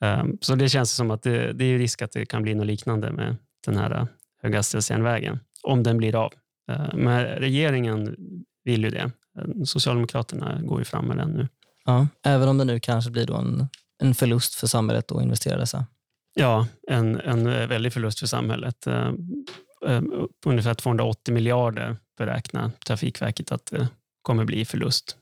Um, 0.05 0.39
Så 0.41 0.55
det 0.55 0.69
känns 0.69 0.95
som 0.95 1.11
att 1.11 1.23
det, 1.23 1.53
det 1.53 1.65
är 1.65 1.79
risk 1.79 2.03
att 2.03 2.13
det 2.13 2.27
kan 2.27 2.43
bli 2.43 2.55
något 2.55 2.67
liknande 2.67 3.13
med 3.13 3.37
den 3.67 3.77
här 3.77 4.01
uh, 4.01 4.07
höghastighetsjärnvägen, 4.43 5.41
om 5.63 5.83
den 5.83 5.97
blir 5.99 6.17
av. 6.17 6.33
Uh, 6.71 6.95
Men 6.95 7.25
regeringen 7.25 8.17
vill 8.65 8.85
ju 8.85 8.91
det. 8.91 9.13
Uh, 9.39 9.65
Socialdemokraterna 9.65 10.61
går 10.63 10.79
ju 10.79 10.85
fram 10.85 11.05
med 11.05 11.17
den 11.17 11.31
nu. 11.31 11.49
Ja, 11.85 12.07
även 12.25 12.49
om 12.49 12.59
det 12.59 12.65
nu 12.65 12.81
kanske 12.81 13.11
blir 13.11 13.27
då 13.27 13.37
en, 13.37 13.69
en 14.03 14.15
förlust 14.15 14.55
för 14.55 14.67
samhället 14.67 15.13
att 15.13 15.23
investera 15.23 15.59
dessa. 15.59 15.87
Ja, 16.35 16.67
en, 16.89 17.21
en 17.21 17.47
uh, 17.47 17.67
väldig 17.67 17.93
förlust 17.93 18.19
för 18.19 18.27
samhället. 18.27 18.87
Uh, 18.87 19.13
uh, 19.89 20.03
Ungefär 20.47 20.75
280 20.75 21.35
miljarder 21.35 21.97
beräknar 22.19 22.71
Trafikverket 22.87 23.53
att 23.53 23.67
det 23.67 23.89
kommer 24.23 24.45
bli 24.45 24.65
förlust. 24.65 25.17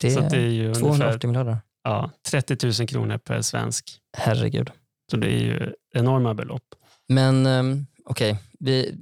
Det 0.00 0.14
är, 0.14 0.30
det 0.30 0.36
är 0.36 0.40
ju 0.40 0.74
280 0.74 0.86
ungefär 0.86 1.28
miljarder. 1.28 1.58
Ja, 1.90 2.10
30 2.30 2.66
000 2.80 2.88
kronor 2.88 3.18
per 3.18 3.42
svensk. 3.42 3.84
Herregud. 4.16 4.70
Så 5.10 5.16
det 5.16 5.26
är 5.26 5.38
ju 5.38 5.72
enorma 5.94 6.34
belopp. 6.34 6.62
Men 7.08 7.46
um, 7.46 7.86
okej, 8.04 8.38
vi- 8.60 8.94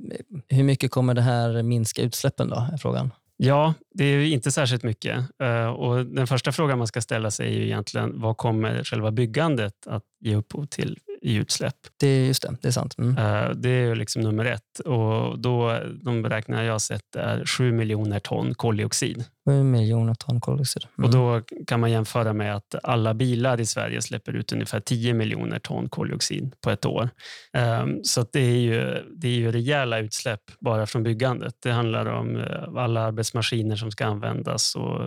hur 0.48 0.64
mycket 0.64 0.90
kommer 0.90 1.14
det 1.14 1.22
här 1.22 1.62
minska 1.62 2.02
utsläppen 2.02 2.48
då? 2.48 2.68
Är 2.72 2.76
frågan. 2.76 3.10
Ja, 3.36 3.74
det 3.94 4.04
är 4.04 4.18
ju 4.18 4.30
inte 4.30 4.52
särskilt 4.52 4.82
mycket. 4.82 5.16
Eh, 5.42 5.66
Och 5.66 6.06
den 6.06 6.26
första 6.26 6.52
frågan 6.52 6.78
man 6.78 6.86
ska 6.86 7.00
ställa 7.02 7.30
sig 7.30 7.46
är 7.48 7.52
ju 7.58 7.64
egentligen 7.64 8.20
vad 8.20 8.36
kommer 8.36 8.84
själva 8.84 9.10
byggandet 9.10 9.86
att 9.86 10.02
ge 10.20 10.34
upphov 10.36 10.64
till 10.66 10.98
i 11.26 11.34
utsläpp? 11.34 11.76
Det 12.00 12.06
är 12.06 12.26
just 12.26 12.42
det, 12.42 12.56
det 12.62 12.68
är 12.68 12.72
sant. 12.72 12.98
Mm. 12.98 13.18
Eh, 13.18 13.50
Det 13.50 13.68
är 13.68 13.94
liksom 13.94 14.22
nummer 14.22 14.44
ett. 14.44 14.78
Och 14.84 15.38
då, 15.38 15.78
de 16.02 16.22
beräkningar 16.22 16.62
jag 16.62 16.74
har 16.74 16.78
sett 16.78 17.16
är 17.16 17.44
7 17.46 17.72
miljoner 17.72 18.18
ton 18.18 18.54
koldioxid. 18.54 19.24
7 19.48 19.62
miljoner 19.62 20.14
ton 20.14 20.40
koldioxid. 20.40 20.84
Mm. 20.98 21.08
Och 21.08 21.14
då 21.14 21.40
kan 21.66 21.80
man 21.80 21.90
jämföra 21.90 22.32
med 22.32 22.56
att 22.56 22.74
alla 22.82 23.14
bilar 23.14 23.60
i 23.60 23.66
Sverige 23.66 24.02
släpper 24.02 24.32
ut 24.32 24.52
ungefär 24.52 24.80
10 24.80 25.14
miljoner 25.14 25.58
ton 25.58 25.88
koldioxid 25.88 26.54
på 26.60 26.70
ett 26.70 26.86
år. 26.86 27.08
Ehm, 27.52 28.04
Så 28.04 28.26
det, 28.32 28.40
är 28.40 28.58
ju, 28.58 29.02
det 29.16 29.28
är 29.28 29.34
ju 29.34 29.52
rejäla 29.52 29.98
utsläpp 29.98 30.40
bara 30.60 30.86
från 30.86 31.02
byggandet. 31.02 31.54
Det 31.62 31.70
handlar 31.72 32.06
om 32.06 32.36
eh, 32.36 32.82
alla 32.84 33.00
arbetsmaskiner 33.00 33.76
som 33.76 33.90
ska 33.90 34.06
användas 34.06 34.74
och 34.74 35.00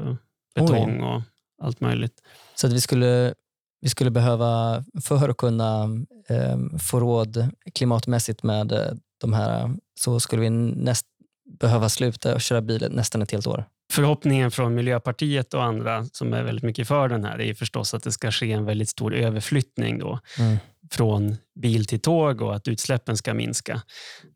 betong 0.55 1.01
och 1.01 1.21
allt 1.61 1.79
möjligt. 1.81 2.13
Så 2.55 2.67
att 2.67 2.73
vi 2.73 2.81
skulle, 2.81 3.33
vi 3.81 3.89
skulle 3.89 4.11
behöva, 4.11 4.83
för 5.03 5.29
att 5.29 5.37
kunna 5.37 5.83
um, 5.83 6.79
få 6.79 6.99
råd 6.99 7.49
klimatmässigt 7.73 8.43
med 8.43 8.71
eh, 8.71 8.91
de 9.21 9.33
här, 9.33 9.75
så 9.99 10.19
skulle 10.19 10.41
vi 10.41 10.49
näst, 10.49 11.05
behöva 11.59 11.89
sluta 11.89 12.33
och 12.33 12.41
köra 12.41 12.61
bil 12.61 12.87
nästan 12.91 13.21
ett 13.21 13.31
helt 13.31 13.47
år. 13.47 13.65
förhoppningen 13.93 14.51
från 14.51 14.75
Miljöpartiet 14.75 15.53
och 15.53 15.63
andra 15.63 16.05
som 16.05 16.33
är 16.33 16.43
väldigt 16.43 16.63
mycket 16.63 16.87
för 16.87 17.09
den 17.09 17.25
här 17.25 17.41
är 17.41 17.53
förstås 17.53 17.93
att 17.93 18.03
det 18.03 18.11
ska 18.11 18.31
ske 18.31 18.51
en 18.51 18.65
väldigt 18.65 18.89
stor 18.89 19.15
överflyttning 19.15 19.99
då, 19.99 20.19
mm. 20.39 20.57
från 20.91 21.37
bil 21.59 21.85
till 21.85 21.99
tåg 21.99 22.41
och 22.41 22.55
att 22.55 22.67
utsläppen 22.67 23.17
ska 23.17 23.33
minska. 23.33 23.81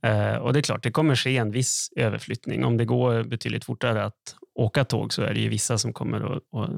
Eh, 0.05 0.35
och 0.35 0.53
Det 0.53 0.59
är 0.59 0.63
klart, 0.63 0.83
det 0.83 0.91
kommer 0.91 1.15
ske 1.15 1.37
en 1.37 1.51
viss 1.51 1.89
överflyttning. 1.95 2.65
Om 2.65 2.77
det 2.77 2.85
går 2.85 3.23
betydligt 3.23 3.65
fortare 3.65 4.05
att 4.05 4.35
åka 4.55 4.85
tåg 4.85 5.13
så 5.13 5.21
är 5.21 5.33
det 5.33 5.39
ju 5.39 5.49
vissa 5.49 5.77
som 5.77 5.93
kommer 5.93 6.35
att, 6.35 6.37
att 6.37 6.69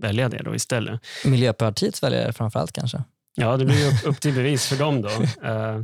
välja 0.00 0.28
det 0.28 0.42
då 0.42 0.54
istället. 0.54 1.00
Miljöpartiets 1.24 2.02
väljare 2.02 2.32
framför 2.32 2.60
allt 2.60 2.72
kanske? 2.72 3.02
Ja, 3.34 3.56
det 3.56 3.64
blir 3.64 3.88
upp, 3.88 4.04
upp 4.06 4.20
till 4.20 4.34
bevis 4.34 4.66
för 4.66 4.76
dem. 4.76 5.02
då. 5.02 5.08
Eh, 5.48 5.80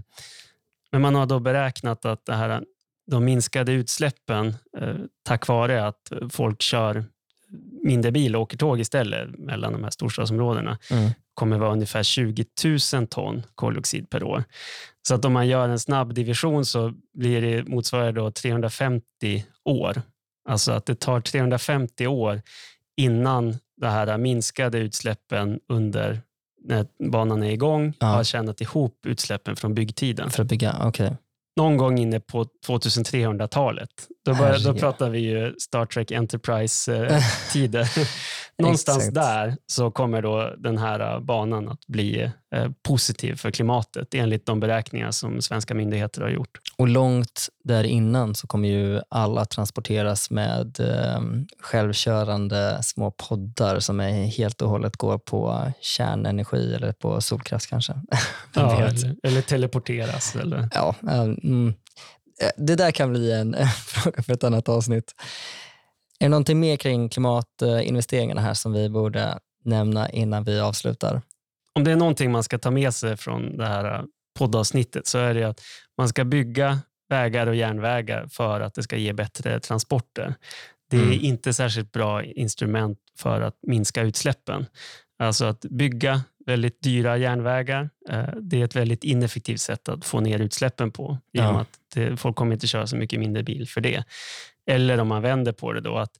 men 0.93 1.03
man 1.03 1.15
har 1.15 1.27
då 1.27 1.41
beräknat 1.41 2.05
att 2.05 2.27
det 2.27 2.35
här 2.35 2.63
de 3.11 3.25
minskade 3.25 3.73
utsläppen 3.73 4.55
eh, 4.79 4.95
tack 5.23 5.47
vare 5.47 5.87
att 5.87 6.13
folk 6.31 6.63
kör 6.63 7.05
mindre 7.83 8.13
bil 8.13 8.37
och 8.37 8.43
åker 8.43 8.57
tåg 8.57 8.81
istället 8.81 9.39
mellan 9.39 9.73
de 9.73 9.85
här 9.85 9.91
storstadsområdena 9.91 10.79
mm. 10.91 11.11
kommer 11.35 11.59
vara 11.59 11.73
ungefär 11.73 12.03
20 12.03 12.45
000 12.95 13.07
ton 13.07 13.43
koldioxid 13.55 14.11
per 14.11 14.23
år. 14.23 14.45
Så 15.09 15.15
att 15.15 15.25
om 15.25 15.33
man 15.33 15.49
gör 15.49 15.69
en 15.69 15.79
snabb 15.79 16.15
division 16.15 16.67
så 16.67 16.95
blir 17.15 17.43
det 17.43 17.69
motsvarar 17.69 18.13
då 18.13 18.31
350 18.31 19.45
år. 19.65 20.03
Alltså 20.49 20.73
att 20.73 20.87
det 20.87 20.95
tar 20.95 21.21
350 21.21 22.07
år 22.07 22.43
innan 22.97 23.59
de 23.81 23.87
här 23.87 24.19
minskade 24.19 24.79
utsläppen 24.79 25.61
under 25.69 26.21
när 26.65 26.87
banan 27.11 27.43
är 27.43 27.51
igång 27.51 27.95
ja. 27.99 28.07
har 28.07 28.25
tjänat 28.25 28.61
ihop 28.61 29.07
utsläppen 29.07 29.57
från 29.57 29.75
byggtiden. 29.75 30.31
För 30.31 30.43
att 30.43 30.49
bygga, 30.49 30.87
okay 30.87 31.11
någon 31.61 31.77
gång 31.77 31.99
inne 31.99 32.21
på 32.21 32.47
2300-talet. 32.67 33.91
Då, 34.25 34.33
då 34.65 34.75
pratar 34.75 35.11
vi 35.11 35.19
ju 35.19 35.55
Star 35.59 35.87
Trek 35.87 36.11
Enterprise-tider. 36.11 37.89
Någonstans 38.63 39.09
där 39.09 39.57
så 39.67 39.91
kommer 39.91 40.23
då 40.23 40.55
den 40.59 40.79
här 40.79 41.15
äh, 41.15 41.21
banan 41.21 41.69
att 41.69 41.87
bli 41.87 42.31
eh, 42.55 42.71
positiv 42.83 43.37
för 43.37 43.51
klimatet 43.51 44.15
enligt 44.15 44.47
de 44.47 44.61
beräkningar 44.61 45.11
som 45.11 45.43
svenska 45.43 45.75
myndigheter 45.75 46.23
har 46.23 46.29
gjort. 46.29 46.59
Och 46.77 46.89
långt 46.89 47.49
där 47.65 47.85
innan 47.85 48.35
så 48.35 48.47
kommer 48.47 48.69
ju 48.69 49.01
alla 49.09 49.45
transporteras 49.45 50.31
med 50.31 50.81
eh, 50.81 51.21
självkörande 51.61 52.79
små 52.83 53.11
poddar 53.11 53.81
som 53.81 54.01
är 54.01 54.25
helt 54.25 54.63
och 54.63 54.71
hållet 54.71 54.97
går 54.97 55.19
på 55.19 55.73
kärnenergi 55.81 56.75
eller 56.75 56.93
på 56.93 57.21
solkraft 57.21 57.67
kanske. 57.67 57.93
ja, 58.55 58.77
eller, 58.77 59.17
eller, 59.23 59.43
teleporteras. 59.43 60.37
Eller? 60.37 60.69
Ja, 60.75 60.95
mm, 61.03 61.75
det 62.57 62.77
där 62.77 62.91
kan 62.91 63.11
bli 63.11 63.33
en 63.33 63.57
fråga 63.87 64.23
för 64.23 64.33
ett 64.33 64.45
annat 64.45 64.69
avsnitt. 64.69 65.15
Är 66.21 66.25
det 66.25 66.29
någonting 66.29 66.61
mer 66.61 66.77
kring 66.77 67.09
klimatinvesteringarna 67.09 68.41
här 68.41 68.55
som 68.55 68.73
vi 68.73 68.89
borde 68.89 69.39
nämna 69.65 70.11
innan 70.11 70.45
vi 70.45 70.61
avslutar? 70.61 71.23
Om 71.75 71.85
det 71.85 71.93
är 71.93 71.97
någonting 71.97 72.33
man 72.33 72.43
ska 72.43 72.59
ta 72.59 72.71
med 72.71 72.95
sig 72.95 73.17
från 73.17 73.57
det 73.57 73.67
här 73.67 74.05
poddavsnittet 74.39 75.07
så 75.07 75.19
är 75.19 75.35
det 75.35 75.45
att 75.45 75.61
man 75.99 76.09
ska 76.09 76.25
bygga 76.25 76.79
vägar 77.09 77.47
och 77.47 77.55
järnvägar 77.55 78.27
för 78.27 78.61
att 78.61 78.75
det 78.75 78.83
ska 78.83 78.97
ge 78.97 79.13
bättre 79.13 79.61
transporter. 79.61 80.35
Det 80.91 80.97
är 80.97 81.03
mm. 81.03 81.21
inte 81.21 81.55
särskilt 81.55 81.93
bra 81.93 82.25
instrument 82.25 82.99
för 83.19 83.41
att 83.41 83.55
minska 83.67 84.03
utsläppen. 84.03 84.67
Alltså 85.21 85.45
att 85.45 85.61
bygga 85.61 86.23
väldigt 86.47 86.83
dyra 86.83 87.17
järnvägar, 87.17 87.91
eh, 88.09 88.25
det 88.41 88.61
är 88.61 88.65
ett 88.65 88.77
väldigt 88.77 89.05
ineffektivt 89.05 89.61
sätt 89.61 89.89
att 89.89 90.05
få 90.05 90.21
ner 90.21 90.39
utsläppen 90.39 90.91
på. 90.91 91.19
Genom 91.33 91.55
ja. 91.55 91.61
att 91.61 91.79
det, 91.95 92.17
folk 92.17 92.37
kommer 92.37 92.53
inte 92.53 92.67
köra 92.67 92.87
så 92.87 92.97
mycket 92.97 93.21
mindre 93.21 93.43
bil 93.43 93.69
för 93.69 93.81
det. 93.81 94.05
Eller 94.67 95.01
om 95.01 95.09
man 95.09 95.23
vänder 95.23 95.53
på 95.53 95.73
det 95.73 95.81
då, 95.81 95.97
att 95.97 96.13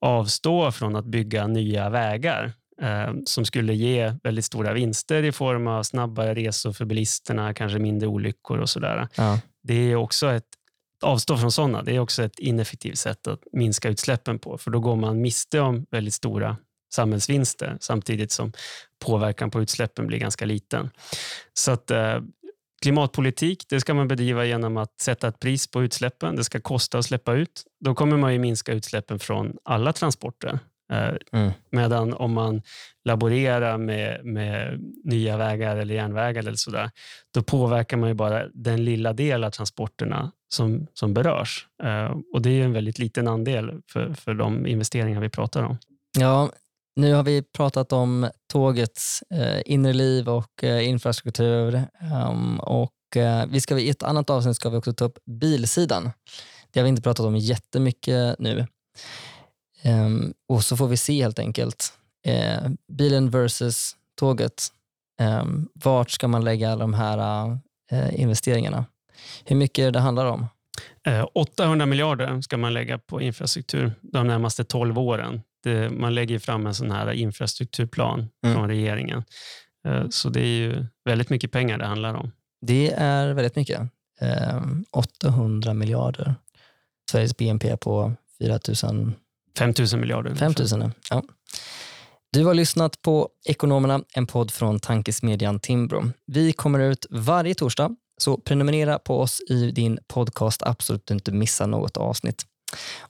avstå 0.00 0.72
från 0.72 0.96
att 0.96 1.04
bygga 1.04 1.46
nya 1.46 1.90
vägar 1.90 2.52
eh, 2.82 3.12
som 3.24 3.44
skulle 3.44 3.74
ge 3.74 4.14
väldigt 4.22 4.44
stora 4.44 4.72
vinster 4.72 5.22
i 5.22 5.32
form 5.32 5.66
av 5.66 5.82
snabbare 5.82 6.34
resor 6.34 6.72
för 6.72 6.84
bilisterna, 6.84 7.54
kanske 7.54 7.78
mindre 7.78 8.08
olyckor 8.08 8.58
och 8.58 8.70
sådär. 8.70 9.08
Ja. 9.16 9.40
Det 9.62 9.74
är 9.74 9.96
också 9.96 10.32
ett 10.32 10.48
avstå 11.02 11.36
från 11.36 11.52
sådana. 11.52 11.82
Det 11.82 11.96
är 11.96 11.98
också 11.98 12.22
ett 12.22 12.38
ineffektivt 12.38 12.98
sätt 12.98 13.26
att 13.26 13.40
minska 13.52 13.88
utsläppen 13.88 14.38
på, 14.38 14.58
för 14.58 14.70
då 14.70 14.80
går 14.80 14.96
man 14.96 15.20
miste 15.20 15.60
om 15.60 15.86
väldigt 15.90 16.14
stora 16.14 16.56
samhällsvinster 16.94 17.76
samtidigt 17.80 18.32
som 18.32 18.52
påverkan 19.04 19.50
på 19.50 19.62
utsläppen 19.62 20.06
blir 20.06 20.18
ganska 20.18 20.44
liten. 20.44 20.90
Så 21.54 21.70
att 21.72 21.90
eh, 21.90 22.20
Klimatpolitik 22.82 23.64
det 23.68 23.80
ska 23.80 23.94
man 23.94 24.08
bedriva 24.08 24.44
genom 24.44 24.76
att 24.76 25.00
sätta 25.00 25.28
ett 25.28 25.40
pris 25.40 25.70
på 25.70 25.82
utsläppen. 25.82 26.36
Det 26.36 26.44
ska 26.44 26.60
kosta 26.60 26.98
att 26.98 27.04
släppa 27.04 27.34
ut. 27.34 27.64
Då 27.80 27.94
kommer 27.94 28.16
man 28.16 28.32
ju 28.32 28.38
minska 28.38 28.72
utsläppen 28.72 29.18
från 29.18 29.56
alla 29.64 29.92
transporter. 29.92 30.58
Eh, 30.92 31.14
mm. 31.32 31.52
Medan 31.70 32.14
om 32.14 32.32
man 32.32 32.62
laborerar 33.04 33.78
med, 33.78 34.24
med, 34.24 34.80
nya 35.04 35.36
vägar 35.36 35.76
eller 35.76 35.94
järnvägar 35.94 36.40
eller 36.40 36.54
sådär, 36.54 36.90
då 37.34 37.42
påverkar 37.42 37.96
man 37.96 38.08
ju 38.08 38.14
bara 38.14 38.48
den 38.54 38.84
lilla 38.84 39.12
del 39.12 39.44
av 39.44 39.50
transporterna 39.50 40.32
som, 40.48 40.86
som 40.92 41.14
berörs. 41.14 41.66
Eh, 41.82 42.16
och 42.34 42.42
Det 42.42 42.50
är 42.50 42.64
en 42.64 42.72
väldigt 42.72 42.98
liten 42.98 43.28
andel 43.28 43.80
för, 43.92 44.14
för 44.14 44.34
de 44.34 44.66
investeringar 44.66 45.20
vi 45.20 45.28
pratar 45.28 45.62
om. 45.62 45.78
Ja, 46.18 46.50
nu 46.96 47.14
har 47.14 47.22
vi 47.22 47.42
pratat 47.42 47.92
om 47.92 48.30
tågets 48.52 49.22
eh, 49.30 49.62
inre 49.66 49.92
liv 49.92 50.28
och 50.28 50.64
eh, 50.64 50.88
infrastruktur. 50.88 51.82
Um, 52.30 52.60
och, 52.60 53.16
eh, 53.16 53.46
vi 53.46 53.60
ska, 53.60 53.78
I 53.78 53.88
ett 53.88 54.02
annat 54.02 54.30
avsnitt 54.30 54.56
ska 54.56 54.68
vi 54.68 54.76
också 54.76 54.92
ta 54.92 55.04
upp 55.04 55.18
bilsidan. 55.26 56.10
Det 56.70 56.80
har 56.80 56.84
vi 56.84 56.88
inte 56.88 57.02
pratat 57.02 57.26
om 57.26 57.36
jättemycket 57.36 58.38
nu. 58.38 58.66
Um, 59.84 60.34
och 60.48 60.64
så 60.64 60.76
får 60.76 60.88
vi 60.88 60.96
se 60.96 61.22
helt 61.22 61.38
enkelt. 61.38 61.92
Eh, 62.26 62.68
bilen 62.92 63.30
versus 63.30 63.96
tåget. 64.14 64.66
Um, 65.20 65.68
vart 65.74 66.10
ska 66.10 66.28
man 66.28 66.44
lägga 66.44 66.70
alla 66.70 66.80
de 66.80 66.94
här 66.94 67.50
uh, 67.92 68.20
investeringarna? 68.20 68.84
Hur 69.44 69.56
mycket 69.56 69.92
det 69.92 70.00
handlar 70.00 70.26
om? 70.26 70.46
Eh, 71.06 71.26
800 71.34 71.86
miljarder 71.86 72.40
ska 72.40 72.56
man 72.56 72.74
lägga 72.74 72.98
på 72.98 73.20
infrastruktur 73.20 73.92
de 74.02 74.26
närmaste 74.26 74.64
12 74.64 74.98
åren 74.98 75.42
det, 75.66 75.90
man 75.90 76.14
lägger 76.14 76.38
fram 76.38 76.66
en 76.66 76.74
sån 76.74 76.90
här 76.90 77.12
infrastrukturplan 77.12 78.28
mm. 78.44 78.56
från 78.56 78.68
regeringen. 78.68 79.24
Eh, 79.86 80.08
så 80.10 80.28
det 80.28 80.40
är 80.40 80.58
ju 80.58 80.86
väldigt 81.04 81.30
mycket 81.30 81.52
pengar 81.52 81.78
det 81.78 81.86
handlar 81.86 82.14
om. 82.14 82.32
Det 82.60 82.92
är 82.96 83.32
väldigt 83.32 83.56
mycket. 83.56 83.80
800 84.90 85.70
ehm, 85.70 85.78
miljarder. 85.78 86.34
Sveriges 87.10 87.36
BNP 87.36 87.76
på 87.76 88.12
4 88.38 88.58
000... 88.84 89.12
5 89.58 89.74
000 89.92 90.00
miljarder. 90.00 90.34
5 90.34 90.54
000, 90.72 90.90
ja. 91.10 91.22
Du 92.32 92.44
har 92.44 92.54
lyssnat 92.54 93.02
på 93.02 93.28
Ekonomerna, 93.44 94.00
en 94.14 94.26
podd 94.26 94.50
från 94.50 94.80
tankesmedjan 94.80 95.60
Timbro. 95.60 96.10
Vi 96.26 96.52
kommer 96.52 96.80
ut 96.80 97.06
varje 97.10 97.54
torsdag, 97.54 97.96
så 98.18 98.38
prenumerera 98.38 98.98
på 98.98 99.20
oss 99.20 99.40
i 99.48 99.70
din 99.70 99.98
podcast-app 100.08 100.82
så 100.82 100.94
att 100.94 101.06
du 101.06 101.14
inte 101.14 101.32
missar 101.32 101.66
något 101.66 101.96
avsnitt. 101.96 102.44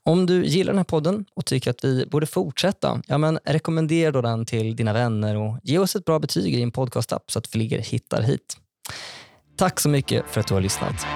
Om 0.02 0.26
du 0.26 0.44
gillar 0.44 0.72
den 0.72 0.78
här 0.78 0.84
podden 0.84 1.24
och 1.34 1.44
tycker 1.44 1.70
att 1.70 1.84
vi 1.84 2.06
borde 2.06 2.26
fortsätta, 2.26 3.02
ja 3.06 3.18
men 3.18 3.38
rekommendera 3.44 4.12
då 4.12 4.22
den 4.22 4.46
till 4.46 4.76
dina 4.76 4.92
vänner 4.92 5.36
och 5.36 5.58
ge 5.62 5.78
oss 5.78 5.96
ett 5.96 6.04
bra 6.04 6.18
betyg 6.18 6.54
i 6.54 6.56
din 6.56 6.72
podcastapp 6.72 7.30
så 7.30 7.38
att 7.38 7.46
fler 7.46 7.78
hittar 7.78 8.22
hit. 8.22 8.56
Tack 9.56 9.80
så 9.80 9.88
mycket 9.88 10.24
för 10.28 10.40
att 10.40 10.46
du 10.46 10.54
har 10.54 10.60
lyssnat. 10.60 11.06